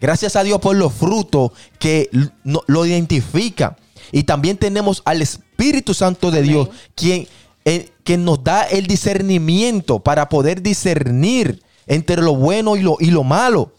Gracias 0.00 0.36
a 0.36 0.42
Dios 0.44 0.60
por 0.60 0.76
los 0.76 0.92
frutos 0.92 1.50
que 1.78 2.08
l- 2.12 2.30
no- 2.44 2.62
lo 2.66 2.86
identifican. 2.86 3.76
Y 4.12 4.22
también 4.22 4.56
tenemos 4.56 5.02
al 5.04 5.20
Espíritu 5.22 5.92
Santo 5.94 6.30
de 6.30 6.38
Amén. 6.38 6.50
Dios, 6.50 6.68
quien, 6.94 7.26
eh, 7.64 7.90
que 8.04 8.16
nos 8.16 8.44
da 8.44 8.62
el 8.62 8.86
discernimiento 8.86 9.98
para 9.98 10.28
poder 10.28 10.62
discernir 10.62 11.62
entre 11.86 12.22
lo 12.22 12.34
bueno 12.34 12.76
y 12.76 12.82
lo, 12.82 12.96
y 13.00 13.10
lo 13.10 13.24
malo. 13.24 13.72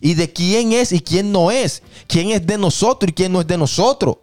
Y 0.00 0.14
de 0.14 0.32
quién 0.32 0.72
es 0.72 0.92
y 0.92 1.00
quién 1.00 1.32
no 1.32 1.50
es. 1.50 1.82
Quién 2.06 2.30
es 2.30 2.46
de 2.46 2.58
nosotros 2.58 3.10
y 3.10 3.14
quién 3.14 3.32
no 3.32 3.40
es 3.40 3.46
de 3.46 3.56
nosotros. 3.56 4.16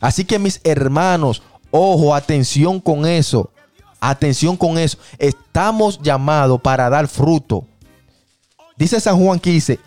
Así 0.00 0.24
que 0.24 0.38
mis 0.38 0.60
hermanos, 0.64 1.42
ojo, 1.70 2.14
atención 2.14 2.80
con 2.80 3.06
eso. 3.06 3.50
Atención 4.00 4.56
con 4.56 4.78
eso. 4.78 4.98
Estamos 5.18 6.00
llamados 6.02 6.60
para 6.60 6.90
dar 6.90 7.08
fruto. 7.08 7.64
Dice 8.76 9.00
San 9.00 9.18
Juan 9.18 9.40
15, 9.40 9.80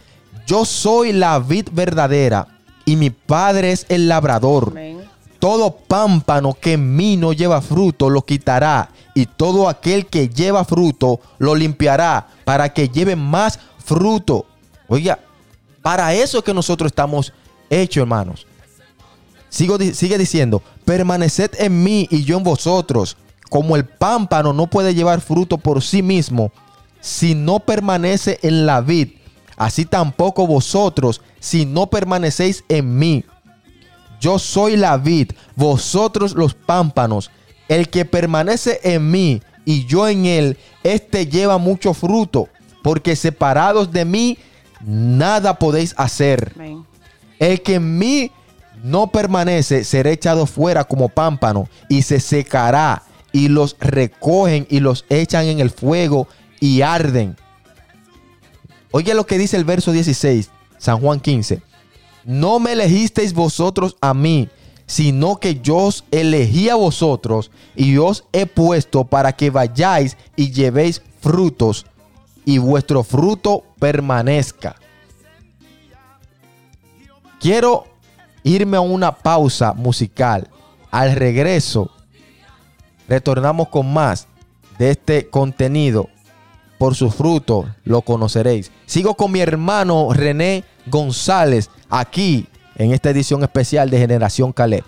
yo 0.48 0.66
soy 0.66 1.14
la 1.14 1.38
vid 1.38 1.68
verdadera 1.72 2.48
y 2.86 2.96
mi 2.96 3.12
padre 3.12 3.72
es 3.72 3.86
el 3.90 4.08
labrador. 4.08 4.70
Amén. 4.72 4.99
Todo 5.40 5.72
pámpano 5.72 6.54
que 6.54 6.74
en 6.74 6.96
mí 6.96 7.18
no 7.18 7.34
lleva 7.34 7.62
fruto 7.62 8.10
lo 8.10 8.24
quitará 8.24 8.90
y 9.14 9.26
todo 9.26 9.70
aquel 9.70 10.06
que 10.06 10.30
lleva 10.30 10.66
fruto 10.66 11.22
lo 11.38 11.56
limpiará 11.56 12.28
para 12.44 12.74
que 12.74 12.90
lleve 12.90 13.16
más 13.16 13.60
fruto. 13.84 14.46
Oiga, 14.88 15.20
para 15.82 16.14
eso 16.14 16.40
es 16.40 16.44
que 16.44 16.54
nosotros 16.54 16.92
estamos 16.92 17.34
hechos, 17.70 18.02
hermanos. 18.02 18.46
Sigo, 19.50 19.78
sigue 19.80 20.18
diciendo, 20.18 20.62
permaneced 20.86 21.52
en 21.58 21.84
mí 21.84 22.08
y 22.12 22.24
yo 22.24 22.38
en 22.38 22.44
vosotros. 22.44 23.18
Como 23.50 23.76
el 23.76 23.86
pámpano 23.86 24.54
no 24.54 24.68
puede 24.68 24.94
llevar 24.94 25.22
fruto 25.22 25.58
por 25.58 25.82
sí 25.82 26.04
mismo 26.04 26.52
si 27.02 27.34
no 27.36 27.60
permanece 27.60 28.40
en 28.42 28.66
la 28.66 28.82
vid, 28.82 29.10
así 29.58 29.86
tampoco 29.86 30.46
vosotros 30.46 31.22
si 31.40 31.66
no 31.66 31.88
permanecéis 31.88 32.64
en 32.70 32.98
mí. 32.98 33.26
Yo 34.20 34.40
soy 34.40 34.78
la 34.78 34.98
vid, 34.98 35.32
vosotros 35.56 36.34
los 36.36 36.54
pámpanos. 36.54 37.32
El 37.68 37.90
que 37.90 38.06
permanece 38.06 38.80
en 38.84 39.10
mí 39.12 39.42
y 39.66 39.86
yo 39.86 40.08
en 40.08 40.26
él, 40.26 40.58
este 40.84 41.28
lleva 41.28 41.58
mucho 41.58 41.94
fruto, 41.94 42.50
porque 42.84 43.16
separados 43.16 43.92
de 43.92 44.06
mí, 44.06 44.38
nada 44.82 45.60
podéis 45.60 45.94
hacer. 45.98 46.54
Amén. 46.56 46.86
El 47.38 47.62
que 47.62 47.76
en 47.76 47.98
mí 47.98 48.32
no 48.84 49.08
permanece 49.08 49.84
será 49.84 50.10
echado 50.10 50.46
fuera 50.46 50.84
como 50.84 51.10
pámpano 51.10 51.70
y 51.88 52.02
se 52.02 52.20
secará 52.20 53.04
y 53.32 53.48
los 53.48 53.76
recogen 53.80 54.68
y 54.70 54.80
los 54.80 55.06
echan 55.10 55.46
en 55.46 55.60
el 55.60 55.70
fuego 55.70 56.28
y 56.60 56.82
arden. 56.82 57.36
Oye 58.92 59.14
lo 59.14 59.26
que 59.26 59.38
dice 59.38 59.56
el 59.56 59.66
verso 59.66 59.92
16, 59.92 60.50
San 60.78 61.00
Juan 61.00 61.20
15. 61.20 61.62
No 62.26 62.60
me 62.60 62.74
elegisteis 62.74 63.34
vosotros 63.34 63.96
a 64.02 64.14
mí, 64.14 64.50
sino 64.86 65.38
que 65.38 65.60
yo 65.62 65.78
os 65.78 66.04
elegí 66.12 66.70
a 66.70 66.76
vosotros 66.76 67.52
y 67.76 67.98
os 67.98 68.26
he 68.34 68.46
puesto 68.46 69.06
para 69.06 69.34
que 69.34 69.50
vayáis 69.50 70.18
y 70.36 70.52
llevéis 70.52 71.02
frutos 71.22 71.86
y 72.46 72.58
vuestro 72.58 73.04
fruto 73.04 73.64
permanezca. 73.80 74.76
Quiero 77.40 77.86
irme 78.44 78.78
a 78.78 78.82
una 78.82 79.16
pausa 79.16 79.74
musical. 79.74 80.50
Al 80.92 81.16
regreso, 81.16 81.92
retornamos 83.08 83.70
con 83.70 83.94
más 83.94 84.28
de 84.80 84.92
este 84.92 85.30
contenido. 85.30 86.10
Por 86.80 86.96
su 86.96 87.12
fruto 87.12 87.68
lo 87.84 88.02
conoceréis. 88.02 88.72
Sigo 88.86 89.16
con 89.16 89.32
mi 89.32 89.42
hermano 89.42 90.10
René 90.14 90.64
González 90.88 91.70
aquí 91.90 92.48
en 92.76 92.94
esta 92.94 93.10
edición 93.10 93.44
especial 93.44 93.90
de 93.90 94.00
Generación 94.00 94.54
Caleb. 94.54 94.84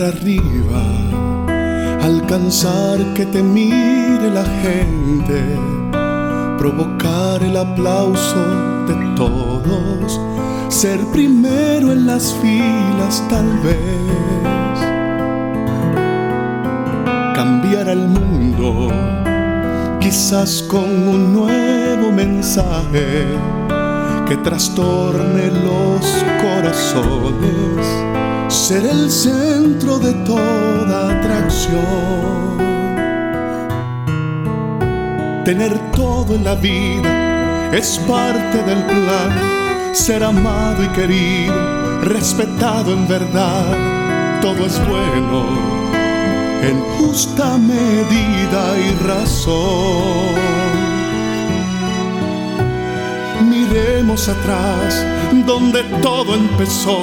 Arriba, 0.00 0.82
alcanzar 2.00 2.98
que 3.12 3.26
te 3.26 3.42
mire 3.42 4.30
la 4.30 4.42
gente, 4.62 5.58
provocar 6.56 7.42
el 7.42 7.54
aplauso 7.58 8.42
de 8.86 8.94
todos, 9.14 10.18
ser 10.70 10.98
primero 11.12 11.92
en 11.92 12.06
las 12.06 12.32
filas 12.40 13.22
tal 13.28 13.46
vez, 13.58 14.80
cambiar 17.34 17.90
al 17.90 18.08
mundo, 18.08 18.88
quizás 20.00 20.62
con 20.62 21.06
un 21.06 21.34
nuevo 21.34 22.10
mensaje 22.10 23.26
que 24.26 24.38
trastorne 24.38 25.48
los 25.48 26.24
corazones 26.40 28.21
ser 28.52 28.84
el 28.84 29.10
centro 29.10 29.98
de 29.98 30.12
toda 30.24 31.18
atracción. 31.18 32.58
Tener 35.44 35.76
todo 35.92 36.34
en 36.34 36.44
la 36.44 36.54
vida 36.54 37.70
es 37.72 37.98
parte 38.06 38.62
del 38.62 38.82
plan. 38.84 39.94
Ser 39.94 40.22
amado 40.22 40.84
y 40.84 40.88
querido, 40.88 42.00
respetado 42.02 42.92
en 42.92 43.06
verdad, 43.08 44.40
todo 44.40 44.66
es 44.66 44.78
bueno 44.88 45.72
en 46.62 46.80
justa 46.98 47.58
medida 47.58 48.78
y 48.78 48.94
razón. 49.04 50.34
Miremos 53.50 54.28
atrás, 54.28 55.04
donde 55.46 55.82
todo 56.00 56.34
empezó, 56.34 57.02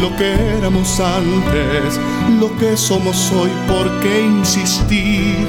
lo 0.00 0.14
que 0.16 0.32
éramos 0.58 1.00
antes, 1.00 1.98
lo 2.40 2.56
que 2.56 2.76
somos 2.76 3.30
hoy, 3.32 3.50
¿por 3.66 4.00
qué 4.00 4.22
insistir 4.22 5.46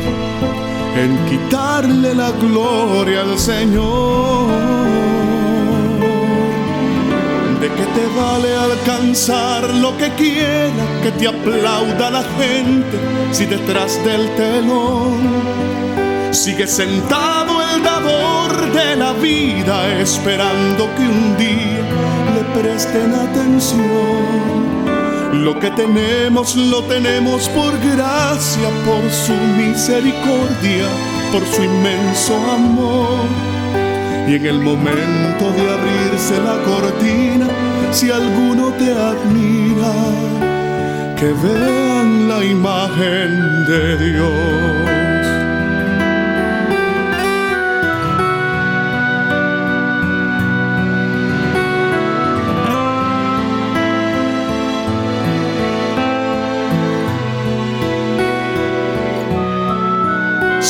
en 0.95 1.17
quitarle 1.29 2.13
la 2.15 2.31
gloria 2.31 3.21
al 3.21 3.37
Señor? 3.37 4.47
¿De 7.61 7.67
qué 7.69 7.85
te 7.95 8.05
vale 8.19 8.55
alcanzar 8.55 9.69
lo 9.75 9.95
que 9.97 10.09
quiera 10.15 10.85
que 11.01 11.11
te 11.11 11.27
aplauda 11.27 12.11
la 12.11 12.23
gente 12.37 12.97
si 13.31 13.45
detrás 13.45 14.03
del 14.03 14.29
telón 14.35 15.53
sigue 16.33 16.67
sentado 16.67 17.61
el 17.61 17.83
dador 17.83 18.71
de 18.73 18.95
la 18.95 19.13
vida 19.13 19.99
esperando 19.99 20.89
que 20.95 21.03
un 21.03 21.37
día 21.37 22.32
presten 22.63 23.13
atención? 23.13 23.83
Lo 25.33 25.59
que 25.59 25.69
tenemos 25.71 26.55
lo 26.55 26.83
tenemos 26.83 27.49
por 27.49 27.71
gracia, 27.79 28.69
por 28.85 29.03
su 29.11 29.33
misericordia, 29.61 30.87
por 31.31 31.45
su 31.45 31.63
inmenso 31.63 32.33
amor. 32.55 33.25
Y 34.27 34.35
en 34.35 34.45
el 34.45 34.59
momento 34.59 35.51
de 35.57 35.63
abrirse 35.75 36.35
la 36.47 36.57
cortina, 36.63 37.47
si 37.91 38.09
alguno 38.09 38.71
te 38.79 38.91
admira, 38.93 39.93
que 41.17 41.33
vean 41.43 42.29
la 42.29 42.45
imagen 42.45 43.65
de 43.65 43.97
Dios. 43.97 44.92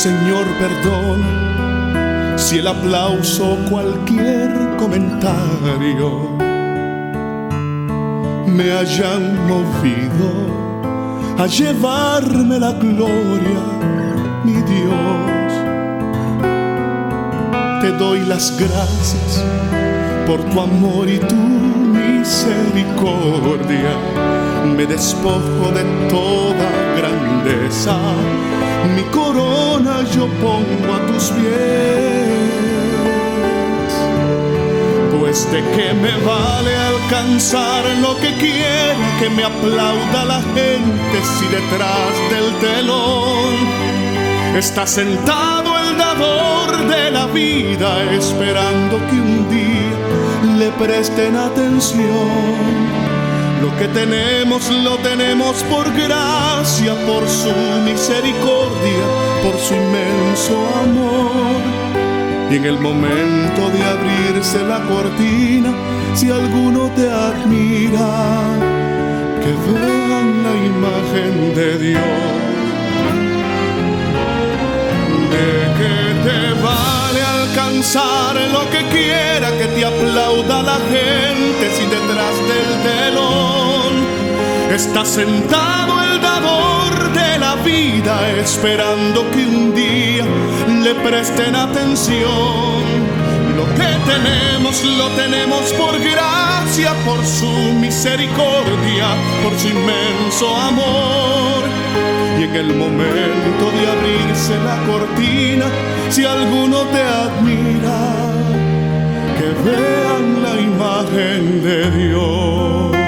Señor, 0.04 0.44
perdón 0.58 1.22
si 2.36 2.58
el 2.58 2.66
aplauso 2.66 3.54
o 3.54 3.56
cualquier 3.70 4.76
comentario 4.76 6.28
me 8.46 8.70
hayan 8.70 9.48
movido 9.48 10.28
a 11.38 11.46
llevarme 11.46 12.60
la 12.60 12.72
gloria, 12.72 13.62
mi 14.44 14.52
Dios. 14.52 15.52
Te 17.80 17.92
doy 17.92 18.26
las 18.26 18.58
gracias 18.58 19.42
por 20.26 20.44
tu 20.50 20.60
amor 20.60 21.08
y 21.08 21.18
tu 21.18 21.34
misericordia. 21.34 23.96
Me 24.76 24.84
despojo 24.84 25.72
de 25.72 25.84
toda 26.10 26.68
grandeza 26.94 27.96
mi 28.94 29.02
corona 29.04 30.02
yo 30.14 30.26
pongo 30.42 30.94
a 30.94 31.06
tus 31.06 31.30
pies. 31.30 32.34
Pues 35.18 35.50
de 35.50 35.60
qué 35.74 35.94
me 35.94 36.16
vale 36.24 36.76
alcanzar 36.76 37.84
lo 38.00 38.16
que 38.16 38.32
quiera 38.34 38.74
que 39.18 39.30
me 39.30 39.44
aplauda 39.44 40.24
la 40.24 40.40
gente 40.42 41.16
si 41.38 41.46
detrás 41.48 42.12
del 42.30 42.52
telón 42.60 43.54
está 44.56 44.86
sentado 44.86 45.78
el 45.78 45.98
dador 45.98 46.86
de 46.86 47.10
la 47.10 47.26
vida 47.26 48.02
esperando 48.12 48.98
que 49.08 49.16
un 49.16 49.48
día 49.50 50.56
le 50.58 50.70
presten 50.72 51.36
atención. 51.36 53.13
Lo 53.64 53.74
que 53.78 53.88
tenemos 53.88 54.70
lo 54.70 54.98
tenemos 54.98 55.62
por 55.64 55.90
gracia, 55.94 56.94
por 57.06 57.26
su 57.26 57.50
misericordia, 57.82 59.06
por 59.42 59.58
su 59.58 59.72
inmenso 59.72 60.54
amor. 60.82 61.62
Y 62.50 62.56
en 62.56 62.64
el 62.66 62.78
momento 62.78 63.70
de 63.70 63.82
abrirse 63.82 64.62
la 64.64 64.82
cortina, 64.82 65.72
si 66.12 66.30
alguno 66.30 66.90
te 66.94 67.08
admira, 67.10 68.42
que 69.42 69.52
vean 69.66 70.42
la 70.44 70.54
imagen 70.72 71.54
de 71.54 71.78
Dios. 71.78 72.02
¿De 75.32 75.48
qué 75.78 75.96
te 76.26 76.62
vale 76.62 77.23
alcanzar 77.74 78.36
lo 78.52 78.70
que 78.70 78.84
quiera 78.88 79.50
que 79.58 79.66
te 79.66 79.84
aplauda 79.84 80.62
la 80.62 80.76
gente 80.76 81.70
si 81.76 81.84
detrás 81.86 82.36
del 82.50 82.82
telón 82.82 83.92
está 84.72 85.04
sentado 85.04 86.02
el 86.02 86.20
dador 86.20 87.12
de 87.12 87.38
la 87.38 87.56
vida 87.56 88.30
esperando 88.38 89.28
que 89.30 89.46
un 89.46 89.74
día 89.74 90.24
le 90.82 90.94
presten 90.94 91.56
atención? 91.56 92.84
Lo 93.56 93.64
que 93.74 93.90
tenemos 94.12 94.84
lo 94.84 95.08
tenemos 95.10 95.72
por 95.72 95.98
gracia, 95.98 96.92
por 97.04 97.24
su 97.24 97.50
misericordia, 97.80 99.06
por 99.42 99.58
su 99.58 99.68
inmenso 99.68 100.56
amor. 100.56 101.83
Y 102.38 102.42
en 102.44 102.56
el 102.56 102.74
momento 102.74 103.64
de 103.70 103.86
abrirse 103.94 104.54
la 104.64 104.76
cortina, 104.86 105.66
si 106.10 106.24
alguno 106.24 106.82
te 106.92 107.02
admira, 107.02 108.00
que 109.38 109.48
vean 109.68 110.42
la 110.42 110.60
imagen 110.60 111.62
de 111.62 111.90
Dios. 111.90 113.03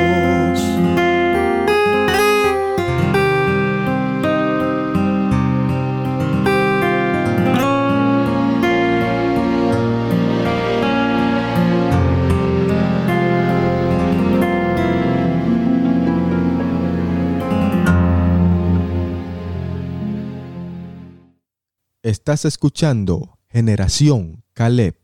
Estás 22.07 22.44
escuchando 22.44 23.36
Generación 23.48 24.44
Caleb. 24.52 24.94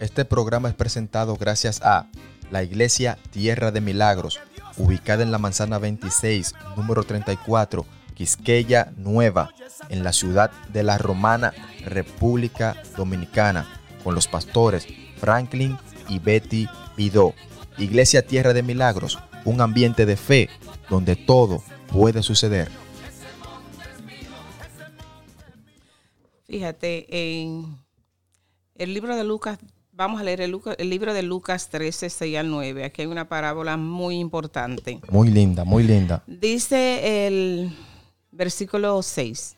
Este 0.00 0.24
programa 0.24 0.70
es 0.70 0.74
presentado 0.74 1.36
gracias 1.36 1.82
a 1.82 2.06
la 2.50 2.62
Iglesia 2.62 3.18
Tierra 3.32 3.70
de 3.70 3.82
Milagros, 3.82 4.40
ubicada 4.78 5.22
en 5.22 5.30
la 5.30 5.36
manzana 5.36 5.78
26, 5.78 6.54
número 6.74 7.02
34, 7.02 7.84
Quisqueya 8.14 8.90
Nueva, 8.96 9.50
en 9.90 10.02
la 10.02 10.14
ciudad 10.14 10.50
de 10.72 10.84
La 10.84 10.96
Romana, 10.96 11.52
República 11.84 12.82
Dominicana, 12.96 13.66
con 14.02 14.14
los 14.14 14.26
pastores 14.26 14.86
Franklin 15.18 15.76
y 16.08 16.18
Betty 16.18 16.66
Pidó. 16.96 17.34
Iglesia 17.76 18.26
Tierra 18.26 18.54
de 18.54 18.62
Milagros, 18.62 19.18
un 19.44 19.60
ambiente 19.60 20.06
de 20.06 20.16
fe 20.16 20.48
donde 20.90 21.16
todo 21.16 21.62
puede 21.92 22.22
suceder. 22.22 22.68
Fíjate, 26.46 27.06
en 27.42 27.76
el 28.74 28.94
libro 28.94 29.14
de 29.16 29.24
Lucas, 29.24 29.58
vamos 29.92 30.20
a 30.20 30.24
leer 30.24 30.40
el, 30.40 30.50
Luca- 30.50 30.74
el 30.78 30.88
libro 30.88 31.12
de 31.12 31.22
Lucas 31.22 31.68
13, 31.68 32.08
6 32.08 32.38
al 32.38 32.50
9. 32.50 32.84
Aquí 32.84 33.02
hay 33.02 33.06
una 33.08 33.28
parábola 33.28 33.76
muy 33.76 34.18
importante. 34.18 35.00
Muy 35.10 35.28
linda, 35.28 35.64
muy 35.64 35.82
linda. 35.84 36.22
Dice 36.26 37.26
el 37.26 37.70
versículo 38.30 39.02
6. 39.02 39.56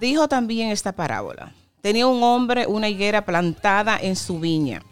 Dijo 0.00 0.28
también 0.28 0.70
esta 0.70 0.92
parábola. 0.92 1.52
Tenía 1.82 2.06
un 2.06 2.22
hombre 2.22 2.66
una 2.66 2.88
higuera 2.88 3.24
plantada 3.24 3.98
en 4.00 4.16
su 4.16 4.38
viña 4.40 4.82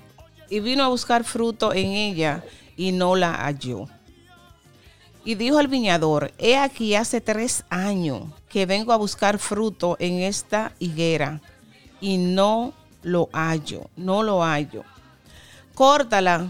y 0.50 0.60
vino 0.60 0.84
a 0.84 0.88
buscar 0.88 1.24
fruto 1.24 1.72
en 1.72 1.86
ella 1.92 2.44
y 2.76 2.92
no 2.92 3.16
la 3.16 3.32
halló. 3.32 3.86
Y 5.30 5.36
dijo 5.36 5.58
al 5.58 5.68
viñador, 5.68 6.32
he 6.38 6.56
aquí 6.56 6.96
hace 6.96 7.20
tres 7.20 7.62
años 7.70 8.24
que 8.48 8.66
vengo 8.66 8.92
a 8.92 8.96
buscar 8.96 9.38
fruto 9.38 9.94
en 10.00 10.18
esta 10.18 10.72
higuera 10.80 11.40
y 12.00 12.16
no 12.16 12.72
lo 13.04 13.28
hallo, 13.32 13.88
no 13.96 14.24
lo 14.24 14.42
hallo. 14.42 14.82
Córtala, 15.76 16.48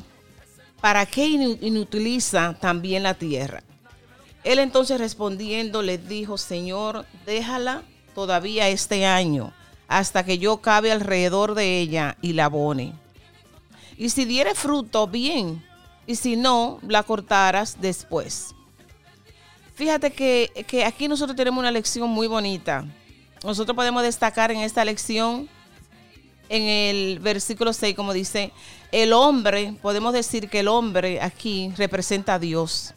¿para 0.81 1.05
qué 1.05 1.29
inu- 1.29 1.59
inutiliza 1.61 2.57
también 2.59 3.03
la 3.03 3.13
tierra? 3.13 3.63
Él 4.45 4.59
entonces 4.59 4.99
respondiendo 4.99 5.83
le 5.83 5.99
dijo, 5.99 6.39
Señor, 6.39 7.05
déjala 7.27 7.83
todavía 8.15 8.71
este 8.71 9.05
año, 9.05 9.53
hasta 9.89 10.25
que 10.25 10.39
yo 10.39 10.63
cabe 10.63 10.91
alrededor 10.91 11.55
de 11.55 11.81
ella 11.81 12.17
y 12.23 12.33
la 12.33 12.47
abone. 12.47 12.95
Y 13.99 14.09
si 14.09 14.25
diere 14.25 14.55
fruto, 14.55 15.07
bien, 15.07 15.63
y 16.07 16.17
si 16.17 16.37
no, 16.37 16.79
la 16.89 17.03
cortarás 17.03 17.79
después. 17.83 18.55
Fíjate 19.81 20.11
que, 20.11 20.85
aquí 20.85 21.09
nosotros 21.09 21.35
tenemos 21.35 21.59
una 21.59 21.71
lección 21.71 22.11
muy 22.11 22.27
bonita. 22.27 22.85
Nosotros 23.43 23.75
podemos 23.75 24.03
destacar 24.03 24.53
en 24.53 24.59
esta 24.59 24.85
lección, 24.85 25.49
en 26.51 26.63
el 26.65 27.19
versículo 27.19 27.73
6, 27.73 27.97
como 27.97 28.13
dice, 28.13 28.53
el 28.93 29.15
hombre, 29.15 29.75
podemos 29.81 30.13
decir 30.13 30.51
que 30.51 30.61
el 30.61 30.69
hombre 30.69 31.23
aquí 31.23 31.73
representa 31.79 32.35
a 32.35 32.39
Dios. 32.39 32.93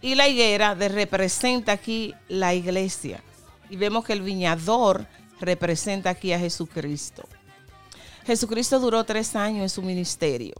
Y 0.00 0.14
la 0.14 0.28
higuera 0.28 0.76
representa 0.76 1.72
aquí 1.72 2.14
la 2.28 2.54
iglesia. 2.54 3.20
Y 3.68 3.74
vemos 3.74 4.04
que 4.04 4.12
el 4.12 4.22
viñador 4.22 5.08
representa 5.40 6.10
aquí 6.10 6.34
a 6.34 6.38
Jesucristo. 6.38 7.28
Jesucristo 8.24 8.78
duró 8.78 9.02
tres 9.02 9.34
años 9.34 9.62
en 9.62 9.70
su 9.70 9.82
ministerio. 9.82 10.54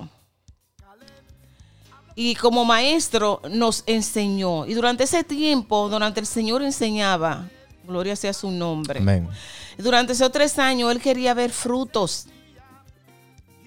Y 2.19 2.35
como 2.35 2.65
maestro 2.65 3.43
nos 3.51 3.85
enseñó. 3.87 4.65
Y 4.65 4.73
durante 4.73 5.05
ese 5.05 5.23
tiempo, 5.23 5.89
durante 5.91 6.19
el 6.19 6.27
Señor 6.27 6.63
enseñaba, 6.63 7.49
gloria 7.87 8.17
sea 8.17 8.33
su 8.33 8.51
nombre. 8.51 9.01
Amén. 9.01 9.29
Durante 9.77 10.15
esos 10.15 10.33
tres 10.33 10.59
años 10.59 10.91
él 10.91 11.01
quería 11.01 11.35
ver 11.35 11.51
frutos 11.51 12.27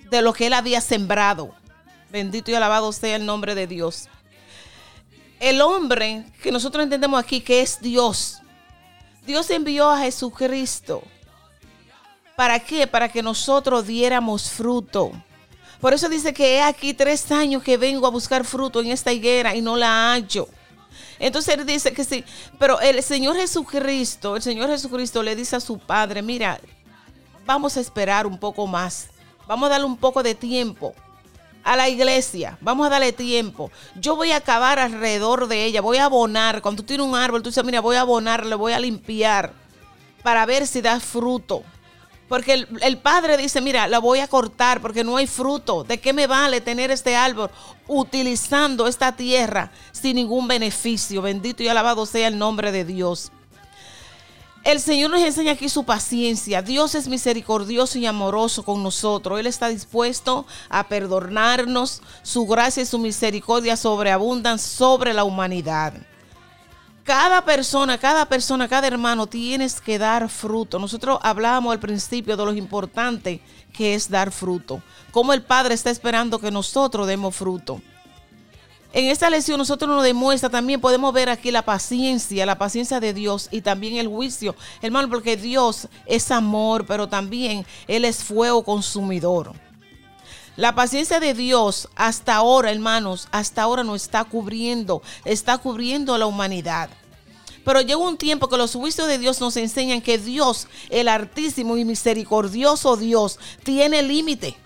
de 0.10 0.22
lo 0.24 0.34
que 0.34 0.48
él 0.48 0.54
había 0.54 0.82
sembrado. 0.82 1.54
Bendito 2.12 2.50
y 2.50 2.56
alabado 2.56 2.92
sea 2.92 3.16
el 3.16 3.26
nombre 3.26 3.54
de 3.54 3.68
Dios. 3.68 4.10
El 5.40 5.62
hombre 5.62 6.26
que 6.42 6.52
nosotros 6.52 6.84
entendemos 6.84 7.20
aquí 7.20 7.42
que 7.42 7.62
es 7.62 7.80
Dios. 7.80 8.40
Dios 9.28 9.48
envió 9.52 9.90
a 9.92 10.00
Jesucristo. 10.00 11.04
¿Para 12.36 12.60
qué? 12.60 12.88
Para 12.88 13.10
que 13.10 13.22
nosotros 13.22 13.86
diéramos 13.86 14.50
fruto. 14.50 15.12
Por 15.80 15.94
eso 15.94 16.10
dice 16.10 16.34
que 16.34 16.56
he 16.56 16.62
aquí 16.62 16.94
tres 16.94 17.32
años 17.32 17.64
que 17.64 17.78
vengo 17.78 18.06
a 18.06 18.12
buscar 18.12 18.44
fruto 18.44 18.82
en 18.82 18.88
esta 18.88 19.14
higuera 19.14 19.56
y 19.56 19.62
no 19.62 19.78
la 19.78 20.12
hallo. 20.12 20.48
Entonces 21.20 21.58
él 21.58 21.66
dice 21.66 21.94
que 21.94 22.04
sí, 22.04 22.24
pero 22.58 22.80
el 22.80 23.02
Señor 23.04 23.36
Jesucristo, 23.36 24.36
el 24.36 24.42
Señor 24.42 24.70
Jesucristo 24.70 25.22
le 25.22 25.36
dice 25.36 25.56
a 25.56 25.60
su 25.60 25.78
padre, 25.78 26.22
mira, 26.22 26.60
vamos 27.46 27.76
a 27.78 27.82
esperar 27.82 28.26
un 28.26 28.38
poco 28.38 28.68
más, 28.68 29.10
vamos 29.48 29.68
a 29.68 29.72
darle 29.72 29.86
un 29.86 29.98
poco 29.98 30.24
de 30.24 30.36
tiempo 30.36 30.94
a 31.64 31.76
la 31.76 31.90
iglesia, 31.90 32.58
vamos 32.62 32.88
a 32.88 32.90
darle 32.90 33.12
tiempo. 33.12 33.70
Yo 33.96 34.16
voy 34.16 34.32
a 34.32 34.38
acabar 34.38 34.80
alrededor 34.80 35.48
de 35.48 35.66
ella, 35.66 35.82
voy 35.82 35.98
a 35.98 36.06
abonar. 36.06 36.62
Cuando 36.62 36.84
tú 36.84 36.88
tienes 36.88 37.06
un 37.06 37.16
árbol, 37.16 37.44
tú 37.44 37.50
dices, 37.50 37.64
mira, 37.66 37.82
voy 37.82 37.98
a 37.98 38.02
abonar, 38.02 38.46
le 38.46 38.56
voy 38.56 38.74
a 38.74 38.80
limpiar 38.80 39.54
para 40.24 40.46
ver 40.46 40.68
si 40.68 40.82
da 40.82 41.00
fruto. 41.00 41.64
Porque 42.30 42.68
el, 42.82 42.98
padre 43.00 43.38
dice, 43.38 43.60
mira, 43.60 43.88
la 43.88 43.98
voy 43.98 44.20
a 44.20 44.28
cortar 44.28 44.82
porque 44.82 45.04
no 45.04 45.18
hay 45.18 45.26
fruto. 45.26 45.84
¿De 45.84 46.00
qué 46.00 46.14
me 46.14 46.28
vale 46.28 46.62
tener 46.62 46.92
este 46.92 47.16
árbol 47.16 47.50
utilizando 47.88 48.86
esta 48.88 49.16
tierra 49.16 49.72
sin 49.92 50.16
ningún 50.16 50.48
beneficio? 50.48 51.24
Bendito 51.24 51.64
y 51.64 51.68
alabado 51.68 52.06
sea 52.06 52.28
el 52.28 52.38
nombre 52.38 52.72
de 52.72 52.86
Dios. 52.86 53.32
El 54.64 54.80
Señor 54.80 55.10
nos 55.10 55.22
enseña 55.22 55.54
aquí 55.54 55.70
su 55.70 55.86
paciencia. 55.86 56.62
Dios 56.62 56.94
es 56.94 57.08
misericordioso 57.08 57.98
y 57.98 58.06
amoroso 58.06 58.64
con 58.64 58.84
nosotros. 58.84 59.40
Él 59.40 59.48
está 59.48 59.70
dispuesto 59.70 60.46
a 60.70 60.88
perdonarnos. 60.88 62.04
Su 62.22 62.46
gracia 62.46 62.84
y 62.84 62.86
su 62.86 63.00
misericordia 63.00 63.76
sobreabundan 63.76 64.60
sobre 64.60 65.14
la 65.14 65.24
humanidad 65.24 65.94
cada 67.10 67.44
persona, 67.44 67.98
cada 67.98 68.26
persona, 68.26 68.68
cada 68.68 68.86
hermano 68.86 69.26
tienes 69.26 69.82
que 69.82 69.98
dar 69.98 70.30
fruto. 70.30 70.78
Nosotros 70.78 71.18
hablábamos 71.24 71.72
al 71.74 71.80
principio 71.80 72.38
de 72.38 72.46
lo 72.46 72.54
importante 72.54 73.42
que 73.74 73.96
es 73.96 74.12
dar 74.12 74.32
fruto. 74.32 74.84
Cómo 75.10 75.34
el 75.34 75.42
Padre 75.42 75.74
está 75.74 75.90
esperando 75.90 76.38
que 76.38 76.52
nosotros 76.52 77.08
demos 77.08 77.36
fruto. 77.36 77.82
En 78.94 79.06
esta 79.06 79.28
lección 79.28 79.58
nosotros 79.58 79.90
nos 79.90 80.04
demuestra 80.04 80.52
también, 80.52 80.80
podemos 80.80 81.12
ver 81.12 81.30
aquí 81.30 81.50
la 81.50 81.64
paciencia, 81.64 82.46
la 82.46 82.60
paciencia 82.60 83.00
de 83.00 83.12
Dios 83.12 83.48
y 83.50 83.62
también 83.62 83.96
el 83.98 84.08
juicio. 84.08 84.56
Hermano, 84.80 85.10
porque 85.10 85.36
Dios 85.36 85.88
es 86.06 86.30
amor, 86.30 86.86
pero 86.86 87.10
también 87.10 87.66
Él 87.88 88.06
es 88.06 88.24
fuego 88.24 88.64
consumidor. 88.64 89.54
La 90.60 90.76
paciencia 90.76 91.22
de 91.22 91.34
Dios 91.34 91.88
hasta 91.96 92.36
ahora, 92.36 92.70
hermanos, 92.70 93.30
hasta 93.32 93.62
ahora 93.62 93.86
nos 93.86 94.04
está 94.04 94.26
cubriendo, 94.26 95.02
está 95.24 95.58
cubriendo 95.58 96.14
a 96.14 96.18
la 96.18 96.26
humanidad. 96.26 96.90
Pero 97.64 97.80
llega 97.80 97.96
un 97.96 98.18
tiempo 98.18 98.50
que 98.50 98.58
los 98.58 98.74
juicios 98.74 99.08
de 99.08 99.20
Dios 99.20 99.40
nos 99.40 99.56
enseñan 99.56 100.02
que 100.02 100.18
Dios, 100.18 100.68
el 100.90 101.08
altísimo 101.08 101.78
y 101.78 101.86
misericordioso 101.86 102.98
Dios, 102.98 103.40
tiene 103.64 104.04
límite. 104.04 104.58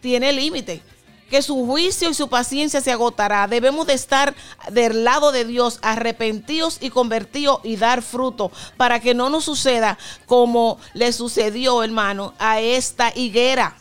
Tiene 0.00 0.32
límite. 0.32 0.80
Que 1.28 1.42
su 1.42 1.66
juicio 1.66 2.08
y 2.08 2.14
su 2.14 2.30
paciencia 2.30 2.80
se 2.80 2.90
agotará. 2.90 3.46
Debemos 3.46 3.86
de 3.86 3.92
estar 3.92 4.34
del 4.72 5.04
lado 5.04 5.32
de 5.32 5.44
Dios, 5.44 5.80
arrepentidos 5.82 6.78
y 6.80 6.88
convertidos 6.88 7.60
y 7.62 7.76
dar 7.76 8.00
fruto 8.00 8.50
para 8.78 9.00
que 9.00 9.12
no 9.12 9.28
nos 9.28 9.44
suceda 9.44 9.98
como 10.24 10.78
le 10.94 11.12
sucedió, 11.12 11.82
hermano, 11.82 12.32
a 12.38 12.60
esta 12.60 13.12
higuera 13.14 13.76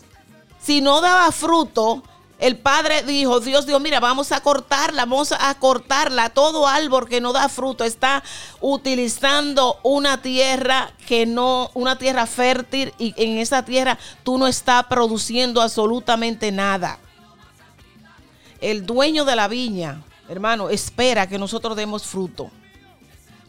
si 0.62 0.82
no 0.82 1.02
daba 1.02 1.32
fruto, 1.32 2.04
el 2.40 2.58
padre 2.58 3.04
dijo, 3.04 3.42
Dios 3.42 3.66
dijo, 3.66 3.80
mira, 3.80 4.00
vamos 4.00 4.32
a 4.32 4.42
cortarla, 4.42 5.04
vamos 5.04 5.34
a 5.34 5.54
cortarla. 5.56 6.30
Todo 6.30 6.68
árbol 6.68 7.08
que 7.10 7.20
no 7.20 7.34
da 7.34 7.50
fruto 7.50 7.84
está 7.84 8.24
utilizando 8.62 9.78
una 9.84 10.22
tierra 10.22 10.92
que 11.06 11.26
no, 11.26 11.70
una 11.74 11.98
tierra 11.98 12.26
fértil 12.26 12.94
y 12.98 13.14
en 13.18 13.38
esa 13.40 13.66
tierra 13.66 13.98
tú 14.24 14.38
no 14.38 14.48
estás 14.48 14.86
produciendo 14.86 15.62
absolutamente 15.62 16.52
nada. 16.52 17.00
El 18.62 18.86
dueño 18.86 19.26
de 19.26 19.36
la 19.36 19.50
viña, 19.50 20.02
hermano, 20.30 20.70
espera 20.70 21.28
que 21.28 21.38
nosotros 21.38 21.76
demos 21.76 22.04
fruto 22.04 22.52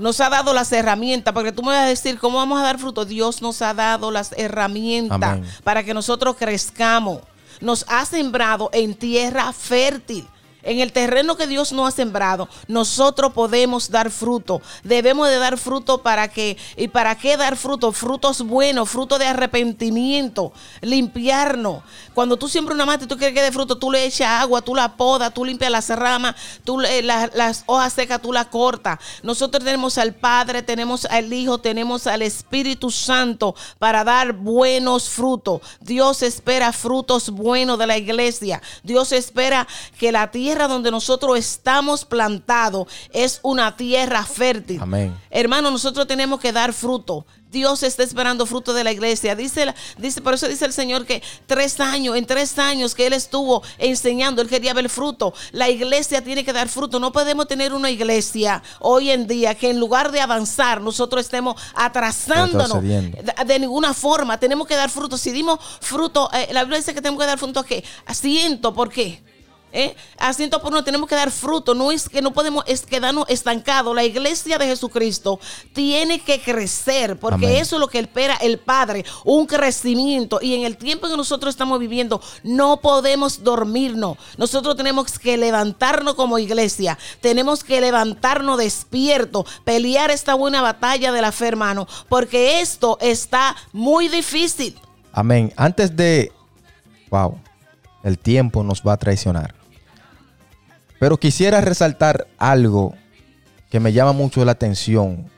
nos 0.01 0.21
ha 0.21 0.29
dado 0.29 0.53
las 0.53 0.73
herramientas, 0.73 1.33
porque 1.33 1.53
tú 1.53 1.63
me 1.63 1.69
vas 1.69 1.85
a 1.85 1.87
decir 1.87 2.19
cómo 2.19 2.39
vamos 2.39 2.59
a 2.61 2.65
dar 2.65 2.79
fruto. 2.79 3.05
Dios 3.05 3.43
nos 3.43 3.63
ha 3.63 3.75
dado 3.75 4.11
las 4.11 4.33
herramientas 4.37 5.23
Amén. 5.23 5.45
para 5.63 5.85
que 5.85 5.95
nosotros 5.95 6.37
crezcamos. 6.37 7.21
Nos 7.61 7.85
ha 7.89 8.05
sembrado 8.07 8.71
en 8.73 8.95
tierra 8.95 9.53
fértil. 9.53 10.27
En 10.63 10.81
el 10.81 10.93
terreno 10.93 11.37
que 11.37 11.47
Dios 11.47 11.73
nos 11.73 11.89
ha 11.89 11.97
sembrado, 11.97 12.49
nosotros 12.69 13.33
podemos 13.33 13.91
dar 13.91 14.11
fruto. 14.11 14.61
Debemos 14.85 15.29
de 15.29 15.37
dar 15.39 15.57
fruto 15.59 16.03
para 16.03 16.29
que, 16.29 16.57
¿y 16.77 16.89
para 16.89 17.15
qué 17.17 17.37
dar 17.37 17.57
fruto? 17.57 17.93
Frutos 17.93 18.43
buenos, 18.43 18.89
fruto 18.91 19.19
de 19.19 19.27
arrepentimiento, 19.27 20.53
limpiarnos. 20.81 21.83
Cuando 22.15 22.37
tú 22.37 22.49
siembras 22.49 22.75
una 22.75 22.85
mata 22.87 23.05
y 23.05 23.07
tú 23.07 23.17
quieres 23.17 23.35
que 23.35 23.43
dé 23.43 23.53
fruto, 23.53 23.79
tú 23.79 23.91
le 23.91 24.05
echas 24.05 24.29
agua, 24.43 24.61
tú 24.61 24.75
la 24.75 24.97
podas, 24.97 25.33
tú 25.33 25.45
limpias 25.45 25.71
las 25.71 25.89
ramas, 25.89 26.35
tú 26.65 26.79
la- 26.79 27.31
las 27.35 27.65
hojas 27.67 27.93
secas, 27.93 28.21
tú 28.21 28.33
las 28.33 28.47
cortas. 28.47 28.99
Nosotros 29.23 29.65
tenemos 29.65 29.97
al 29.99 30.15
Padre, 30.15 30.63
tenemos 30.63 31.05
al 31.07 31.33
Hijo, 31.33 31.59
tenemos 31.59 32.07
al 32.07 32.23
Espíritu 32.23 32.91
Santo 32.91 33.55
para 33.79 34.05
dar 34.05 34.33
buenos 34.33 35.09
frutos. 35.09 35.61
Dios 35.81 36.23
espera 36.23 36.73
frutos 36.73 37.31
buenos 37.31 37.79
de 37.79 37.87
la 37.87 37.97
iglesia. 37.97 38.61
Dios 38.83 39.13
espera 39.13 39.67
que 39.99 40.13
la 40.13 40.31
tierra 40.31 40.50
donde 40.59 40.91
nosotros 40.91 41.39
estamos 41.39 42.05
plantados 42.05 42.87
es 43.13 43.41
una 43.43 43.77
tierra 43.77 44.25
fértil. 44.25 44.81
Amén. 44.81 45.17
Hermano, 45.31 45.71
nosotros 45.71 46.07
tenemos 46.07 46.41
que 46.41 46.53
dar 46.53 46.73
fruto. 46.73 47.25
Dios 47.51 47.83
está 47.83 48.05
esperando 48.05 48.47
fruto 48.47 48.73
de 48.73 48.85
la 48.85 48.93
iglesia. 48.93 49.35
Dice, 49.35 49.75
dice, 49.99 50.21
por 50.21 50.35
eso 50.35 50.47
dice 50.47 50.65
el 50.65 50.73
Señor 50.73 51.05
que 51.05 51.23
tres 51.47 51.81
años, 51.81 52.17
en 52.17 52.25
tres 52.25 52.59
años 52.59 52.95
que 52.95 53.07
Él 53.07 53.13
estuvo 53.13 53.63
enseñando, 53.79 54.41
Él 54.41 54.49
quería 54.49 54.73
ver 54.73 54.89
fruto. 54.89 55.35
La 55.51 55.69
iglesia 55.69 56.23
tiene 56.23 56.45
que 56.45 56.53
dar 56.53 56.69
fruto. 56.69 57.01
No 57.01 57.11
podemos 57.11 57.49
tener 57.49 57.73
una 57.73 57.91
iglesia 57.91 58.63
hoy 58.79 59.11
en 59.11 59.27
día 59.27 59.55
que 59.57 59.71
en 59.71 59.81
lugar 59.81 60.13
de 60.13 60.21
avanzar, 60.21 60.81
nosotros 60.81 61.25
estemos 61.25 61.61
atrasándonos 61.75 62.83
de, 62.83 63.25
de 63.47 63.59
ninguna 63.59 63.95
forma. 63.95 64.39
Tenemos 64.39 64.67
que 64.69 64.77
dar 64.77 64.91
fruto. 64.91 65.19
Si 65.19 65.33
dimos 65.33 65.59
fruto, 65.81 66.31
eh, 66.33 66.49
la 66.53 66.63
Biblia 66.63 66.79
dice 66.79 66.95
que 66.95 67.03
tenemos 67.03 67.21
que 67.21 67.27
dar 67.27 67.39
fruto 67.39 67.61
a 67.61 67.67
qué? 67.67 67.83
A 68.07 68.15
ciento, 68.15 68.73
¿por 68.73 68.91
qué? 68.91 69.23
¿Eh? 69.73 69.95
A 70.19 70.33
ciento 70.33 70.61
por 70.61 70.73
uno 70.73 70.83
tenemos 70.83 71.09
que 71.09 71.15
dar 71.15 71.31
fruto. 71.31 71.75
No 71.75 71.93
es 71.93 72.09
que 72.09 72.23
no 72.23 72.33
podemos 72.33 72.65
quedarnos 72.89 73.25
estancados. 73.29 73.95
La 73.95 74.05
iglesia 74.05 74.59
de 74.59 74.67
Jesucristo 74.67 75.39
tiene 75.73 76.21
que 76.21 76.41
crecer 76.41 77.19
porque 77.19 77.47
Amén. 77.47 77.61
eso 77.61 77.77
es 77.77 77.81
lo 77.81 77.89
que 77.89 78.01
espera 78.01 78.37
el 78.37 78.59
Padre, 78.59 79.05
un 79.25 79.47
crecimiento. 79.47 80.41
Y 80.43 80.55
en 80.55 80.65
el 80.65 80.77
tiempo 80.77 81.09
que 81.09 81.17
nosotros 81.17 81.53
estamos 81.55 81.79
viviendo, 81.79 82.21
no 82.43 82.79
podemos 82.79 83.43
dormirnos. 83.43 84.19
Nosotros 84.37 84.77
tenemos 84.77 85.19
que 85.19 85.37
levantarnos 85.37 86.15
como 86.15 86.39
iglesia. 86.39 86.99
Tenemos 87.21 87.65
que 87.65 87.81
levantarnos 87.81 88.59
despiertos, 88.59 89.45
pelear 89.65 90.11
esta 90.11 90.35
buena 90.35 90.63
batalla 90.63 91.13
de 91.13 91.23
la 91.23 91.33
fe, 91.33 91.49
hermano, 91.49 91.87
porque 92.09 92.61
esto 92.61 92.99
está 93.01 93.57
muy 93.73 94.09
difícil. 94.09 94.79
Amén. 95.13 95.53
Antes 95.57 95.97
de... 95.97 96.33
Wow. 97.11 97.39
El 98.03 98.19
tiempo 98.19 98.63
nos 98.63 98.83
va 98.83 98.95
a 98.95 98.97
traicionar. 98.97 99.60
Pero 101.01 101.17
quisiera 101.17 101.63
resaltar 101.63 102.29
algo 102.39 102.95
que 103.71 103.81
me 103.81 103.93
llama 103.93 104.13
mucho 104.13 104.45
la 104.45 104.53
atención. 104.53 105.31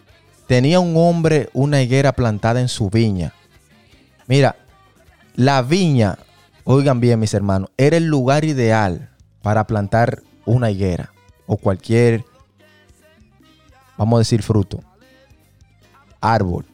Tenía 0.49 0.81
un 0.81 0.95
hombre 0.97 1.49
una 1.55 1.81
higuera 1.81 2.13
plantada 2.13 2.61
en 2.61 2.69
su 2.69 2.91
viña. 2.91 3.33
Mira, 4.27 4.57
la 5.37 5.63
viña, 5.63 6.19
oigan 6.65 7.01
bien 7.01 7.21
mis 7.21 7.33
hermanos, 7.33 7.71
era 7.77 7.97
el 7.97 8.07
lugar 8.07 8.45
ideal 8.45 9.11
para 9.41 9.67
plantar 9.67 10.23
una 10.45 10.71
higuera 10.71 11.13
o 11.47 11.57
cualquier, 11.57 12.25
vamos 13.97 14.17
a 14.17 14.19
decir, 14.19 14.43
fruto, 14.43 14.81
árbol. 16.21 16.67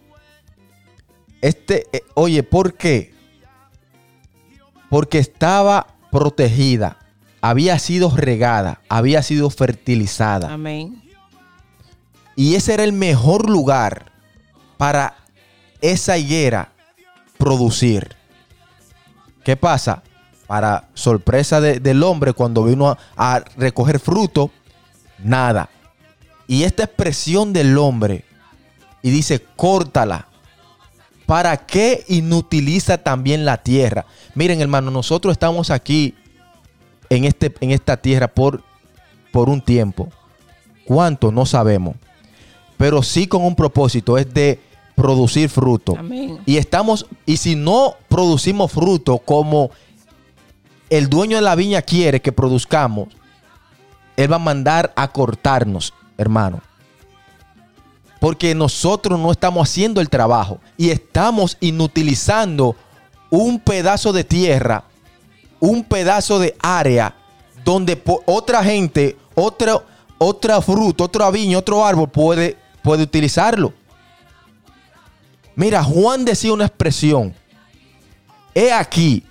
Este, 1.42 1.86
eh, 1.92 2.02
oye, 2.14 2.42
¿por 2.42 2.74
qué? 2.74 3.14
Porque 4.88 5.18
estaba 5.18 5.86
protegida, 6.10 6.97
había 7.40 7.78
sido 7.78 8.10
regada, 8.14 8.80
había 8.88 9.22
sido 9.22 9.50
fertilizada. 9.50 10.52
Amén. 10.52 11.02
Y 12.36 12.54
ese 12.54 12.74
era 12.74 12.84
el 12.84 12.92
mejor 12.92 13.48
lugar 13.50 14.12
para 14.76 15.16
esa 15.80 16.18
higuera 16.18 16.72
producir. 17.36 18.14
¿Qué 19.44 19.56
pasa? 19.56 20.02
Para 20.46 20.88
sorpresa 20.94 21.60
de- 21.60 21.80
del 21.80 22.02
hombre, 22.02 22.32
cuando 22.32 22.64
vino 22.64 22.88
a, 22.88 22.98
a 23.16 23.44
recoger 23.56 23.98
fruto, 23.98 24.50
nada. 25.18 25.68
Y 26.46 26.62
esta 26.62 26.84
expresión 26.84 27.52
del 27.52 27.76
hombre, 27.78 28.24
y 29.02 29.10
dice, 29.10 29.44
córtala. 29.56 30.26
¿Para 31.26 31.58
qué 31.66 32.04
inutiliza 32.08 32.98
también 32.98 33.44
la 33.44 33.58
tierra? 33.62 34.06
Miren, 34.34 34.60
hermano, 34.62 34.90
nosotros 34.90 35.32
estamos 35.32 35.70
aquí 35.70 36.14
en, 37.10 37.24
este, 37.24 37.54
en 37.60 37.70
esta 37.70 37.96
tierra 37.96 38.28
por, 38.28 38.62
por 39.32 39.48
un 39.48 39.60
tiempo. 39.60 40.08
¿Cuánto? 40.84 41.30
No 41.32 41.46
sabemos. 41.46 41.96
Pero 42.76 43.02
sí 43.02 43.26
con 43.26 43.44
un 43.44 43.54
propósito, 43.54 44.16
es 44.16 44.32
de 44.32 44.60
producir 44.94 45.48
fruto. 45.48 45.94
Amén. 45.98 46.38
Y 46.46 46.56
estamos, 46.56 47.06
y 47.26 47.36
si 47.36 47.54
no 47.56 47.94
producimos 48.08 48.72
fruto 48.72 49.18
como 49.18 49.70
el 50.90 51.08
dueño 51.08 51.36
de 51.36 51.42
la 51.42 51.54
viña 51.54 51.82
quiere 51.82 52.20
que 52.20 52.32
produzcamos, 52.32 53.08
él 54.16 54.32
va 54.32 54.36
a 54.36 54.40
mandar 54.40 54.92
a 54.96 55.12
cortarnos, 55.12 55.94
hermano. 56.16 56.60
Porque 58.20 58.54
nosotros 58.54 59.18
no 59.18 59.30
estamos 59.30 59.68
haciendo 59.68 60.00
el 60.00 60.08
trabajo 60.08 60.58
y 60.76 60.90
estamos 60.90 61.56
inutilizando 61.60 62.74
un 63.30 63.60
pedazo 63.60 64.12
de 64.12 64.24
tierra, 64.24 64.84
un 65.60 65.84
pedazo 65.84 66.38
de 66.38 66.54
área 66.60 67.14
donde 67.64 68.00
otra 68.26 68.62
gente, 68.62 69.16
otra, 69.34 69.82
otra 70.18 70.60
fruta, 70.62 71.04
otra 71.04 71.30
viña, 71.30 71.58
otro 71.58 71.84
árbol 71.84 72.08
puede, 72.08 72.56
puede 72.82 73.02
utilizarlo. 73.02 73.72
Mira, 75.54 75.82
Juan 75.82 76.24
decía 76.24 76.52
una 76.52 76.66
expresión. 76.66 77.34
He 78.54 78.72
aquí, 78.72 79.24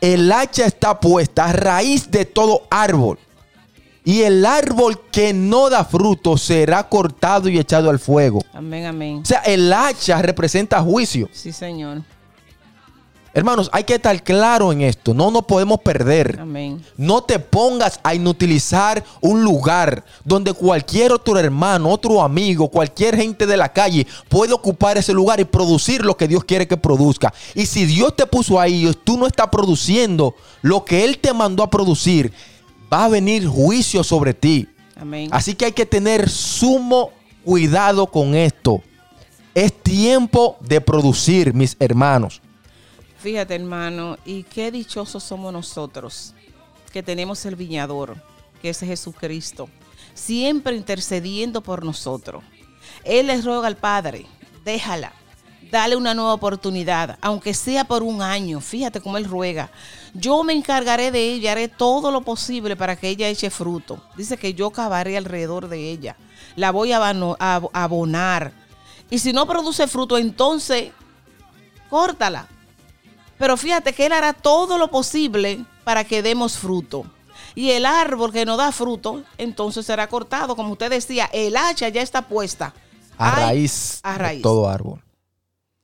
el 0.00 0.32
hacha 0.32 0.66
está 0.66 0.98
puesta 0.98 1.44
a 1.44 1.52
raíz 1.52 2.10
de 2.10 2.24
todo 2.24 2.62
árbol. 2.70 3.18
Y 4.04 4.22
el 4.22 4.44
árbol 4.44 5.00
que 5.12 5.32
no 5.32 5.70
da 5.70 5.84
fruto 5.84 6.36
será 6.36 6.88
cortado 6.88 7.48
y 7.48 7.58
echado 7.58 7.88
al 7.88 8.00
fuego. 8.00 8.40
Amén, 8.52 8.86
amén. 8.86 9.20
O 9.22 9.24
sea, 9.24 9.40
el 9.40 9.72
hacha 9.72 10.20
representa 10.20 10.80
juicio. 10.80 11.28
Sí, 11.32 11.52
Señor. 11.52 12.02
Hermanos, 13.34 13.70
hay 13.72 13.84
que 13.84 13.94
estar 13.94 14.22
claro 14.22 14.72
en 14.72 14.82
esto. 14.82 15.14
No 15.14 15.30
nos 15.30 15.46
podemos 15.46 15.80
perder. 15.80 16.38
Amén. 16.38 16.84
No 16.98 17.22
te 17.22 17.38
pongas 17.38 17.98
a 18.02 18.14
inutilizar 18.14 19.02
un 19.22 19.42
lugar 19.42 20.04
donde 20.22 20.52
cualquier 20.52 21.12
otro 21.12 21.38
hermano, 21.38 21.88
otro 21.88 22.20
amigo, 22.20 22.68
cualquier 22.68 23.16
gente 23.16 23.46
de 23.46 23.56
la 23.56 23.72
calle 23.72 24.06
puede 24.28 24.52
ocupar 24.52 24.98
ese 24.98 25.14
lugar 25.14 25.40
y 25.40 25.44
producir 25.44 26.04
lo 26.04 26.14
que 26.14 26.28
Dios 26.28 26.44
quiere 26.44 26.68
que 26.68 26.76
produzca. 26.76 27.32
Y 27.54 27.64
si 27.64 27.86
Dios 27.86 28.14
te 28.14 28.26
puso 28.26 28.60
ahí 28.60 28.86
y 28.86 28.92
tú 28.92 29.16
no 29.16 29.26
estás 29.26 29.48
produciendo 29.48 30.34
lo 30.60 30.84
que 30.84 31.04
Él 31.04 31.18
te 31.18 31.32
mandó 31.32 31.62
a 31.62 31.70
producir, 31.70 32.32
va 32.92 33.06
a 33.06 33.08
venir 33.08 33.46
juicio 33.46 34.04
sobre 34.04 34.34
ti. 34.34 34.68
Amén. 34.94 35.30
Así 35.32 35.54
que 35.54 35.64
hay 35.64 35.72
que 35.72 35.86
tener 35.86 36.28
sumo 36.28 37.12
cuidado 37.44 38.06
con 38.06 38.34
esto. 38.34 38.82
Es 39.54 39.72
tiempo 39.72 40.58
de 40.60 40.82
producir, 40.82 41.54
mis 41.54 41.76
hermanos. 41.80 42.42
Fíjate, 43.22 43.54
hermano, 43.54 44.18
y 44.24 44.42
qué 44.42 44.72
dichosos 44.72 45.22
somos 45.22 45.52
nosotros 45.52 46.34
que 46.92 47.04
tenemos 47.04 47.46
el 47.46 47.54
viñador, 47.54 48.16
que 48.60 48.70
es 48.70 48.80
Jesucristo, 48.80 49.68
siempre 50.12 50.74
intercediendo 50.74 51.60
por 51.60 51.84
nosotros. 51.84 52.42
Él 53.04 53.28
les 53.28 53.44
ruega 53.44 53.68
al 53.68 53.76
Padre, 53.76 54.26
déjala, 54.64 55.12
dale 55.70 55.94
una 55.94 56.14
nueva 56.14 56.34
oportunidad, 56.34 57.16
aunque 57.20 57.54
sea 57.54 57.84
por 57.84 58.02
un 58.02 58.22
año. 58.22 58.60
Fíjate 58.60 59.00
cómo 59.00 59.16
Él 59.18 59.24
ruega. 59.24 59.70
Yo 60.14 60.42
me 60.42 60.52
encargaré 60.52 61.12
de 61.12 61.32
ella, 61.32 61.52
haré 61.52 61.68
todo 61.68 62.10
lo 62.10 62.22
posible 62.22 62.74
para 62.74 62.96
que 62.96 63.08
ella 63.08 63.28
eche 63.28 63.50
fruto. 63.50 64.02
Dice 64.16 64.36
que 64.36 64.52
yo 64.52 64.70
cavaré 64.70 65.16
alrededor 65.16 65.68
de 65.68 65.90
ella, 65.92 66.16
la 66.56 66.72
voy 66.72 66.90
a 66.90 66.98
abonar. 67.72 68.52
Y 69.10 69.20
si 69.20 69.32
no 69.32 69.46
produce 69.46 69.86
fruto, 69.86 70.18
entonces 70.18 70.90
córtala. 71.88 72.48
Pero 73.42 73.56
fíjate 73.56 73.92
que 73.92 74.06
Él 74.06 74.12
hará 74.12 74.34
todo 74.34 74.78
lo 74.78 74.88
posible 74.88 75.64
para 75.82 76.04
que 76.04 76.22
demos 76.22 76.56
fruto. 76.56 77.04
Y 77.56 77.70
el 77.72 77.86
árbol 77.86 78.30
que 78.32 78.44
no 78.44 78.56
da 78.56 78.70
fruto, 78.70 79.24
entonces 79.36 79.84
será 79.84 80.06
cortado. 80.08 80.54
Como 80.54 80.70
usted 80.70 80.88
decía, 80.90 81.28
el 81.32 81.56
hacha 81.56 81.88
ya 81.88 82.02
está 82.02 82.22
puesta. 82.28 82.72
A 83.18 83.34
Ay, 83.34 83.42
raíz, 83.44 83.98
a 84.04 84.12
de 84.12 84.18
raíz. 84.18 84.42
todo 84.42 84.68
árbol. 84.68 85.02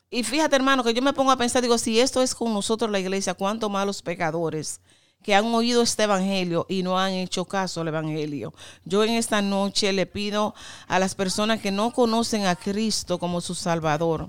Y 0.08 0.22
fíjate, 0.22 0.54
hermano, 0.54 0.84
que 0.84 0.94
yo 0.94 1.02
me 1.02 1.12
pongo 1.12 1.32
a 1.32 1.36
pensar, 1.36 1.60
digo, 1.60 1.78
si 1.78 1.98
esto 1.98 2.22
es 2.22 2.32
con 2.32 2.54
nosotros 2.54 2.92
la 2.92 3.00
iglesia, 3.00 3.34
cuánto 3.34 3.68
más 3.68 3.84
los 3.84 4.02
pecadores 4.02 4.80
que 5.24 5.34
han 5.34 5.46
oído 5.46 5.82
este 5.82 6.04
evangelio 6.04 6.64
y 6.68 6.84
no 6.84 6.96
han 6.96 7.10
hecho 7.10 7.44
caso 7.44 7.80
al 7.80 7.88
evangelio. 7.88 8.54
Yo 8.84 9.02
en 9.02 9.14
esta 9.14 9.42
noche 9.42 9.92
le 9.92 10.06
pido 10.06 10.54
a 10.86 11.00
las 11.00 11.16
personas 11.16 11.60
que 11.60 11.72
no 11.72 11.90
conocen 11.90 12.46
a 12.46 12.54
Cristo 12.54 13.18
como 13.18 13.40
su 13.40 13.56
Salvador, 13.56 14.28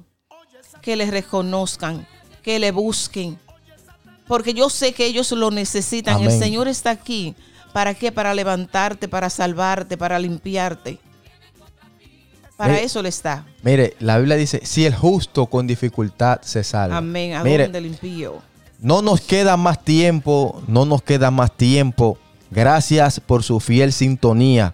que 0.82 0.96
le 0.96 1.12
reconozcan, 1.12 2.08
que 2.50 2.58
le 2.58 2.72
busquen, 2.72 3.38
porque 4.28 4.56
yo 4.56 4.72
sé 4.72 4.92
que 4.92 5.06
ellos 5.06 5.32
lo 5.34 5.52
necesitan. 5.52 6.20
El. 6.20 6.32
Señor 6.32 6.68
está 6.68 6.90
aquí. 6.90 7.36
¿Para 7.74 7.94
qué? 7.94 8.12
Para 8.12 8.34
levantarte, 8.34 9.08
para 9.08 9.30
salvarte, 9.30 9.98
para 9.98 10.18
limpiarte. 10.18 10.98
Para 12.58 12.74
Mire, 12.74 12.86
eso 12.86 13.04
le 13.04 13.10
está. 13.10 13.46
Mire, 13.62 13.96
la 14.00 14.18
Biblia 14.18 14.36
dice, 14.36 14.62
si 14.64 14.84
el 14.88 14.96
justo 14.96 15.46
con 15.46 15.68
dificultad 15.68 16.42
se 16.42 16.64
salva. 16.64 16.98
Amén. 16.98 17.36
¿A 17.36 17.44
Mire, 17.44 17.68
dónde 17.68 18.32
no 18.80 19.04
nos 19.04 19.22
queda 19.22 19.56
más 19.56 19.84
tiempo, 19.84 20.64
no 20.66 20.86
nos 20.86 21.04
queda 21.04 21.30
más 21.30 21.56
tiempo. 21.56 22.18
Gracias 22.50 23.20
por 23.20 23.44
su 23.44 23.60
fiel 23.60 23.94
sintonía. 23.94 24.74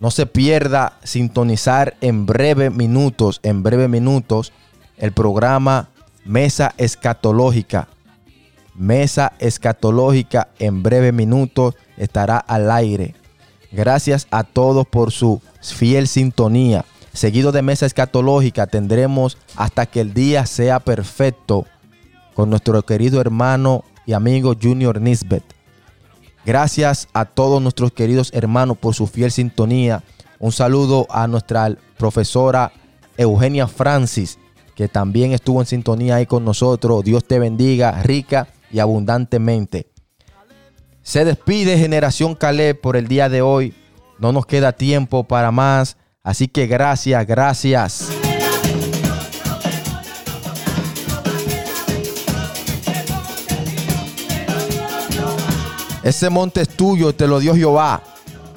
No 0.00 0.10
se 0.10 0.24
pierda 0.24 0.98
sintonizar 1.02 1.98
en 2.00 2.24
breve 2.24 2.70
minutos, 2.70 3.40
en 3.42 3.62
breve 3.62 3.88
minutos, 3.88 4.54
el 4.96 5.12
programa 5.12 5.90
Mesa 6.24 6.74
Escatológica. 6.78 7.88
Mesa 8.74 9.32
Escatológica 9.38 10.48
en 10.58 10.82
breve 10.82 11.12
minutos 11.12 11.74
estará 11.96 12.38
al 12.38 12.70
aire. 12.70 13.14
Gracias 13.70 14.26
a 14.30 14.44
todos 14.44 14.86
por 14.86 15.12
su 15.12 15.42
fiel 15.60 16.08
sintonía. 16.08 16.84
Seguido 17.12 17.52
de 17.52 17.62
Mesa 17.62 17.86
Escatológica 17.86 18.66
tendremos 18.66 19.36
hasta 19.54 19.86
que 19.86 20.00
el 20.00 20.14
día 20.14 20.46
sea 20.46 20.80
perfecto 20.80 21.66
con 22.34 22.50
nuestro 22.50 22.82
querido 22.84 23.20
hermano 23.20 23.84
y 24.06 24.14
amigo 24.14 24.54
Junior 24.60 25.00
Nisbet. 25.00 25.44
Gracias 26.44 27.08
a 27.12 27.24
todos 27.24 27.62
nuestros 27.62 27.92
queridos 27.92 28.30
hermanos 28.34 28.76
por 28.78 28.94
su 28.94 29.06
fiel 29.06 29.30
sintonía. 29.30 30.02
Un 30.38 30.52
saludo 30.52 31.06
a 31.10 31.26
nuestra 31.26 31.76
profesora 31.96 32.72
Eugenia 33.16 33.68
Francis, 33.68 34.38
que 34.74 34.88
también 34.88 35.32
estuvo 35.32 35.60
en 35.60 35.66
sintonía 35.66 36.16
ahí 36.16 36.26
con 36.26 36.44
nosotros. 36.44 37.04
Dios 37.04 37.24
te 37.24 37.38
bendiga 37.38 38.02
rica 38.02 38.48
y 38.70 38.80
abundantemente. 38.80 39.86
Se 41.02 41.24
despide 41.24 41.78
Generación 41.78 42.34
Caleb 42.34 42.80
por 42.80 42.96
el 42.96 43.08
día 43.08 43.28
de 43.28 43.42
hoy. 43.42 43.74
No 44.18 44.32
nos 44.32 44.46
queda 44.46 44.72
tiempo 44.72 45.24
para 45.24 45.50
más. 45.50 45.96
Así 46.22 46.48
que 46.48 46.66
gracias, 46.66 47.26
gracias. 47.26 48.08
Ese 56.02 56.28
monte 56.28 56.60
es 56.60 56.68
tuyo, 56.68 57.14
te 57.14 57.26
lo 57.26 57.40
dio 57.40 57.54
Jehová. 57.54 58.02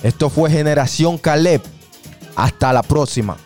Esto 0.04 0.30
fue 0.30 0.50
Generación 0.50 1.18
Caleb. 1.18 1.62
Hasta 2.36 2.74
la 2.74 2.84
próxima. 2.84 3.38